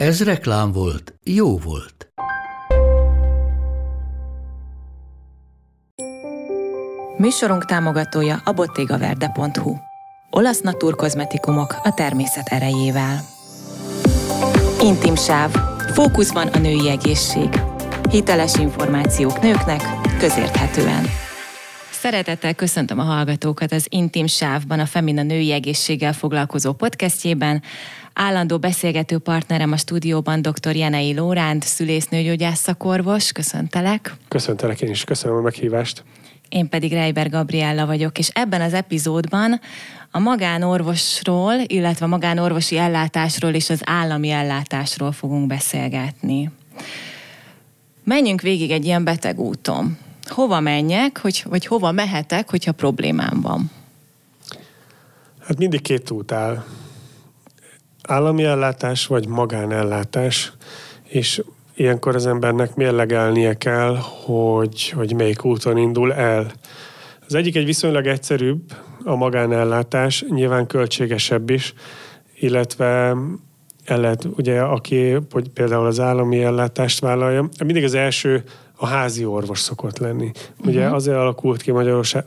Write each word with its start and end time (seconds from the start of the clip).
Ez 0.00 0.24
reklám 0.24 0.72
volt, 0.72 1.14
jó 1.24 1.58
volt. 1.58 2.12
Műsorunk 7.16 7.64
támogatója 7.64 8.40
a 8.44 8.52
bottegaverde.hu. 8.52 9.74
Olasz 10.30 10.60
naturkozmetikumok 10.60 11.80
a 11.82 11.94
természet 11.94 12.48
erejével. 12.48 13.20
Intim 14.82 15.14
sáv. 15.14 15.50
Fókuszban 15.92 16.46
a 16.46 16.58
női 16.58 16.88
egészség. 16.88 17.60
Hiteles 18.10 18.54
információk 18.54 19.40
nőknek, 19.40 19.82
közérthetően. 20.18 21.04
Szeretettel 22.00 22.54
köszöntöm 22.54 22.98
a 22.98 23.02
hallgatókat 23.02 23.72
az 23.72 23.86
Intim 23.88 24.26
Sávban, 24.26 24.80
a 24.80 24.86
Femina 24.86 25.22
női 25.22 25.52
egészséggel 25.52 26.12
foglalkozó 26.12 26.72
podcastjében. 26.72 27.62
Állandó 28.12 28.58
beszélgető 28.58 29.18
partnerem 29.18 29.72
a 29.72 29.76
stúdióban 29.76 30.42
dr. 30.42 30.76
Jenei 30.76 31.14
Lóránt, 31.14 31.62
szülésznőgyógyász 31.62 32.60
szakorvos. 32.60 33.32
Köszöntelek. 33.32 34.14
Köszöntelek 34.28 34.80
én 34.80 34.90
is, 34.90 35.04
köszönöm 35.04 35.36
a 35.36 35.40
meghívást. 35.40 36.04
Én 36.48 36.68
pedig 36.68 36.92
Reiber 36.92 37.30
Gabriella 37.30 37.86
vagyok, 37.86 38.18
és 38.18 38.28
ebben 38.32 38.60
az 38.60 38.72
epizódban 38.72 39.60
a 40.10 40.18
magánorvosról, 40.18 41.54
illetve 41.66 42.04
a 42.04 42.08
magánorvosi 42.08 42.76
ellátásról 42.76 43.52
és 43.52 43.70
az 43.70 43.80
állami 43.84 44.30
ellátásról 44.30 45.12
fogunk 45.12 45.46
beszélgetni. 45.46 46.50
Menjünk 48.04 48.40
végig 48.40 48.70
egy 48.70 48.84
ilyen 48.84 49.04
betegúton. 49.04 49.98
Hova 50.30 50.60
menjek, 50.60 51.18
hogy, 51.18 51.44
vagy 51.48 51.66
hova 51.66 51.92
mehetek, 51.92 52.50
hogyha 52.50 52.72
problémám 52.72 53.40
van? 53.40 53.70
Hát 55.46 55.58
mindig 55.58 55.82
két 55.82 56.10
út 56.10 56.32
áll. 56.32 56.64
Állami 58.02 58.44
ellátás 58.44 59.06
vagy 59.06 59.28
magánellátás, 59.28 60.52
és 61.04 61.42
ilyenkor 61.74 62.14
az 62.14 62.26
embernek 62.26 62.74
mérlegelnie 62.74 63.54
kell, 63.54 63.96
hogy, 64.24 64.88
hogy 64.88 65.14
melyik 65.14 65.44
úton 65.44 65.76
indul 65.76 66.12
el. 66.12 66.52
Az 67.26 67.34
egyik 67.34 67.56
egy 67.56 67.64
viszonylag 67.64 68.06
egyszerűbb, 68.06 68.60
a 69.04 69.14
magánellátás, 69.14 70.24
nyilván 70.28 70.66
költségesebb 70.66 71.50
is, 71.50 71.74
illetve 72.38 73.16
el 73.84 74.00
lehet, 74.00 74.24
ugye, 74.36 74.60
aki 74.60 75.16
hogy 75.30 75.48
például 75.48 75.86
az 75.86 76.00
állami 76.00 76.42
ellátást 76.42 77.00
vállalja, 77.00 77.48
mindig 77.64 77.84
az 77.84 77.94
első 77.94 78.44
a 78.82 78.86
házi 78.86 79.24
orvos 79.24 79.58
szokott 79.58 79.98
lenni. 79.98 80.30
Ugye 80.64 80.80
uh-huh. 80.80 80.94
azért 80.94 81.16
alakult 81.16 81.62
ki 81.62 81.70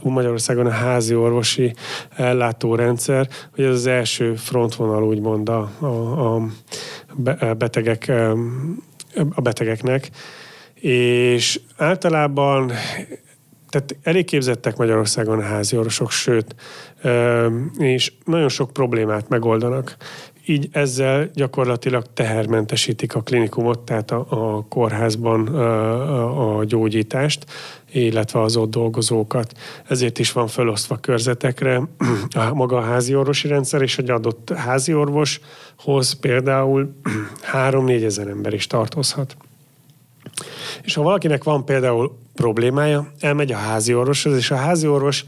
Magyarországon 0.04 0.66
a 0.66 0.70
házi 0.70 1.16
orvosi 1.16 1.73
ellátórendszer, 2.16 3.28
hogy 3.56 3.64
ez 3.64 3.73
az 3.73 3.86
első 3.86 4.36
frontvonal 4.36 5.04
úgymond 5.04 5.50
a, 5.50 5.72
a, 5.80 6.36
a 6.36 7.54
betegek 7.54 8.12
a 9.36 9.42
betegeknek, 9.42 10.09
és 10.74 11.59
általában 11.78 12.72
tehát 13.70 13.96
elég 14.04 14.26
képzettek 14.26 14.78
Magyarországon 14.78 15.40
a 15.40 15.42
házi 15.42 15.78
orvosok, 15.78 16.12
sőt, 16.12 16.56
és 17.78 18.13
nagyon 18.25 18.50
sok 18.50 18.74
problémát 18.74 19.30
megoldanak. 19.30 19.97
Így 20.46 20.70
ezzel 20.72 21.30
gyakorlatilag 21.34 22.06
tehermentesítik 22.14 23.16
a 23.16 23.22
klinikumot, 23.22 23.80
tehát 23.80 24.12
a, 24.12 24.26
a 24.30 24.66
kórházban 24.70 25.48
a, 25.48 26.58
a 26.58 26.64
gyógyítást, 26.64 27.46
illetve 27.92 28.42
az 28.42 28.56
ott 28.56 28.72
dolgozókat. 28.72 29.54
Ezért 29.88 30.20
is 30.20 30.31
van 30.31 30.48
felosztva 30.48 30.98
körzetekre 30.98 31.81
a 32.50 32.54
maga 32.54 32.78
a 32.78 32.81
házi 32.81 33.16
orvosi 33.16 33.48
rendszer, 33.48 33.81
és 33.81 33.98
egy 33.98 34.09
adott 34.09 34.54
házi 34.54 34.94
orvoshoz 34.94 36.14
például 36.20 36.96
3-4 37.54 38.04
ezer 38.04 38.28
ember 38.28 38.54
is 38.54 38.68
tartozhat. 38.68 39.36
És 40.81 40.94
ha 40.94 41.02
valakinek 41.02 41.44
van 41.44 41.66
például 41.66 42.18
problémája, 42.34 43.12
elmegy 43.20 43.52
a 43.52 43.58
házi 43.58 43.94
orvoshoz, 43.94 44.36
és 44.36 44.52
a 44.52 44.56
házi 44.56 44.88
orvos 44.88 45.25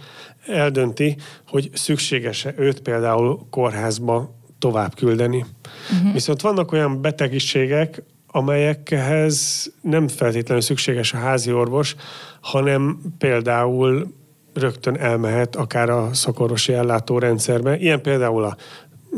eldönti, 0.47 1.15
hogy 1.47 1.69
szükséges-e 1.73 2.53
őt 2.57 2.79
például 2.79 3.39
kórházba 3.49 4.43
tovább 4.65 4.95
küldeni. 4.95 5.45
Uh-huh. 5.93 6.13
Viszont 6.13 6.41
vannak 6.41 6.71
olyan 6.71 7.01
betegségek, 7.01 8.03
amelyekhez 8.27 9.67
nem 9.81 10.07
feltétlenül 10.07 10.63
szükséges 10.63 11.13
a 11.13 11.17
házi 11.17 11.51
orvos, 11.51 11.95
hanem 12.41 12.99
például 13.17 14.13
rögtön 14.53 14.97
elmehet 14.97 15.55
akár 15.55 15.89
a 15.89 16.13
szakorvosi 16.13 16.73
ellátórendszerbe. 16.73 17.77
Ilyen 17.77 18.01
például 18.01 18.43
a 18.43 18.57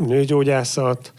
nőgyógyászat, 0.06 1.12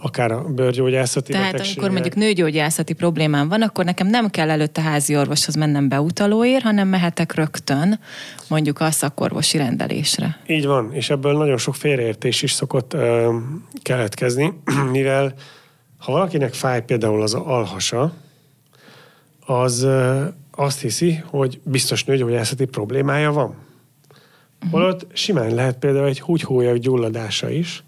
akár 0.00 0.32
a 0.32 0.44
bőrgyógyászati 0.48 1.32
Tehát 1.32 1.52
betegségek. 1.52 1.82
amikor 1.82 2.00
mondjuk 2.00 2.24
nőgyógyászati 2.24 2.92
problémám 2.92 3.48
van, 3.48 3.62
akkor 3.62 3.84
nekem 3.84 4.06
nem 4.06 4.30
kell 4.30 4.50
előtte 4.50 4.80
házi 4.80 5.16
orvoshoz 5.16 5.54
mennem 5.54 5.88
beutalóért, 5.88 6.62
hanem 6.62 6.88
mehetek 6.88 7.34
rögtön 7.34 8.00
mondjuk 8.48 8.80
a 8.80 8.90
szakorvosi 8.90 9.58
rendelésre. 9.58 10.40
Így 10.46 10.66
van, 10.66 10.92
és 10.92 11.10
ebből 11.10 11.36
nagyon 11.36 11.56
sok 11.56 11.74
félreértés 11.74 12.42
is 12.42 12.52
szokott 12.52 12.94
ö, 12.94 13.36
keletkezni, 13.82 14.52
mivel 14.92 15.34
ha 15.98 16.12
valakinek 16.12 16.54
fáj 16.54 16.84
például 16.84 17.22
az 17.22 17.34
alhasa, 17.34 18.12
az 19.46 19.82
ö, 19.82 20.24
azt 20.50 20.80
hiszi, 20.80 21.22
hogy 21.24 21.60
biztos 21.62 22.04
nőgyógyászati 22.04 22.64
problémája 22.64 23.32
van. 23.32 23.46
Uh-huh. 23.46 24.70
Holott 24.70 25.06
simán 25.12 25.54
lehet 25.54 25.78
például 25.78 26.06
egy 26.06 26.20
húgyhólyag 26.20 26.78
gyulladása 26.78 27.50
is, 27.50 27.84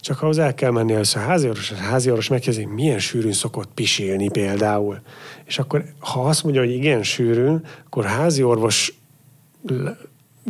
csak 0.00 0.22
ahhoz 0.22 0.38
el 0.38 0.54
kell 0.54 0.70
menni 0.70 0.92
először 0.92 1.22
a 1.22 1.24
háziorvos, 1.24 1.70
a 1.70 1.74
háziorvos 1.74 2.28
megkezdi, 2.28 2.64
milyen 2.64 2.98
sűrűn 2.98 3.32
szokott 3.32 3.68
pisilni 3.74 4.28
például. 4.28 5.00
És 5.44 5.58
akkor, 5.58 5.84
ha 5.98 6.20
azt 6.20 6.42
mondja, 6.42 6.60
hogy 6.60 6.70
igen 6.70 7.02
sűrűn, 7.02 7.64
akkor 7.86 8.04
a 8.04 8.08
háziorvos 8.08 8.94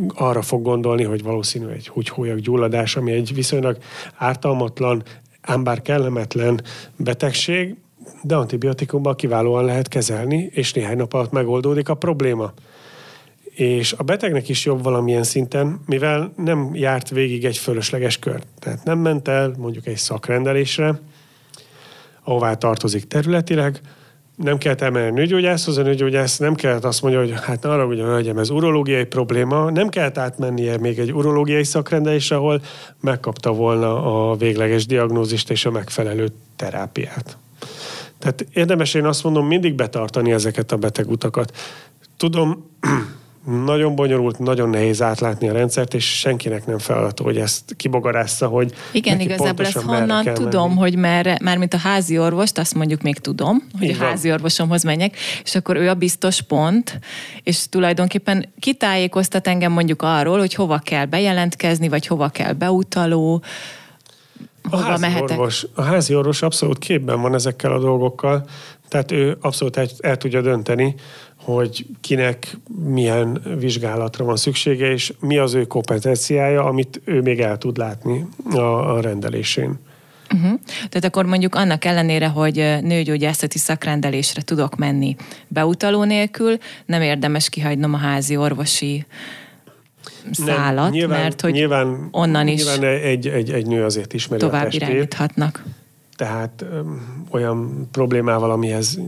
arra 0.07 0.41
fog 0.41 0.61
gondolni, 0.61 1.03
hogy 1.03 1.23
valószínű 1.23 1.67
egy 1.67 1.87
húgyhólyag 1.87 2.39
gyulladás, 2.39 2.95
ami 2.95 3.11
egy 3.11 3.33
viszonylag 3.33 3.77
ártalmatlan, 4.17 5.03
ám 5.41 5.63
bár 5.63 5.81
kellemetlen 5.81 6.61
betegség, 6.95 7.75
de 8.23 8.35
antibiotikumban 8.35 9.15
kiválóan 9.15 9.65
lehet 9.65 9.87
kezelni, 9.87 10.49
és 10.51 10.73
néhány 10.73 10.97
nap 10.97 11.13
alatt 11.13 11.31
megoldódik 11.31 11.89
a 11.89 11.93
probléma 11.93 12.53
és 13.51 13.93
a 13.97 14.03
betegnek 14.03 14.49
is 14.49 14.65
jobb 14.65 14.83
valamilyen 14.83 15.23
szinten, 15.23 15.81
mivel 15.85 16.33
nem 16.35 16.69
járt 16.73 17.09
végig 17.09 17.45
egy 17.45 17.57
fölösleges 17.57 18.19
kör. 18.19 18.41
Tehát 18.59 18.83
nem 18.83 18.99
ment 18.99 19.27
el 19.27 19.53
mondjuk 19.57 19.87
egy 19.87 19.97
szakrendelésre, 19.97 20.99
ahová 22.23 22.53
tartozik 22.53 23.07
területileg, 23.07 23.81
nem 24.35 24.57
kellett 24.57 24.81
elmenni 24.81 25.09
a 25.09 25.11
nőgyógyászhoz, 25.11 25.77
a 25.77 25.81
nőgyógyász 25.81 26.37
nem 26.37 26.55
kellett 26.55 26.83
azt 26.83 27.01
mondja, 27.01 27.19
hogy 27.19 27.33
hát 27.41 27.65
arra, 27.65 27.85
hogy 27.85 27.99
hölgyem, 27.99 28.37
ez 28.37 28.49
urológiai 28.49 29.05
probléma, 29.05 29.69
nem 29.69 29.89
kellett 29.89 30.17
átmennie 30.17 30.77
még 30.77 30.99
egy 30.99 31.13
urológiai 31.13 31.63
szakrendelésre, 31.63 32.35
ahol 32.35 32.61
megkapta 32.99 33.51
volna 33.51 34.29
a 34.29 34.35
végleges 34.35 34.85
diagnózist 34.85 35.51
és 35.51 35.65
a 35.65 35.71
megfelelő 35.71 36.27
terápiát. 36.55 37.37
Tehát 38.19 38.45
érdemes 38.53 38.93
én 38.93 39.05
azt 39.05 39.23
mondom, 39.23 39.47
mindig 39.47 39.73
betartani 39.73 40.31
ezeket 40.31 40.71
a 40.71 40.77
betegutakat. 40.77 41.57
Tudom, 42.17 42.69
nagyon 43.45 43.95
bonyolult, 43.95 44.39
nagyon 44.39 44.69
nehéz 44.69 45.01
átlátni 45.01 45.49
a 45.49 45.53
rendszert, 45.53 45.93
és 45.93 46.19
senkinek 46.19 46.65
nem 46.65 46.77
feladata, 46.77 47.23
hogy 47.23 47.37
ezt 47.37 47.75
kibogarásza, 47.75 48.47
hogy 48.47 48.73
Igen, 48.91 49.19
igazából 49.19 49.65
ezt 49.65 49.81
honnan 49.81 50.33
tudom, 50.33 50.67
menni. 50.67 50.79
hogy 50.79 50.95
merre, 50.95 51.57
mint 51.57 51.73
a 51.73 51.77
házi 51.77 52.17
orvost, 52.17 52.57
azt 52.57 52.73
mondjuk 52.73 53.01
még 53.01 53.19
tudom, 53.19 53.67
hogy 53.79 53.87
Így 53.87 53.97
a 53.99 54.03
házi 54.03 54.31
orvosomhoz 54.31 54.83
menjek, 54.83 55.15
és 55.43 55.55
akkor 55.55 55.75
ő 55.75 55.89
a 55.89 55.93
biztos 55.93 56.41
pont, 56.41 56.99
és 57.43 57.69
tulajdonképpen 57.69 58.49
kitájékoztat 58.59 59.47
engem 59.47 59.71
mondjuk 59.71 60.01
arról, 60.01 60.39
hogy 60.39 60.53
hova 60.53 60.77
kell 60.77 61.05
bejelentkezni, 61.05 61.89
vagy 61.89 62.07
hova 62.07 62.29
kell 62.29 62.53
beutaló, 62.53 63.43
a 64.69 64.77
házi, 64.77 65.01
mehetek? 65.01 65.29
orvos, 65.29 65.65
a 65.73 65.81
házi 65.81 66.15
orvos 66.15 66.41
abszolút 66.41 66.77
képben 66.77 67.21
van 67.21 67.33
ezekkel 67.33 67.71
a 67.71 67.79
dolgokkal, 67.79 68.45
tehát 68.87 69.11
ő 69.11 69.37
abszolút 69.41 69.77
el, 69.77 69.87
el 69.99 70.17
tudja 70.17 70.41
dönteni, 70.41 70.95
hogy 71.43 71.85
kinek 72.01 72.57
milyen 72.85 73.41
vizsgálatra 73.59 74.25
van 74.25 74.35
szüksége, 74.35 74.91
és 74.91 75.13
mi 75.19 75.37
az 75.37 75.53
ő 75.53 75.65
kompetenciája, 75.65 76.63
amit 76.63 77.01
ő 77.05 77.21
még 77.21 77.39
el 77.39 77.57
tud 77.57 77.77
látni 77.77 78.25
a, 78.51 78.95
a 78.95 79.01
rendelésén. 79.01 79.79
Uh-huh. 80.33 80.59
Tehát 80.75 81.03
akkor 81.03 81.25
mondjuk 81.25 81.55
annak 81.55 81.85
ellenére, 81.85 82.27
hogy 82.27 82.55
nőgyógyászati 82.81 83.57
szakrendelésre 83.57 84.41
tudok 84.41 84.75
menni 84.75 85.15
beutaló 85.47 86.03
nélkül, 86.03 86.57
nem 86.85 87.01
érdemes 87.01 87.49
kihagynom 87.49 87.93
a 87.93 87.97
házi 87.97 88.37
orvosi 88.37 89.05
szállat, 90.31 90.83
nem, 90.83 90.91
nyilván, 90.91 91.21
mert 91.21 91.41
hogy 91.41 91.51
nyilván, 91.51 92.07
onnan 92.11 92.47
is 92.47 92.63
nyilván 92.63 92.83
egy, 92.83 93.27
egy, 93.27 93.51
egy 93.51 93.65
nő 93.65 93.83
azért 93.83 94.13
ismeri 94.13 94.41
tovább 94.41 94.61
a 94.61 94.63
testét. 94.63 94.81
irányíthatnak. 94.81 95.63
Tehát 96.21 96.65
olyan 97.31 97.87
problémával, 97.91 98.51
amihez 98.51 98.99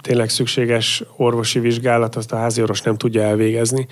tényleg 0.00 0.28
szükséges 0.28 1.02
orvosi 1.16 1.58
vizsgálat, 1.58 2.16
azt 2.16 2.32
a 2.32 2.36
házi 2.36 2.60
orvos 2.62 2.82
nem 2.82 2.96
tudja 2.96 3.22
elvégezni. 3.22 3.86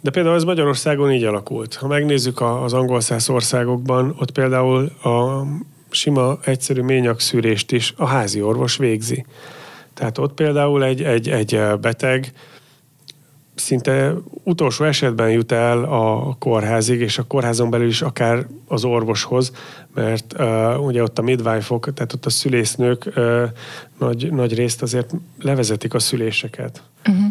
De 0.00 0.10
például 0.10 0.34
ez 0.34 0.44
Magyarországon 0.44 1.12
így 1.12 1.24
alakult. 1.24 1.74
Ha 1.74 1.86
megnézzük 1.86 2.40
az 2.40 2.72
angol 2.72 3.00
száz 3.00 3.28
országokban, 3.28 4.14
ott 4.18 4.30
például 4.30 4.84
a 5.02 5.46
sima, 5.90 6.38
egyszerű 6.44 6.82
ményakszűrést 6.82 7.72
is 7.72 7.94
a 7.96 8.06
házi 8.06 8.42
orvos 8.42 8.76
végzi. 8.76 9.26
Tehát 9.94 10.18
ott 10.18 10.34
például 10.34 10.84
egy, 10.84 11.02
egy, 11.02 11.28
egy 11.28 11.60
beteg 11.80 12.32
szinte 13.54 14.14
utolsó 14.42 14.84
esetben 14.84 15.30
jut 15.30 15.52
el 15.52 15.84
a 15.84 16.36
kórházig, 16.38 17.00
és 17.00 17.18
a 17.18 17.22
kórházon 17.22 17.70
belül 17.70 17.88
is 17.88 18.02
akár 18.02 18.46
az 18.68 18.84
orvoshoz, 18.84 19.52
mert 19.94 20.34
uh, 20.38 20.86
ugye 20.86 21.02
ott 21.02 21.18
a 21.18 21.22
midwife-ok, 21.22 21.94
tehát 21.94 22.12
ott 22.12 22.26
a 22.26 22.30
szülésznők 22.30 23.12
uh, 23.16 23.42
nagy, 23.98 24.32
nagy 24.32 24.54
részt 24.54 24.82
azért 24.82 25.10
levezetik 25.40 25.94
a 25.94 25.98
szüléseket. 25.98 26.82
Uh-huh. 27.08 27.24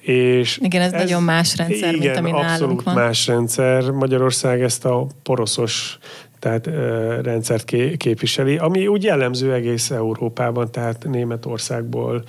És 0.00 0.58
Igen, 0.62 0.82
ez, 0.82 0.92
ez 0.92 1.02
nagyon 1.02 1.22
más 1.22 1.56
rendszer, 1.56 1.94
igen, 1.94 2.22
mint 2.22 2.34
ami 2.34 2.40
nálunk 2.40 2.82
van. 2.82 2.94
más 2.94 3.26
rendszer. 3.26 3.90
Magyarország 3.90 4.62
ezt 4.62 4.84
a 4.84 5.06
poroszos 5.22 5.98
tehát 6.38 6.66
ö, 6.66 7.20
rendszert 7.22 7.64
ké, 7.64 7.96
képviseli, 7.96 8.56
ami 8.56 8.86
úgy 8.86 9.02
jellemző 9.02 9.52
egész 9.52 9.90
Európában, 9.90 10.70
tehát 10.70 11.04
Németországból, 11.04 12.22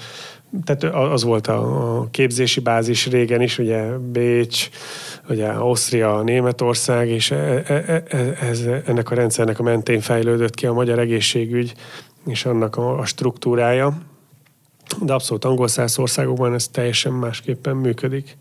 tehát 0.64 0.96
az 0.96 1.24
volt 1.24 1.48
a, 1.48 2.08
képzési 2.12 2.60
bázis 2.60 3.08
régen 3.08 3.42
is, 3.42 3.58
ugye 3.58 3.98
Bécs, 3.98 4.70
ugye 5.30 5.48
Ausztria, 5.48 6.22
Németország, 6.22 7.10
és 7.10 7.32
e, 7.32 7.64
e, 7.68 8.04
e, 8.08 8.38
ez, 8.42 8.66
ennek 8.86 9.12
a 9.12 9.16
rendszernek 9.16 9.60
a 9.60 9.64
mentén 9.64 10.02
fejlődött 10.02 10.56
ki 10.56 10.66
a 10.66 10.74
magyar 10.74 11.00
egészségügy 11.00 11.74
és 12.26 12.46
annak 12.46 12.76
a 12.76 13.06
struktúrája. 13.06 13.98
De 15.02 15.14
abszolút 15.14 15.46
angol 15.46 15.68
száz 15.68 16.00
országokban 16.00 16.54
ez 16.54 16.68
teljesen 16.68 17.14
másképpen 17.14 17.76
működik. 17.76 18.38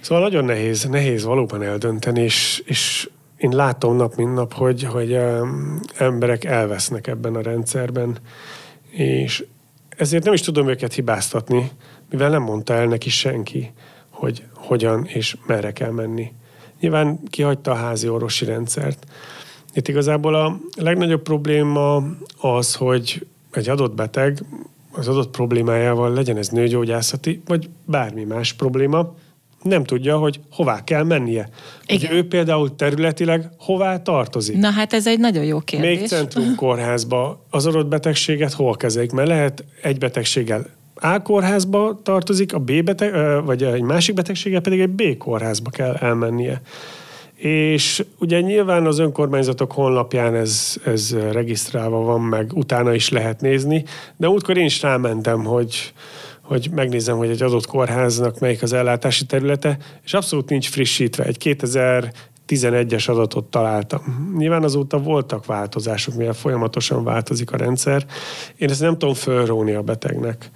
Szóval 0.00 0.22
nagyon 0.22 0.44
nehéz, 0.44 0.84
nehéz 0.84 1.24
valóban 1.24 1.62
eldönteni, 1.62 2.20
és, 2.20 2.62
és 2.64 3.08
én 3.36 3.50
látom 3.50 3.96
nap 3.96 4.14
mint 4.14 4.34
nap, 4.34 4.52
hogy, 4.52 4.82
hogy 4.82 5.18
emberek 5.96 6.44
elvesznek 6.44 7.06
ebben 7.06 7.34
a 7.34 7.42
rendszerben, 7.42 8.18
és 8.90 9.44
ezért 9.96 10.24
nem 10.24 10.32
is 10.32 10.40
tudom 10.40 10.68
őket 10.68 10.92
hibáztatni, 10.92 11.70
mivel 12.10 12.30
nem 12.30 12.42
mondta 12.42 12.74
el 12.74 12.86
neki 12.86 13.10
senki, 13.10 13.72
hogy 14.10 14.42
hogyan 14.54 15.04
és 15.06 15.36
merre 15.46 15.72
kell 15.72 15.90
menni. 15.90 16.32
Nyilván 16.80 17.20
kihagyta 17.30 17.70
a 17.70 17.74
házi 17.74 18.08
orvosi 18.08 18.44
rendszert. 18.44 19.06
Itt 19.74 19.88
igazából 19.88 20.34
a 20.34 20.58
legnagyobb 20.76 21.22
probléma 21.22 22.04
az, 22.40 22.74
hogy 22.74 23.26
egy 23.52 23.68
adott 23.68 23.94
beteg 23.94 24.44
az 24.92 25.08
adott 25.08 25.30
problémájával 25.30 26.12
legyen 26.12 26.36
ez 26.36 26.48
nőgyógyászati, 26.48 27.42
vagy 27.46 27.68
bármi 27.84 28.24
más 28.24 28.52
probléma, 28.52 29.14
nem 29.62 29.84
tudja, 29.84 30.16
hogy 30.16 30.40
hová 30.50 30.84
kell 30.84 31.02
mennie. 31.02 31.48
Igen. 31.86 32.08
Hogy 32.08 32.16
ő 32.16 32.28
például 32.28 32.76
területileg 32.76 33.48
hová 33.58 34.02
tartozik. 34.02 34.56
Na 34.56 34.70
hát 34.70 34.92
ez 34.92 35.06
egy 35.06 35.18
nagyon 35.18 35.44
jó 35.44 35.60
kérdés. 35.60 35.98
Még 35.98 36.08
centrum 36.08 36.54
kórházba 36.62 37.44
az 37.50 37.66
adott 37.66 37.86
betegséget 37.86 38.52
hol 38.52 38.76
kezelik? 38.76 39.12
Mert 39.12 39.28
lehet 39.28 39.64
egy 39.82 39.98
betegséggel 39.98 40.66
A 40.94 41.22
kórházba 41.22 42.00
tartozik, 42.02 42.54
a 42.54 42.58
B 42.58 42.84
beteg, 42.84 43.44
vagy 43.44 43.62
egy 43.62 43.82
másik 43.82 44.14
betegséggel 44.14 44.60
pedig 44.60 44.80
egy 44.80 44.90
B 44.90 45.16
kórházba 45.18 45.70
kell 45.70 45.94
elmennie. 45.94 46.60
És 47.42 48.04
ugye 48.18 48.40
nyilván 48.40 48.86
az 48.86 48.98
önkormányzatok 48.98 49.72
honlapján 49.72 50.34
ez, 50.34 50.76
ez 50.84 51.16
regisztrálva 51.32 51.98
van, 51.98 52.20
meg 52.20 52.50
utána 52.54 52.94
is 52.94 53.08
lehet 53.08 53.40
nézni, 53.40 53.84
de 54.16 54.28
útkor 54.28 54.56
én 54.56 54.64
is 54.64 54.82
rámentem, 54.82 55.44
hogy 55.44 55.92
hogy 56.52 56.68
megnézem, 56.74 57.16
hogy 57.16 57.30
egy 57.30 57.42
adott 57.42 57.66
kórháznak 57.66 58.38
melyik 58.38 58.62
az 58.62 58.72
ellátási 58.72 59.26
területe, 59.26 59.78
és 60.04 60.14
abszolút 60.14 60.48
nincs 60.48 60.68
frissítve. 60.68 61.24
Egy 61.24 61.56
2011-es 62.48 63.10
adatot 63.10 63.44
találtam. 63.44 64.32
Nyilván 64.38 64.62
azóta 64.62 64.98
voltak 64.98 65.46
változások, 65.46 66.14
mivel 66.14 66.32
folyamatosan 66.32 67.04
változik 67.04 67.52
a 67.52 67.56
rendszer. 67.56 68.06
Én 68.56 68.70
ezt 68.70 68.80
nem 68.80 68.98
tudom 68.98 69.14
fölróni 69.14 69.72
a 69.72 69.82
betegnek. 69.82 70.50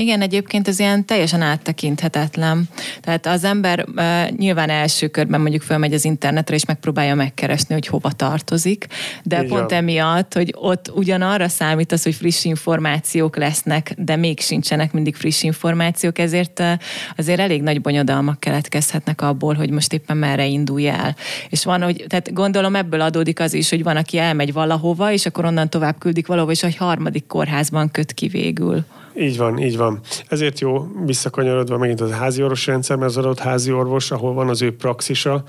Igen, 0.00 0.20
egyébként 0.20 0.68
ez 0.68 0.78
ilyen 0.78 1.04
teljesen 1.04 1.42
áttekinthetetlen. 1.42 2.68
Tehát 3.00 3.26
az 3.26 3.44
ember 3.44 3.84
uh, 3.96 4.30
nyilván 4.36 4.70
első 4.70 5.08
körben 5.08 5.40
mondjuk 5.40 5.62
fölmegy 5.62 5.92
az 5.92 6.04
internetre, 6.04 6.54
és 6.54 6.64
megpróbálja 6.64 7.14
megkeresni, 7.14 7.74
hogy 7.74 7.86
hova 7.86 8.10
tartozik, 8.10 8.86
de 9.22 9.36
Igen. 9.36 9.48
pont 9.48 9.72
emiatt, 9.72 10.34
hogy 10.34 10.54
ott 10.56 10.90
ugyanarra 10.94 11.48
számít 11.48 11.92
az, 11.92 12.02
hogy 12.02 12.14
friss 12.14 12.44
információk 12.44 13.36
lesznek, 13.36 13.94
de 13.96 14.16
még 14.16 14.40
sincsenek 14.40 14.92
mindig 14.92 15.14
friss 15.14 15.42
információk, 15.42 16.18
ezért 16.18 16.60
uh, 16.60 16.72
azért 17.16 17.40
elég 17.40 17.62
nagy 17.62 17.80
bonyodalmak 17.80 18.40
keletkezhetnek 18.40 19.20
abból, 19.20 19.54
hogy 19.54 19.70
most 19.70 19.92
éppen 19.92 20.16
merre 20.16 20.46
indulj 20.46 20.88
el. 20.88 21.16
És 21.48 21.64
van, 21.64 21.82
hogy, 21.82 22.04
tehát 22.08 22.32
gondolom 22.32 22.74
ebből 22.74 23.00
adódik 23.00 23.40
az 23.40 23.54
is, 23.54 23.70
hogy 23.70 23.82
van, 23.82 23.96
aki 23.96 24.18
elmegy 24.18 24.52
valahova, 24.52 25.12
és 25.12 25.26
akkor 25.26 25.44
onnan 25.44 25.70
tovább 25.70 25.98
küldik 25.98 26.26
valahova, 26.26 26.52
és 26.52 26.62
a 26.62 26.68
harmadik 26.78 27.26
kórházban 27.26 27.90
köt 27.90 28.12
ki 28.12 28.28
végül. 28.28 28.84
Így 29.16 29.36
van, 29.36 29.58
így 29.58 29.76
van. 29.76 30.00
Ezért 30.28 30.60
jó 30.60 30.86
visszakanyarodva 31.04 31.78
megint 31.78 32.00
az 32.00 32.10
házi 32.10 32.42
orvos 32.42 32.66
rendszer, 32.66 32.96
mert 32.96 33.10
az 33.10 33.16
adott 33.16 33.38
házi 33.38 33.72
orvos, 33.72 34.10
ahol 34.10 34.32
van 34.32 34.48
az 34.48 34.62
ő 34.62 34.76
praxisa, 34.76 35.44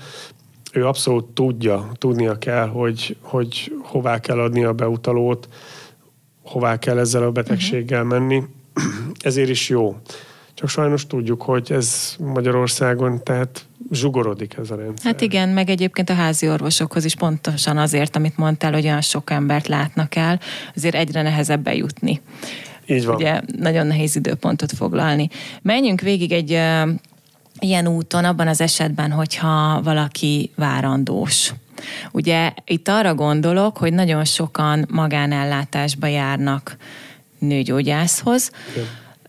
ő 0.72 0.86
abszolút 0.86 1.24
tudja, 1.24 1.90
tudnia 1.98 2.38
kell, 2.38 2.68
hogy, 2.68 3.16
hogy 3.20 3.72
hová 3.82 4.20
kell 4.20 4.38
adni 4.38 4.64
a 4.64 4.72
beutalót, 4.72 5.48
hová 6.42 6.78
kell 6.78 6.98
ezzel 6.98 7.22
a 7.22 7.30
betegséggel 7.30 8.04
menni. 8.04 8.42
Ezért 9.20 9.48
is 9.48 9.68
jó. 9.68 9.96
Csak 10.54 10.68
sajnos 10.68 11.06
tudjuk, 11.06 11.42
hogy 11.42 11.72
ez 11.72 12.16
Magyarországon, 12.18 13.22
tehát 13.22 13.66
zsugorodik 13.90 14.56
ez 14.58 14.70
a 14.70 14.76
rendszer. 14.76 15.12
Hát 15.12 15.20
igen, 15.20 15.48
meg 15.48 15.70
egyébként 15.70 16.10
a 16.10 16.14
házi 16.14 16.48
orvosokhoz 16.48 17.04
is 17.04 17.14
pontosan 17.14 17.78
azért, 17.78 18.16
amit 18.16 18.36
mondtál, 18.36 18.72
hogy 18.72 18.84
olyan 18.84 19.00
sok 19.00 19.30
embert 19.30 19.66
látnak 19.66 20.14
el, 20.14 20.40
azért 20.74 20.94
egyre 20.94 21.22
nehezebb 21.22 21.62
bejutni. 21.62 22.20
Így 22.92 23.04
van. 23.04 23.14
Ugye 23.14 23.40
nagyon 23.58 23.86
nehéz 23.86 24.16
időpontot 24.16 24.72
foglalni. 24.72 25.28
Menjünk 25.62 26.00
végig 26.00 26.32
egy 26.32 26.50
ilyen 27.58 27.86
úton, 27.86 28.24
abban 28.24 28.48
az 28.48 28.60
esetben, 28.60 29.10
hogyha 29.10 29.80
valaki 29.82 30.50
várandós. 30.56 31.52
Ugye 32.12 32.52
itt 32.64 32.88
arra 32.88 33.14
gondolok, 33.14 33.76
hogy 33.76 33.92
nagyon 33.92 34.24
sokan 34.24 34.86
magánellátásba 34.90 36.06
járnak 36.06 36.76
nőgyógyászhoz, 37.38 38.50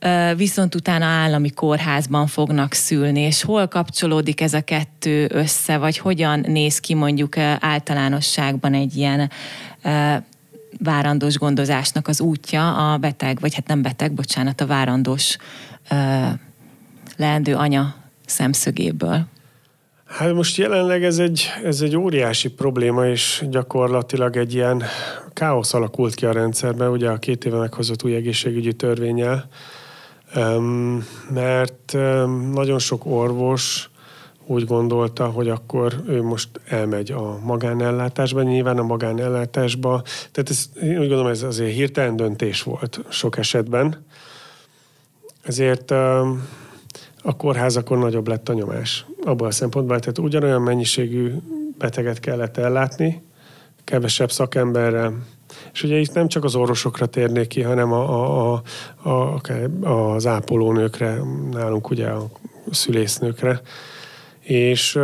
Igen. 0.02 0.36
viszont 0.38 0.76
utána 0.76 1.06
állami 1.06 1.50
kórházban 1.50 2.28
fognak 2.28 2.74
szülni, 2.74 3.20
és 3.20 3.44
hol 3.44 3.68
kapcsolódik 3.68 4.42
ez 4.42 4.54
a 4.54 4.62
kettő 4.62 5.30
össze, 5.32 5.78
vagy 5.78 5.98
hogyan 5.98 6.46
néz 6.48 6.80
ki 6.80 6.94
mondjuk 6.94 7.38
általánosságban 7.60 8.74
egy 8.74 8.98
ilyen 8.98 9.32
várandós 10.80 11.38
gondozásnak 11.38 12.08
az 12.08 12.22
útja 12.22 12.92
a 12.94 12.98
beteg, 12.98 13.40
vagy 13.40 13.56
hát 13.56 13.68
nem 13.68 13.82
beteg, 13.82 14.14
bocsánat, 14.14 14.62
a 14.62 14.66
várandós 14.66 15.38
uh, 15.92 16.30
leendő 17.18 17.56
anya 17.56 17.96
szemszögéből? 18.26 19.26
Hát 20.06 20.34
most 20.34 20.58
jelenleg 20.58 21.04
ez 21.04 21.18
egy, 21.18 21.50
ez 21.64 21.82
egy 21.82 21.96
óriási 21.96 22.50
probléma, 22.50 23.08
és 23.08 23.44
gyakorlatilag 23.50 24.38
egy 24.38 24.54
ilyen 24.54 24.84
káosz 25.34 25.74
alakult 25.74 26.16
ki 26.16 26.26
a 26.26 26.32
rendszerben, 26.32 26.90
ugye 26.90 27.10
a 27.10 27.18
két 27.18 27.46
éve 27.46 27.58
meghozott 27.58 28.04
új 28.04 28.16
egészségügyi 28.16 28.74
törvényel, 28.74 29.48
mert 31.30 31.98
nagyon 32.52 32.80
sok 32.80 33.06
orvos 33.06 33.90
úgy 34.46 34.66
gondolta, 34.66 35.26
hogy 35.26 35.50
akkor 35.50 35.94
ő 36.08 36.22
most 36.22 36.50
elmegy 36.68 37.12
a 37.12 37.40
magánellátásba, 37.44 38.42
nyilván 38.42 38.78
a 38.78 38.84
magánellátásba. 38.84 40.02
Tehát 40.32 40.50
ez, 40.50 40.70
én 40.82 41.00
úgy 41.00 41.08
gondolom, 41.08 41.28
ez 41.28 41.44
azért 41.44 41.74
hirtelen 41.74 42.16
döntés 42.16 42.64
volt 42.64 43.00
sok 43.10 43.38
esetben. 43.38 44.06
Ezért 45.44 45.92
a 47.22 47.36
kórházakon 47.38 48.00
nagyobb 48.00 48.28
lett 48.28 48.50
a 48.50 48.54
nyomás 48.54 49.06
abban 49.26 49.48
a 49.48 49.52
szempontból, 49.52 50.00
tehát 50.00 50.18
ugyanolyan 50.18 50.62
mennyiségű 50.62 51.32
beteget 51.78 52.20
kellett 52.20 52.58
ellátni, 52.58 53.24
kevesebb 53.84 54.32
szakemberrel, 54.32 55.14
és 55.74 55.84
ugye 55.84 55.98
itt 55.98 56.14
nem 56.14 56.28
csak 56.28 56.44
az 56.44 56.56
orvosokra 56.56 57.06
térnék 57.06 57.48
ki, 57.48 57.62
hanem 57.62 57.92
a, 57.92 58.54
a, 58.54 58.62
a, 59.02 59.10
a, 59.82 59.88
az 59.88 60.26
ápolónőkre, 60.28 61.22
nálunk 61.52 61.90
ugye 61.90 62.08
a 62.08 62.30
szülésznőkre, 62.72 63.62
és 64.44 65.00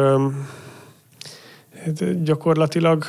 hát 1.84 2.24
gyakorlatilag 2.24 3.06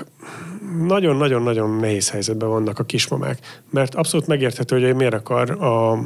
nagyon-nagyon-nagyon 0.86 1.70
nehéz 1.70 2.10
helyzetben 2.10 2.48
vannak 2.48 2.78
a 2.78 2.84
kismamák, 2.84 3.38
mert 3.70 3.94
abszolút 3.94 4.26
megérthető, 4.26 4.80
hogy 4.80 4.94
miért 4.94 5.14
akar 5.14 5.50
a 5.50 5.98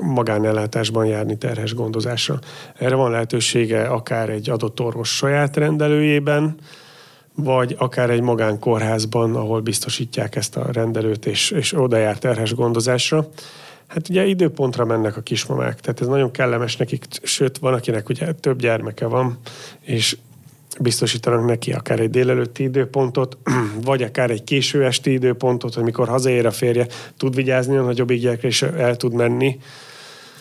magánellátásban 0.00 1.06
járni 1.06 1.38
terhes 1.38 1.74
gondozásra. 1.74 2.38
Erre 2.78 2.94
van 2.94 3.10
lehetősége 3.10 3.86
akár 3.86 4.28
egy 4.28 4.50
adott 4.50 4.80
orvos 4.80 5.16
saját 5.16 5.56
rendelőjében, 5.56 6.54
vagy 7.34 7.74
akár 7.78 8.10
egy 8.10 8.20
magánkórházban, 8.20 9.34
ahol 9.34 9.60
biztosítják 9.60 10.36
ezt 10.36 10.56
a 10.56 10.72
rendelőt, 10.72 11.26
és, 11.26 11.50
és 11.50 11.72
oda 11.78 11.96
jár 11.96 12.18
terhes 12.18 12.54
gondozásra. 12.54 13.28
Hát 13.86 14.08
ugye 14.08 14.24
időpontra 14.24 14.84
mennek 14.84 15.16
a 15.16 15.20
kismamák, 15.20 15.80
tehát 15.80 16.00
ez 16.00 16.06
nagyon 16.06 16.30
kellemes 16.30 16.76
nekik, 16.76 17.04
sőt 17.22 17.58
van, 17.58 17.74
akinek 17.74 18.08
ugye 18.08 18.32
több 18.32 18.60
gyermeke 18.60 19.06
van, 19.06 19.38
és 19.80 20.16
biztosítanak 20.80 21.46
neki 21.46 21.72
akár 21.72 22.00
egy 22.00 22.10
délelőtti 22.10 22.62
időpontot, 22.62 23.38
vagy 23.84 24.02
akár 24.02 24.30
egy 24.30 24.44
késő 24.44 24.84
esti 24.84 25.12
időpontot, 25.12 25.74
hogy 25.74 25.84
mikor 25.84 26.08
hazaér 26.08 26.46
a 26.46 26.50
férje, 26.50 26.86
tud 27.16 27.34
vigyázni 27.34 27.76
a 27.76 27.82
nagyobb 27.82 28.12
gyerekre, 28.12 28.48
és 28.48 28.62
el 28.62 28.96
tud 28.96 29.12
menni. 29.12 29.58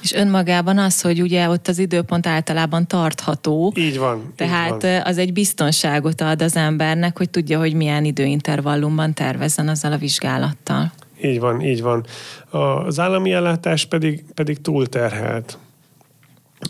És 0.02 0.14
önmagában 0.14 0.78
az, 0.78 1.02
hogy 1.02 1.22
ugye 1.22 1.50
ott 1.50 1.68
az 1.68 1.78
időpont 1.78 2.28
általában 2.28 2.88
tartható. 2.88 3.74
Így 3.76 3.98
van. 3.98 4.34
Tehát 4.36 4.74
így 4.74 4.82
van. 4.82 5.02
az 5.02 5.18
egy 5.18 5.34
biztonságot 5.34 6.22
ad 6.22 6.42
az 6.42 6.56
embernek, 6.56 7.18
hogy 7.18 7.30
tudja, 7.30 7.60
hogy 7.60 7.74
milyen 7.74 8.06
időintervallumban 8.06 9.14
tervezzen 9.14 9.68
azzal 9.68 9.92
a 9.92 9.98
vizsgálattal. 9.98 10.92
Így 11.24 11.40
van, 11.40 11.62
így 11.62 11.82
van. 11.82 12.06
Az 12.50 13.00
állami 13.00 13.32
ellátás 13.32 13.86
pedig, 13.86 14.26
pedig 14.34 14.62
túlterhelt. 14.62 15.58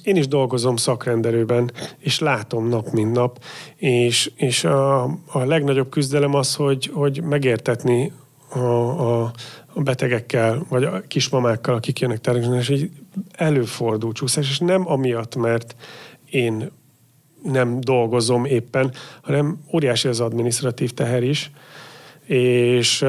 Én 0.03 0.15
is 0.15 0.27
dolgozom 0.27 0.75
szakrendelőben, 0.75 1.71
és 1.97 2.19
látom 2.19 2.69
nap, 2.69 2.89
mint 2.91 3.11
nap, 3.11 3.43
és, 3.75 4.31
és 4.35 4.63
a, 4.63 5.03
a 5.25 5.43
legnagyobb 5.45 5.89
küzdelem 5.89 6.33
az, 6.33 6.55
hogy, 6.55 6.89
hogy 6.93 7.21
megértetni 7.23 8.11
a, 8.49 8.59
a, 8.59 9.31
a 9.73 9.81
betegekkel, 9.81 10.65
vagy 10.69 10.83
a 10.83 11.01
kismamákkal, 11.07 11.75
akik 11.75 11.99
jönnek 11.99 12.21
természetesen, 12.21 12.75
és 12.75 12.81
egy 12.81 12.91
előfordul 13.31 14.11
csúszás, 14.11 14.49
és 14.49 14.59
nem 14.59 14.91
amiatt, 14.91 15.35
mert 15.35 15.75
én 16.29 16.71
nem 17.43 17.79
dolgozom 17.79 18.45
éppen, 18.45 18.91
hanem 19.21 19.59
óriási 19.73 20.07
az 20.07 20.19
adminisztratív 20.19 20.91
teher 20.91 21.23
is, 21.23 21.51
és, 22.25 23.05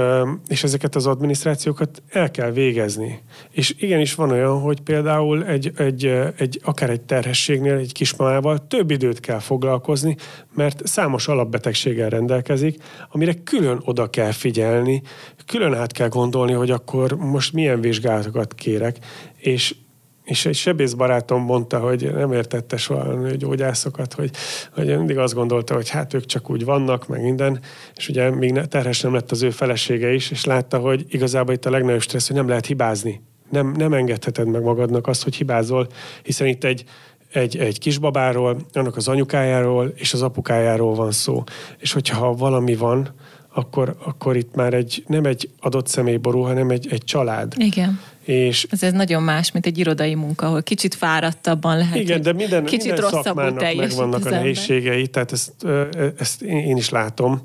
és 0.46 0.62
ezeket 0.64 0.94
az 0.94 1.06
adminisztrációkat 1.06 2.02
el 2.08 2.30
kell 2.30 2.50
végezni. 2.50 3.22
És 3.50 3.74
igenis 3.78 4.14
van 4.14 4.30
olyan, 4.30 4.60
hogy 4.60 4.80
például 4.80 5.44
egy, 5.44 5.72
egy, 5.76 6.04
egy, 6.36 6.60
akár 6.64 6.90
egy 6.90 7.00
terhességnél, 7.00 7.76
egy 7.76 7.92
kismamával 7.92 8.66
több 8.66 8.90
időt 8.90 9.20
kell 9.20 9.38
foglalkozni, 9.38 10.16
mert 10.54 10.86
számos 10.86 11.28
alapbetegséggel 11.28 12.08
rendelkezik, 12.08 12.82
amire 13.10 13.34
külön 13.44 13.80
oda 13.84 14.10
kell 14.10 14.32
figyelni, 14.32 15.02
külön 15.46 15.74
át 15.74 15.92
kell 15.92 16.08
gondolni, 16.08 16.52
hogy 16.52 16.70
akkor 16.70 17.16
most 17.16 17.52
milyen 17.52 17.80
vizsgálatokat 17.80 18.54
kérek, 18.54 18.96
és 19.38 19.74
és 20.24 20.46
egy 20.46 20.54
sebész 20.54 20.92
barátom 20.92 21.42
mondta, 21.42 21.78
hogy 21.78 22.12
nem 22.14 22.32
értette 22.32 22.76
soha 22.76 23.00
a 23.00 23.30
gyógyászokat, 23.30 24.12
hogy, 24.12 24.30
hogy 24.72 24.86
mindig 24.86 25.18
azt 25.18 25.34
gondolta, 25.34 25.74
hogy 25.74 25.88
hát 25.88 26.14
ők 26.14 26.26
csak 26.26 26.50
úgy 26.50 26.64
vannak, 26.64 27.08
meg 27.08 27.22
minden, 27.22 27.60
és 27.94 28.08
ugye 28.08 28.30
még 28.30 28.52
terhes 28.52 29.00
nem 29.00 29.14
lett 29.14 29.30
az 29.30 29.42
ő 29.42 29.50
felesége 29.50 30.12
is, 30.12 30.30
és 30.30 30.44
látta, 30.44 30.78
hogy 30.78 31.04
igazából 31.08 31.54
itt 31.54 31.66
a 31.66 31.70
legnagyobb 31.70 32.00
stressz, 32.00 32.26
hogy 32.26 32.36
nem 32.36 32.48
lehet 32.48 32.66
hibázni. 32.66 33.22
Nem, 33.50 33.74
nem 33.76 33.92
engedheted 33.92 34.48
meg 34.48 34.62
magadnak 34.62 35.06
azt, 35.06 35.22
hogy 35.22 35.34
hibázol, 35.34 35.86
hiszen 36.22 36.46
itt 36.46 36.64
egy, 36.64 36.84
egy, 37.32 37.56
egy 37.56 37.78
kisbabáról, 37.78 38.56
annak 38.72 38.96
az 38.96 39.08
anyukájáról 39.08 39.92
és 39.94 40.12
az 40.12 40.22
apukájáról 40.22 40.94
van 40.94 41.10
szó. 41.10 41.42
És 41.78 41.92
hogyha 41.92 42.34
valami 42.34 42.74
van, 42.74 43.14
akkor, 43.54 43.96
akkor 44.04 44.36
itt 44.36 44.54
már 44.54 44.74
egy, 44.74 45.04
nem 45.06 45.24
egy 45.24 45.50
adott 45.60 45.86
személy 45.86 46.16
borul, 46.16 46.44
hanem 46.44 46.70
egy, 46.70 46.86
egy 46.90 47.04
család. 47.04 47.52
Igen. 47.56 48.00
És 48.24 48.66
ez, 48.70 48.82
ez 48.82 48.92
nagyon 48.92 49.22
más, 49.22 49.52
mint 49.52 49.66
egy 49.66 49.78
irodai 49.78 50.14
munka, 50.14 50.46
ahol 50.46 50.62
kicsit 50.62 50.94
fáradtabban 50.94 51.76
lehet. 51.76 51.96
Igen, 51.96 52.22
de 52.22 52.32
minden, 52.32 52.64
kicsit 52.64 52.92
minden 52.92 53.10
szakmának 53.10 53.76
megvannak 53.76 54.26
a 54.26 54.30
nehézségei, 54.30 55.06
tehát 55.06 55.32
ezt, 55.32 55.52
ezt 56.18 56.42
én 56.42 56.76
is 56.76 56.88
látom. 56.88 57.42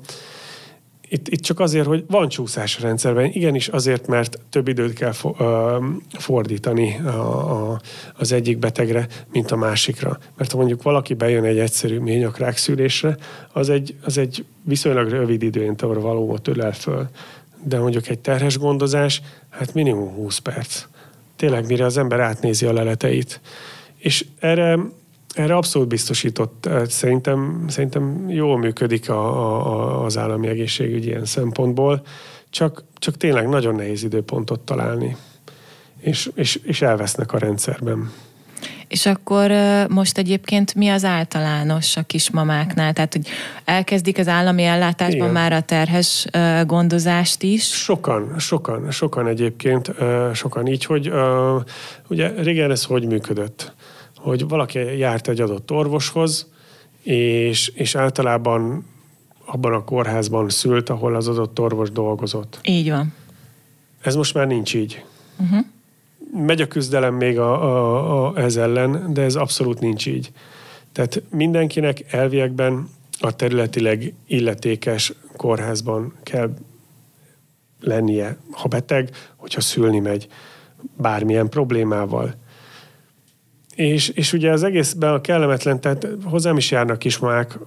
Itt, 1.12 1.28
itt 1.28 1.40
csak 1.40 1.60
azért, 1.60 1.86
hogy 1.86 2.04
van 2.06 2.28
csúszás 2.28 2.78
a 2.78 2.80
rendszerben. 2.82 3.30
Igenis 3.32 3.68
azért, 3.68 4.06
mert 4.06 4.38
több 4.50 4.68
időt 4.68 4.92
kell 4.92 5.12
fordítani 6.18 7.00
a, 7.04 7.08
a, 7.08 7.80
az 8.16 8.32
egyik 8.32 8.58
betegre, 8.58 9.06
mint 9.32 9.50
a 9.50 9.56
másikra. 9.56 10.18
Mert 10.36 10.50
ha 10.50 10.56
mondjuk 10.56 10.82
valaki 10.82 11.14
bejön 11.14 11.44
egy 11.44 11.58
egyszerű 11.58 11.98
ményakrák 11.98 12.56
szülésre, 12.56 13.16
az 13.52 13.68
egy, 13.68 13.94
az 14.04 14.18
egy 14.18 14.44
viszonylag 14.62 15.08
rövid 15.08 15.42
időintervallumot 15.42 16.06
valóban 16.06 16.40
ölel 16.44 16.72
föl 16.72 17.08
de 17.62 17.78
mondjuk 17.78 18.08
egy 18.08 18.18
terhes 18.18 18.58
gondozás, 18.58 19.22
hát 19.48 19.74
minimum 19.74 20.14
20 20.14 20.38
perc. 20.38 20.84
Tényleg, 21.36 21.66
mire 21.66 21.84
az 21.84 21.96
ember 21.96 22.20
átnézi 22.20 22.66
a 22.66 22.72
leleteit. 22.72 23.40
És 23.96 24.26
erre, 24.38 24.78
erre 25.34 25.56
abszolút 25.56 25.88
biztosított. 25.88 26.68
Szerintem, 26.86 27.64
szerintem 27.68 28.30
jól 28.30 28.58
működik 28.58 29.10
a, 29.10 29.22
a, 29.66 30.04
az 30.04 30.18
állami 30.18 30.46
egészségügy 30.46 31.06
ilyen 31.06 31.24
szempontból, 31.24 32.02
csak, 32.50 32.84
csak 32.94 33.16
tényleg 33.16 33.48
nagyon 33.48 33.74
nehéz 33.74 34.02
időpontot 34.02 34.60
találni. 34.60 35.16
És, 35.98 36.30
és, 36.34 36.56
és 36.56 36.82
elvesznek 36.82 37.32
a 37.32 37.38
rendszerben. 37.38 38.10
És 38.90 39.06
akkor 39.06 39.52
most 39.88 40.18
egyébként 40.18 40.74
mi 40.74 40.88
az 40.88 41.04
általános 41.04 41.96
a 41.96 42.02
kismamáknál? 42.02 42.92
Tehát, 42.92 43.12
hogy 43.12 43.28
elkezdik 43.64 44.18
az 44.18 44.28
állami 44.28 44.62
ellátásban 44.62 45.16
Igen. 45.16 45.32
már 45.32 45.52
a 45.52 45.60
terhes 45.60 46.26
gondozást 46.66 47.42
is? 47.42 47.64
Sokan, 47.64 48.38
sokan, 48.38 48.90
sokan 48.90 49.26
egyébként, 49.26 49.92
sokan 50.32 50.66
így, 50.66 50.84
hogy 50.84 51.12
ugye 52.08 52.28
régen 52.42 52.70
ez 52.70 52.84
hogy 52.84 53.06
működött? 53.06 53.72
Hogy 54.16 54.48
valaki 54.48 54.78
járt 54.78 55.28
egy 55.28 55.40
adott 55.40 55.70
orvoshoz, 55.70 56.46
és, 57.02 57.68
és 57.68 57.94
általában 57.94 58.86
abban 59.44 59.72
a 59.72 59.84
kórházban 59.84 60.48
szült, 60.48 60.88
ahol 60.88 61.14
az 61.14 61.28
adott 61.28 61.60
orvos 61.60 61.90
dolgozott. 61.90 62.58
Így 62.62 62.90
van. 62.90 63.14
Ez 64.02 64.14
most 64.14 64.34
már 64.34 64.46
nincs 64.46 64.74
így. 64.74 65.04
Uh-huh 65.38 65.64
megy 66.32 66.60
a 66.60 66.66
küzdelem 66.66 67.14
még 67.14 67.38
a, 67.38 67.62
a, 67.62 68.26
a, 68.26 68.38
ez 68.38 68.56
ellen, 68.56 69.12
de 69.12 69.22
ez 69.22 69.34
abszolút 69.34 69.80
nincs 69.80 70.06
így. 70.06 70.32
Tehát 70.92 71.22
mindenkinek 71.30 72.12
elviekben 72.12 72.88
a 73.20 73.36
területileg 73.36 74.14
illetékes 74.26 75.12
kórházban 75.36 76.14
kell 76.22 76.54
lennie, 77.80 78.36
ha 78.50 78.68
beteg, 78.68 79.10
hogyha 79.36 79.60
szülni 79.60 79.98
megy 79.98 80.28
bármilyen 80.96 81.48
problémával. 81.48 82.34
És, 83.74 84.08
és 84.08 84.32
ugye 84.32 84.52
az 84.52 84.62
egészben 84.62 85.12
a 85.12 85.20
kellemetlen, 85.20 85.80
tehát 85.80 86.06
hozzám 86.24 86.56
is 86.56 86.70
járnak 86.70 86.98
kismák, 86.98 87.58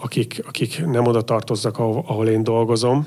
akik, 0.00 0.42
akik 0.46 0.84
nem 0.86 1.06
oda 1.06 1.22
tartoznak, 1.22 1.78
ahol, 1.78 2.04
ahol 2.06 2.28
én 2.28 2.42
dolgozom, 2.42 3.06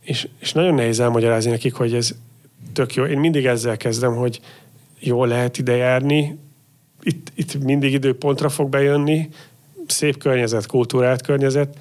és, 0.00 0.28
és 0.38 0.52
nagyon 0.52 0.74
nehéz 0.74 1.00
elmagyarázni 1.00 1.50
nekik, 1.50 1.74
hogy 1.74 1.94
ez 1.94 2.14
tök 2.72 2.94
jó. 2.94 3.04
Én 3.04 3.18
mindig 3.18 3.46
ezzel 3.46 3.76
kezdem, 3.76 4.14
hogy 4.14 4.40
jól 4.98 5.28
lehet 5.28 5.58
ide 5.58 5.76
járni, 5.76 6.38
itt, 7.02 7.32
itt 7.34 7.64
mindig 7.64 7.92
időpontra 7.92 8.48
fog 8.48 8.68
bejönni, 8.68 9.28
szép 9.86 10.18
környezet, 10.18 10.66
kultúrált 10.66 11.22
környezet, 11.22 11.78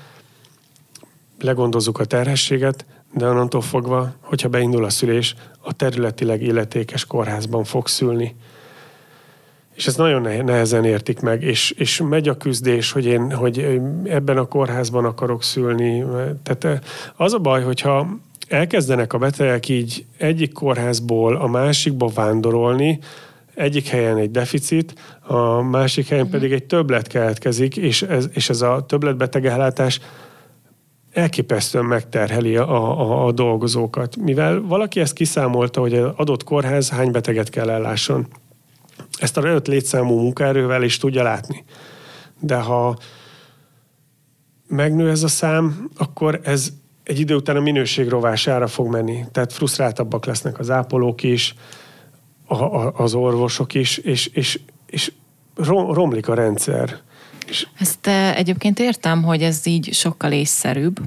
legondozzuk 1.39 1.99
a 1.99 2.05
terhességet, 2.05 2.85
de 3.13 3.27
onnantól 3.27 3.61
fogva, 3.61 4.13
hogyha 4.19 4.49
beindul 4.49 4.83
a 4.83 4.89
szülés, 4.89 5.35
a 5.59 5.73
területileg 5.73 6.41
illetékes 6.41 7.05
kórházban 7.05 7.63
fog 7.63 7.87
szülni. 7.87 8.35
És 9.73 9.87
ezt 9.87 9.97
nagyon 9.97 10.43
nehezen 10.43 10.85
értik 10.85 11.19
meg, 11.19 11.43
és, 11.43 11.71
és 11.71 12.01
megy 12.09 12.27
a 12.27 12.37
küzdés, 12.37 12.91
hogy 12.91 13.05
én 13.05 13.31
hogy 13.31 13.79
ebben 14.03 14.37
a 14.37 14.45
kórházban 14.45 15.05
akarok 15.05 15.43
szülni. 15.43 16.03
Tehát 16.43 16.85
az 17.15 17.33
a 17.33 17.39
baj, 17.39 17.63
hogyha 17.63 18.07
elkezdenek 18.47 19.13
a 19.13 19.17
betegek 19.17 19.69
így 19.69 20.05
egyik 20.17 20.53
kórházból 20.53 21.35
a 21.35 21.47
másikba 21.47 22.07
vándorolni, 22.07 22.99
egyik 23.53 23.87
helyen 23.87 24.17
egy 24.17 24.31
deficit, 24.31 24.93
a 25.21 25.61
másik 25.61 26.07
helyen 26.07 26.29
pedig 26.29 26.51
egy 26.51 26.63
többlet 26.63 27.07
keletkezik, 27.07 27.77
és 27.77 28.01
ez, 28.01 28.27
és 28.33 28.49
ez 28.49 28.61
a 28.61 28.85
többletbetegellátás 28.87 29.99
elképesztően 31.11 31.85
megterheli 31.85 32.55
a, 32.55 32.99
a, 32.99 33.25
a 33.25 33.31
dolgozókat. 33.31 34.15
Mivel 34.15 34.61
valaki 34.61 34.99
ezt 34.99 35.13
kiszámolta, 35.13 35.79
hogy 35.79 35.93
az 35.93 36.11
adott 36.15 36.43
kórház 36.43 36.89
hány 36.89 37.11
beteget 37.11 37.49
kell 37.49 37.69
ellásson. 37.69 38.27
Ezt 39.19 39.37
a 39.37 39.41
rejött 39.41 39.67
létszámú 39.67 40.19
munkaerővel 40.19 40.83
is 40.83 40.97
tudja 40.97 41.23
látni. 41.23 41.63
De 42.39 42.55
ha 42.55 42.97
megnő 44.67 45.09
ez 45.09 45.23
a 45.23 45.27
szám, 45.27 45.89
akkor 45.97 46.39
ez 46.43 46.73
egy 47.05 47.19
idő 47.19 47.35
után 47.35 47.55
a 47.55 47.59
minőség 47.59 48.09
rovására 48.09 48.67
fog 48.67 48.87
menni. 48.87 49.23
Tehát 49.31 49.53
frusztráltabbak 49.53 50.25
lesznek 50.25 50.59
az 50.59 50.69
ápolók 50.69 51.23
is, 51.23 51.55
a, 52.45 52.63
a, 52.63 52.93
az 52.97 53.13
orvosok 53.13 53.73
is, 53.73 53.97
és, 53.97 54.25
és, 54.25 54.59
és 54.85 55.11
romlik 55.87 56.27
a 56.27 56.33
rendszer. 56.33 56.97
És... 57.47 57.67
Ezt 57.79 58.07
egyébként 58.35 58.79
értem, 58.79 59.23
hogy 59.23 59.41
ez 59.41 59.65
így 59.65 59.93
sokkal 59.93 60.31
észszerűbb, 60.31 60.99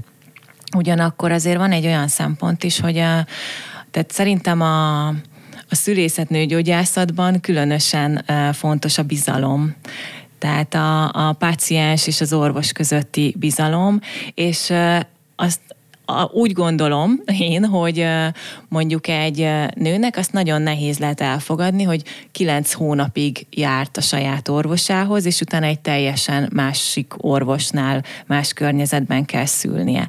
Ugyanakkor 0.77 1.33
azért 1.33 1.57
van 1.57 1.73
egy 1.73 1.87
olyan 1.87 2.09
szempont 2.09 2.65
is, 2.65 2.81
hogy 2.81 2.99
a, 2.99 3.27
tehát 3.91 4.11
szerintem 4.11 4.61
a, 4.61 5.07
a 5.69 5.75
szülészetnőgyógyászatban 5.75 7.41
különösen 7.41 8.25
fontos 8.53 8.99
a 8.99 9.03
bizalom 9.03 9.77
tehát 10.39 10.75
a, 10.75 11.29
a 11.29 11.33
páciens 11.33 12.07
és 12.07 12.21
az 12.21 12.33
orvos 12.33 12.73
közötti 12.73 13.35
bizalom, 13.39 14.01
és 14.35 14.73
azt 15.37 15.61
úgy 16.33 16.53
gondolom 16.53 17.21
én, 17.39 17.65
hogy 17.65 18.07
mondjuk 18.69 19.09
egy 19.09 19.49
nőnek 19.75 20.17
azt 20.17 20.33
nagyon 20.33 20.63
nehéz 20.63 20.99
lehet 20.99 21.21
elfogadni, 21.21 21.83
hogy 21.83 22.03
kilenc 22.33 22.73
hónapig 22.73 23.47
járt 23.51 23.97
a 23.97 24.01
saját 24.01 24.49
orvosához, 24.49 25.27
és 25.27 25.41
utána 25.41 25.67
egy 25.67 25.81
teljesen 25.81 26.51
másik 26.55 27.13
orvosnál, 27.17 28.05
más 28.27 28.53
környezetben 28.53 29.25
kell 29.25 29.45
szülnie. 29.47 30.09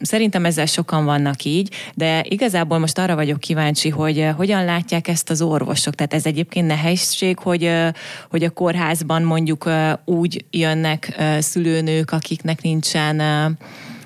Szerintem 0.00 0.44
ezzel 0.44 0.66
sokan 0.66 1.04
vannak 1.04 1.44
így, 1.44 1.74
de 1.94 2.24
igazából 2.28 2.78
most 2.78 2.98
arra 2.98 3.14
vagyok 3.14 3.40
kíváncsi, 3.40 3.88
hogy 3.88 4.28
hogyan 4.36 4.64
látják 4.64 5.08
ezt 5.08 5.30
az 5.30 5.42
orvosok. 5.42 5.94
Tehát 5.94 6.14
ez 6.14 6.26
egyébként 6.26 6.66
nehézség, 6.66 7.38
hogy, 7.38 7.70
hogy 8.30 8.44
a 8.44 8.50
kórházban 8.50 9.22
mondjuk 9.22 9.70
úgy 10.04 10.44
jönnek 10.50 11.22
szülőnők, 11.38 12.10
akiknek 12.10 12.62
nincsen 12.62 13.20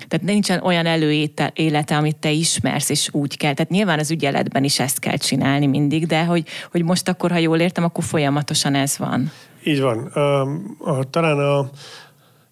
tehát 0.08 0.26
nincsen 0.26 0.62
olyan 0.62 0.86
előélete, 0.86 1.96
amit 1.96 2.16
te 2.16 2.30
ismersz, 2.30 2.90
és 2.90 3.08
úgy 3.12 3.36
kell. 3.36 3.54
Tehát 3.54 3.70
nyilván 3.70 3.98
az 3.98 4.10
ügyeletben 4.10 4.64
is 4.64 4.80
ezt 4.80 4.98
kell 4.98 5.16
csinálni 5.16 5.66
mindig, 5.66 6.06
de 6.06 6.24
hogy, 6.24 6.46
hogy 6.70 6.82
most 6.82 7.08
akkor, 7.08 7.30
ha 7.30 7.38
jól 7.38 7.58
értem, 7.58 7.84
akkor 7.84 8.04
folyamatosan 8.04 8.74
ez 8.74 8.98
van. 8.98 9.30
Így 9.64 9.80
van. 9.80 10.10
Uh, 10.14 10.98
a, 10.98 11.10
talán 11.10 11.38
a, 11.38 11.70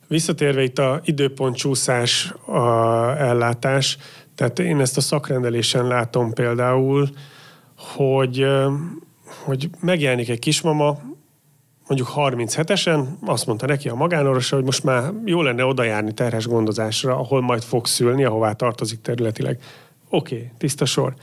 visszatérve 0.08 0.62
itt 0.62 0.78
a 0.78 1.00
időpontcsúszás 1.04 2.34
a 2.46 2.60
ellátás, 3.18 3.98
tehát 4.34 4.58
én 4.58 4.80
ezt 4.80 4.96
a 4.96 5.00
szakrendelésen 5.00 5.86
látom 5.86 6.32
például, 6.32 7.08
hogy, 7.76 8.46
hogy 9.44 9.70
megjelenik 9.80 10.28
egy 10.28 10.38
kismama, 10.38 10.98
mondjuk 11.88 12.12
37-esen 12.16 13.04
azt 13.24 13.46
mondta 13.46 13.66
neki 13.66 13.88
a 13.88 13.94
magánorvosa, 13.94 14.56
hogy 14.56 14.64
most 14.64 14.84
már 14.84 15.12
jó 15.24 15.42
lenne 15.42 15.64
oda 15.64 15.82
járni 15.82 16.12
terhes 16.12 16.46
gondozásra, 16.46 17.16
ahol 17.16 17.40
majd 17.40 17.62
fog 17.62 17.86
szülni, 17.86 18.24
ahová 18.24 18.52
tartozik 18.52 19.00
területileg. 19.00 19.58
Oké, 20.08 20.34
okay, 20.34 20.50
tiszta 20.58 20.84
sor. 20.84 21.14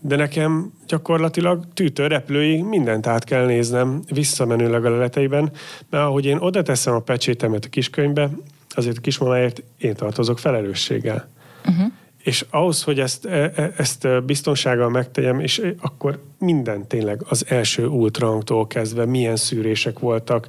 De 0.00 0.16
nekem 0.16 0.72
gyakorlatilag 0.86 1.64
tűtőreplőig 1.74 2.64
mindent 2.64 3.06
át 3.06 3.24
kell 3.24 3.46
néznem 3.46 4.02
visszamenőleg 4.12 4.84
a 4.84 4.90
leleteiben, 4.90 5.50
mert 5.90 6.04
ahogy 6.04 6.24
én 6.24 6.36
oda 6.36 6.62
teszem 6.62 6.94
a 6.94 7.00
pecsétemet 7.00 7.64
a 7.64 7.68
kiskönyvbe, 7.68 8.30
azért 8.74 8.96
a 8.96 9.00
kismamáért 9.00 9.62
én 9.78 9.94
tartozok 9.94 10.38
felelősséggel. 10.38 11.28
Uh-huh 11.66 11.92
és 12.22 12.44
ahhoz, 12.50 12.82
hogy 12.82 13.00
ezt, 13.00 13.24
e, 13.24 13.52
e, 13.54 13.72
ezt 13.76 14.24
biztonsággal 14.24 14.88
megtegyem, 14.88 15.40
és 15.40 15.72
akkor 15.80 16.22
minden 16.38 16.86
tényleg 16.88 17.22
az 17.28 17.44
első 17.48 17.86
ultrahangtól 17.86 18.66
kezdve 18.66 19.04
milyen 19.04 19.36
szűrések 19.36 19.98
voltak, 19.98 20.46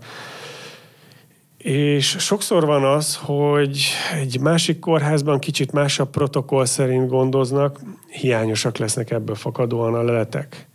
és 1.58 2.16
sokszor 2.20 2.66
van 2.66 2.84
az, 2.84 3.16
hogy 3.16 3.80
egy 4.14 4.40
másik 4.40 4.80
kórházban 4.80 5.40
kicsit 5.40 5.72
másabb 5.72 6.10
protokoll 6.10 6.66
szerint 6.66 7.08
gondoznak, 7.08 7.80
hiányosak 8.08 8.78
lesznek 8.78 9.12
ebből 9.12 9.36
fakadóan 9.36 9.94
a 9.94 10.04
leletek. 10.04 10.68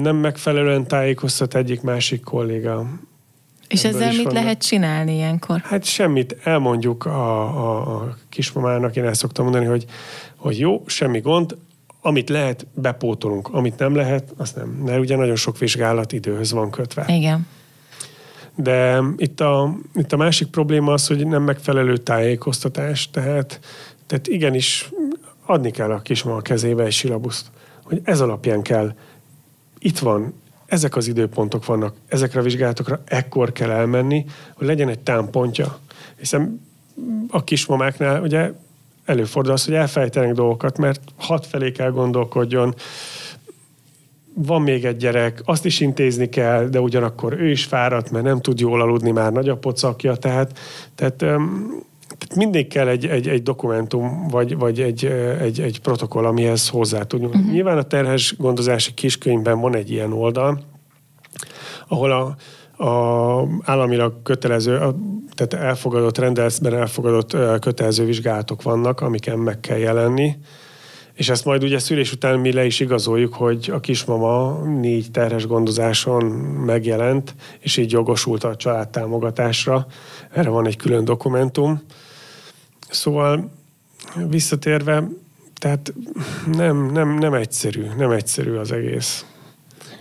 Nem 0.00 0.16
megfelelően 0.16 0.86
tájékoztat 0.86 1.54
egyik 1.54 1.80
másik 1.80 2.22
kolléga. 2.24 2.86
És 3.68 3.84
ezzel 3.84 4.08
mit 4.08 4.16
vannak. 4.16 4.32
lehet 4.32 4.66
csinálni 4.66 5.14
ilyenkor? 5.14 5.60
Hát 5.60 5.84
semmit, 5.84 6.36
elmondjuk 6.42 7.04
a, 7.04 7.40
a, 7.40 7.94
a 7.96 8.16
kismamának, 8.28 8.96
én 8.96 9.04
el 9.04 9.14
szoktam 9.14 9.44
mondani, 9.44 9.66
hogy, 9.66 9.84
hogy 10.36 10.58
jó, 10.58 10.82
semmi 10.86 11.20
gond, 11.20 11.56
amit 12.00 12.28
lehet, 12.28 12.66
bepótolunk, 12.74 13.48
amit 13.52 13.78
nem 13.78 13.94
lehet, 13.94 14.32
azt 14.36 14.56
nem. 14.56 14.68
Mert 14.68 14.98
ugye 14.98 15.16
nagyon 15.16 15.36
sok 15.36 15.58
vizsgálat 15.58 16.12
időhöz 16.12 16.52
van 16.52 16.70
kötve. 16.70 17.04
Igen. 17.08 17.46
De 18.54 19.02
itt 19.16 19.40
a, 19.40 19.76
itt 19.94 20.12
a 20.12 20.16
másik 20.16 20.48
probléma 20.48 20.92
az, 20.92 21.06
hogy 21.06 21.26
nem 21.26 21.42
megfelelő 21.42 21.96
tájékoztatás, 21.96 23.10
tehát, 23.10 23.60
tehát 24.06 24.26
igenis 24.26 24.90
adni 25.46 25.70
kell 25.70 25.90
a 25.90 26.00
kismama 26.00 26.40
kezébe 26.40 26.84
egy 26.84 26.92
silabuszt, 26.92 27.46
hogy 27.82 28.00
ez 28.04 28.20
alapján 28.20 28.62
kell, 28.62 28.94
itt 29.78 29.98
van, 29.98 30.34
ezek 30.66 30.96
az 30.96 31.06
időpontok 31.06 31.66
vannak, 31.66 31.94
ezekre 32.08 32.40
a 32.40 32.42
vizsgálatokra 32.42 33.00
ekkor 33.04 33.52
kell 33.52 33.70
elmenni, 33.70 34.24
hogy 34.54 34.66
legyen 34.66 34.88
egy 34.88 34.98
támpontja. 34.98 35.78
Hiszen 36.18 36.66
a 37.28 37.44
kismamáknál 37.44 38.22
ugye 38.22 38.52
előfordul 39.04 39.52
az, 39.52 39.64
hogy 39.64 39.74
elfejtenek 39.74 40.32
dolgokat, 40.32 40.78
mert 40.78 41.00
hat 41.16 41.46
felé 41.46 41.72
kell 41.72 41.90
gondolkodjon, 41.90 42.74
van 44.38 44.62
még 44.62 44.84
egy 44.84 44.96
gyerek, 44.96 45.42
azt 45.44 45.64
is 45.64 45.80
intézni 45.80 46.28
kell, 46.28 46.68
de 46.68 46.80
ugyanakkor 46.80 47.32
ő 47.32 47.50
is 47.50 47.64
fáradt, 47.64 48.10
mert 48.10 48.24
nem 48.24 48.40
tud 48.40 48.60
jól 48.60 48.80
aludni, 48.80 49.10
már 49.10 49.32
nagy 49.32 49.48
a 49.48 49.56
pocakja, 49.56 50.16
tehát, 50.16 50.58
tehát, 50.94 51.24
mindig 52.34 52.68
kell 52.68 52.88
egy, 52.88 53.06
egy, 53.06 53.28
egy 53.28 53.42
dokumentum, 53.42 54.28
vagy, 54.28 54.56
vagy 54.56 54.80
egy, 54.80 55.04
egy, 55.40 55.60
egy 55.60 55.80
protokoll, 55.80 56.24
amihez 56.24 56.68
hozzá 56.68 57.02
tudjunk. 57.02 57.34
Uh-huh. 57.34 57.50
Nyilván 57.50 57.78
a 57.78 57.82
terhes 57.82 58.36
gondozási 58.38 58.94
kiskönyvben 58.94 59.60
van 59.60 59.76
egy 59.76 59.90
ilyen 59.90 60.12
oldal, 60.12 60.60
ahol 61.88 62.10
a, 62.10 62.36
a 62.84 63.48
államilag 63.64 64.22
kötelező, 64.22 64.76
a, 64.76 64.94
tehát 65.34 65.66
elfogadott, 65.66 66.18
rendelszben 66.18 66.74
elfogadott 66.74 67.36
kötelező 67.60 68.04
vizsgálatok 68.04 68.62
vannak, 68.62 69.00
amiken 69.00 69.38
meg 69.38 69.60
kell 69.60 69.78
jelenni, 69.78 70.36
és 71.16 71.28
ezt 71.28 71.44
majd 71.44 71.62
ugye 71.62 71.78
szülés 71.78 72.12
után 72.12 72.38
mi 72.38 72.52
le 72.52 72.64
is 72.64 72.80
igazoljuk, 72.80 73.34
hogy 73.34 73.70
a 73.72 73.80
kismama 73.80 74.62
négy 74.64 75.10
terhes 75.10 75.46
gondozáson 75.46 76.24
megjelent, 76.66 77.34
és 77.60 77.76
így 77.76 77.92
jogosult 77.92 78.44
a 78.44 78.56
családtámogatásra. 78.56 79.86
Erre 80.30 80.48
van 80.48 80.66
egy 80.66 80.76
külön 80.76 81.04
dokumentum. 81.04 81.82
Szóval 82.90 83.50
visszatérve, 84.28 85.08
tehát 85.58 85.94
nem, 86.52 86.90
nem, 86.90 87.18
nem 87.18 87.34
egyszerű, 87.34 87.86
nem 87.96 88.10
egyszerű 88.10 88.54
az 88.54 88.72
egész. 88.72 89.24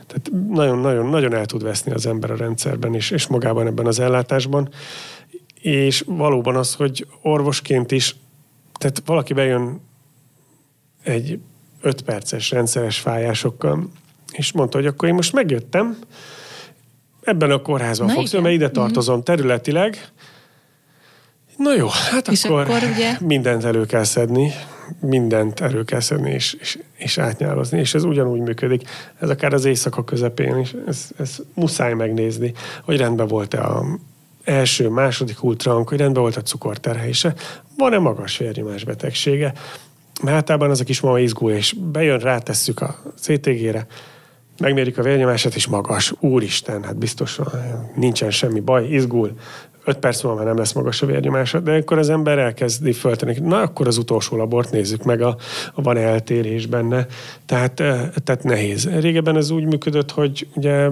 Tehát 0.08 0.32
nagyon-nagyon 0.50 1.10
nagyon 1.10 1.34
el 1.34 1.46
tud 1.46 1.64
veszni 1.64 1.92
az 1.92 2.06
ember 2.06 2.32
a 2.32 2.36
rendszerben 2.36 2.94
és, 2.94 3.12
és 3.12 3.28
magában 3.28 3.68
ebben 3.68 3.86
az 3.86 4.00
ellátásban. 4.00 4.70
És 5.62 6.04
valóban 6.08 6.56
az, 6.56 6.74
hogy 6.74 7.08
orvosként 7.22 7.92
is, 7.92 8.16
tehát 8.78 9.02
valaki 9.06 9.34
bejön 9.34 9.82
egy 11.04 11.40
öt 11.82 12.02
perces 12.02 12.52
rendszeres 12.52 13.00
fájásokkal, 13.00 13.90
és 14.32 14.52
mondta, 14.52 14.78
hogy 14.78 14.88
akkor 14.88 15.08
én 15.08 15.14
most 15.14 15.34
megjöttem, 15.34 15.98
ebben 17.22 17.52
a 17.52 17.62
kórházban 17.62 18.08
fogsz, 18.08 18.34
mert 18.34 18.54
ide 18.54 18.70
tartozom 18.70 19.24
területileg, 19.24 20.12
Na 21.58 21.76
jó, 21.76 21.88
hát 22.12 22.28
és 22.28 22.44
akkor, 22.44 22.62
akkor 22.62 22.84
ugye... 22.94 23.18
mindent 23.20 23.64
elő 23.64 23.86
kell 23.86 24.04
szedni, 24.04 24.52
mindent 25.00 25.60
elő 25.60 25.84
kell 25.84 26.00
szedni 26.00 26.32
és, 26.32 26.54
és, 26.60 26.80
és 26.98 27.18
átnyálozni, 27.18 27.80
és 27.80 27.94
ez 27.94 28.04
ugyanúgy 28.04 28.40
működik. 28.40 28.90
Ez 29.20 29.30
akár 29.30 29.54
az 29.54 29.66
éjszaka 29.66 30.04
közepén 30.04 30.58
is, 30.58 30.76
ez, 30.88 31.10
ez 31.18 31.38
muszáj 31.54 31.94
megnézni, 31.94 32.54
hogy 32.84 32.98
rendben 32.98 33.28
volt-e 33.28 33.62
a 33.62 33.86
első, 34.44 34.90
második 34.90 35.44
ultrahang, 35.44 35.88
hogy 35.88 35.98
rendben 35.98 36.22
volt 36.22 36.36
a 36.36 36.42
cukorterhelése, 36.42 37.34
van-e 37.78 37.98
magas 37.98 38.38
vérnyomás 38.38 38.84
betegsége, 38.84 39.54
mert 40.24 40.36
általában 40.36 40.70
az 40.70 40.80
a 40.80 40.84
kis 40.84 41.02
mama 41.02 41.20
izgul, 41.20 41.52
és 41.52 41.76
bejön, 41.92 42.20
rátesszük 42.20 42.82
a 42.82 42.96
CTG-re, 43.20 43.86
megmérjük 44.58 44.98
a 44.98 45.02
vérnyomását, 45.02 45.56
és 45.56 45.68
magas. 45.68 46.14
Úristen, 46.20 46.84
hát 46.84 46.98
biztos 46.98 47.40
nincsen 47.96 48.32
semmi 48.32 48.60
baj, 48.60 48.88
izgul, 48.88 49.38
öt 49.86 49.98
perc 49.98 50.24
múlva 50.24 50.38
már 50.38 50.48
nem 50.48 50.58
lesz 50.58 50.74
magas 50.74 51.02
a 51.02 51.06
vérnyomása, 51.06 51.60
de 51.60 51.72
akkor 51.72 51.98
az 51.98 52.10
ember 52.10 52.38
elkezdi 52.38 52.92
föltenni, 52.92 53.38
na 53.42 53.62
akkor 53.62 53.88
az 53.88 53.98
utolsó 53.98 54.38
labort 54.38 54.72
nézzük 54.72 55.04
meg, 55.04 55.22
a, 55.22 55.38
a 55.74 55.82
van-e 55.82 56.02
eltérés 56.02 56.66
benne. 56.66 57.06
Tehát, 57.46 57.80
eh, 57.80 58.02
tehát 58.24 58.44
nehéz. 58.44 58.90
Régebben 59.00 59.38
ez 59.38 59.50
úgy 59.50 59.66
működött, 59.66 60.12
hogy 60.12 60.48
ugye 60.56 60.90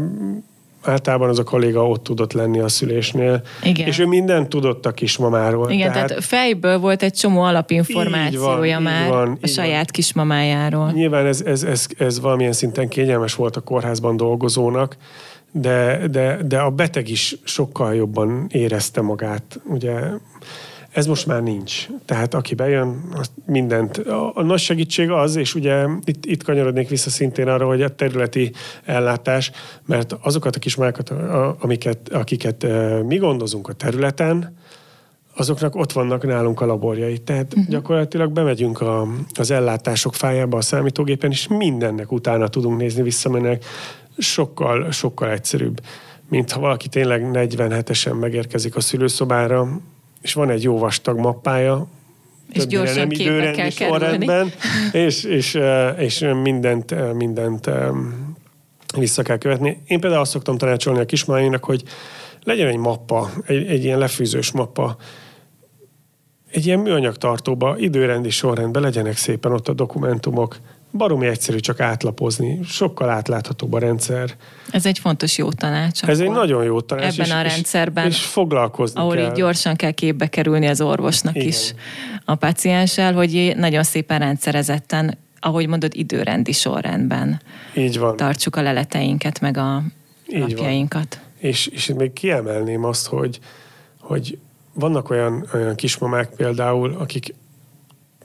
általában 0.84 1.29
az 1.29 1.39
a 1.39 1.43
kolléga 1.43 1.88
ott 1.88 2.03
tudott 2.03 2.34
lenni 2.34 2.60
a 2.60 2.67
szülésnél, 2.67 3.41
Igen. 3.63 3.88
és 3.88 3.99
ő 3.99 4.06
mindent 4.06 4.49
tudott 4.49 4.86
a 4.86 4.91
kismamáról. 4.91 5.71
Igen, 5.71 5.91
tehát, 5.91 6.08
tehát 6.08 6.23
fejből 6.23 6.79
volt 6.79 7.03
egy 7.03 7.13
csomó 7.13 7.41
alapinformációja 7.41 8.73
van, 8.73 8.84
már 8.84 9.10
van, 9.10 9.38
a 9.41 9.47
saját 9.47 9.75
van. 9.75 9.86
kismamájáról. 9.91 10.91
Nyilván 10.91 11.25
ez, 11.25 11.41
ez, 11.41 11.63
ez, 11.63 11.88
ez 11.97 12.19
valamilyen 12.19 12.51
szinten 12.51 12.88
kényelmes 12.88 13.36
volt 13.36 13.56
a 13.56 13.62
kórházban 13.62 14.17
dolgozónak, 14.17 14.97
de, 15.56 16.08
de, 16.12 16.39
de 16.44 16.60
a 16.60 16.70
beteg 16.70 17.10
is 17.10 17.36
sokkal 17.44 17.96
jobban 17.96 18.48
érezte 18.52 19.02
magát. 19.02 19.60
Ugye 19.66 20.00
ez 20.92 21.06
most 21.06 21.26
már 21.26 21.44
nincs. 21.44 21.88
Tehát 22.06 22.34
aki 22.34 22.56
bejön, 22.56 23.04
azt 23.16 23.32
mindent. 23.46 23.98
A, 23.98 24.32
a 24.36 24.44
nagy 24.44 24.60
segítség 24.60 25.10
az, 25.10 25.36
és 25.36 25.56
ugye 25.56 25.86
itt, 26.04 26.26
itt 26.26 26.44
kanyarodnék 26.44 26.89
vissza 26.89 27.10
szintén 27.10 27.48
arra, 27.48 27.66
hogy 27.66 27.82
a 27.82 27.96
területi 27.96 28.52
ellátás, 28.86 29.52
mert 29.86 30.16
azokat 30.22 30.56
a 30.56 30.60
kismákat, 30.60 31.13
amiket, 31.60 32.10
akiket 32.10 32.66
mi 33.06 33.16
gondozunk 33.18 33.68
a 33.68 33.74
területen, 33.74 34.56
azoknak 35.36 35.76
ott 35.76 35.92
vannak 35.92 36.26
nálunk 36.26 36.62
a 36.62 36.66
laborjai. 36.66 37.18
Tehát 37.18 37.54
uh-huh. 37.54 37.70
gyakorlatilag 37.70 38.32
bemegyünk 38.32 38.82
a, 38.82 39.08
az 39.34 39.52
ellátások 39.52 40.13
fájába 40.13 40.58
a 40.58 40.62
számítógépen, 40.62 41.32
és 41.32 41.48
mindennek 41.48 42.12
utána 42.12 42.48
tudunk 42.48 42.78
nézni 42.78 43.02
visszamenőleg. 43.02 43.63
Sokkal, 44.17 44.91
sokkal 44.91 45.30
egyszerűbb, 45.30 45.82
mint 46.30 46.52
ha 46.52 46.60
valaki 46.60 46.88
tényleg 46.88 47.30
47-esen 47.34 48.19
megérkezik 48.19 48.76
a 48.76 48.80
szülőszobára, 48.80 49.80
és 50.21 50.34
van 50.34 50.49
egy 50.49 50.63
jó 50.63 50.78
vastag 50.78 51.19
mappája, 51.19 51.88
és 52.54 52.67
gyorsan 52.67 52.97
nem 52.97 53.10
képbe 53.10 53.52
kell 53.52 53.69
sorrendben, 53.69 54.52
és, 54.91 55.23
és, 55.23 55.60
és 55.97 56.26
mindent, 56.41 57.13
mindent 57.13 57.69
vissza 58.97 59.23
kell 59.23 59.38
követni. 59.38 59.82
Én 59.86 59.99
például 59.99 60.21
azt 60.21 60.32
szoktam 60.32 60.58
tanácsolni 60.58 60.99
a 60.99 61.06
kismánynak, 61.06 61.63
hogy 61.63 61.84
legyen 62.43 62.67
egy 62.67 62.78
mappa, 62.78 63.30
egy, 63.45 63.67
egy 63.67 63.84
ilyen 63.84 63.97
lefűzős 63.97 64.52
mappa, 64.52 64.97
egy 66.52 66.65
ilyen 66.65 66.80
műanyag 66.80 67.17
tartóba, 67.17 67.78
időrendi 67.78 68.30
sorrendben 68.30 68.82
legyenek 68.82 69.17
szépen 69.17 69.52
ott 69.52 69.67
a 69.67 69.73
dokumentumok. 69.73 70.58
Baromi 70.97 71.27
egyszerű 71.27 71.58
csak 71.58 71.79
átlapozni, 71.79 72.60
sokkal 72.63 73.10
átláthatóbb 73.10 73.73
a 73.73 73.79
rendszer. 73.79 74.36
Ez 74.71 74.86
egy 74.86 74.99
fontos 74.99 75.38
jó 75.38 75.51
tanács. 75.51 76.03
Ez 76.03 76.19
egy 76.19 76.29
nagyon 76.29 76.63
jó 76.63 76.82
tanács. 76.82 77.13
Ebben 77.13 77.25
és, 77.25 77.32
a 77.32 77.41
rendszerben. 77.41 78.08
És, 78.08 78.15
és 78.15 78.23
foglalkozni 78.23 78.99
Ahol 78.99 79.15
kell. 79.15 79.25
így 79.25 79.32
gyorsan 79.32 79.75
kell 79.75 79.91
képbe 79.91 80.27
kerülni 80.27 80.67
az 80.67 80.82
orvosnak 80.82 81.36
Igen. 81.36 81.47
is 81.47 81.73
a 82.25 82.36
pacienssel, 82.36 83.13
hogy 83.13 83.53
nagyon 83.56 83.84
szépen 83.84 84.19
rendszerezetten, 84.19 85.17
ahogy 85.39 85.67
mondod, 85.67 85.95
időrendi 85.95 86.51
sorrendben. 86.51 87.41
Így 87.75 87.99
van. 87.99 88.15
Tartsuk 88.15 88.56
a 88.56 88.62
leleteinket, 88.62 89.39
meg 89.39 89.58
a 89.58 89.84
így 90.27 90.39
napjainkat. 90.39 91.19
Van. 91.21 91.49
És, 91.49 91.67
és 91.67 91.93
még 91.97 92.13
kiemelném 92.13 92.84
azt, 92.84 93.08
hogy, 93.08 93.39
hogy 93.99 94.38
vannak 94.73 95.10
olyan, 95.10 95.47
olyan 95.53 95.75
kismamák 95.75 96.29
például, 96.36 96.95
akik 96.99 97.34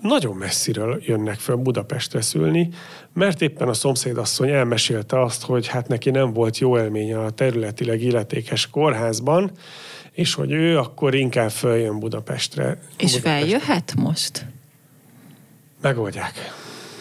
nagyon 0.00 0.36
messziről 0.36 1.02
jönnek 1.04 1.38
föl 1.38 1.56
Budapestre 1.56 2.20
szülni, 2.20 2.68
mert 3.12 3.42
éppen 3.42 3.68
a 3.68 3.72
szomszédasszony 3.72 4.50
elmesélte 4.50 5.22
azt, 5.22 5.42
hogy 5.42 5.66
hát 5.66 5.88
neki 5.88 6.10
nem 6.10 6.32
volt 6.32 6.58
jó 6.58 6.78
élménye 6.78 7.24
a 7.24 7.30
területileg 7.30 8.02
illetékes 8.02 8.70
kórházban, 8.70 9.50
és 10.12 10.34
hogy 10.34 10.52
ő 10.52 10.78
akkor 10.78 11.14
inkább 11.14 11.50
följön 11.50 11.98
Budapestre. 11.98 12.78
És 12.96 13.12
Budapestre. 13.12 13.30
feljöhet 13.30 13.94
most? 13.96 14.46
Megoldják. 15.80 16.54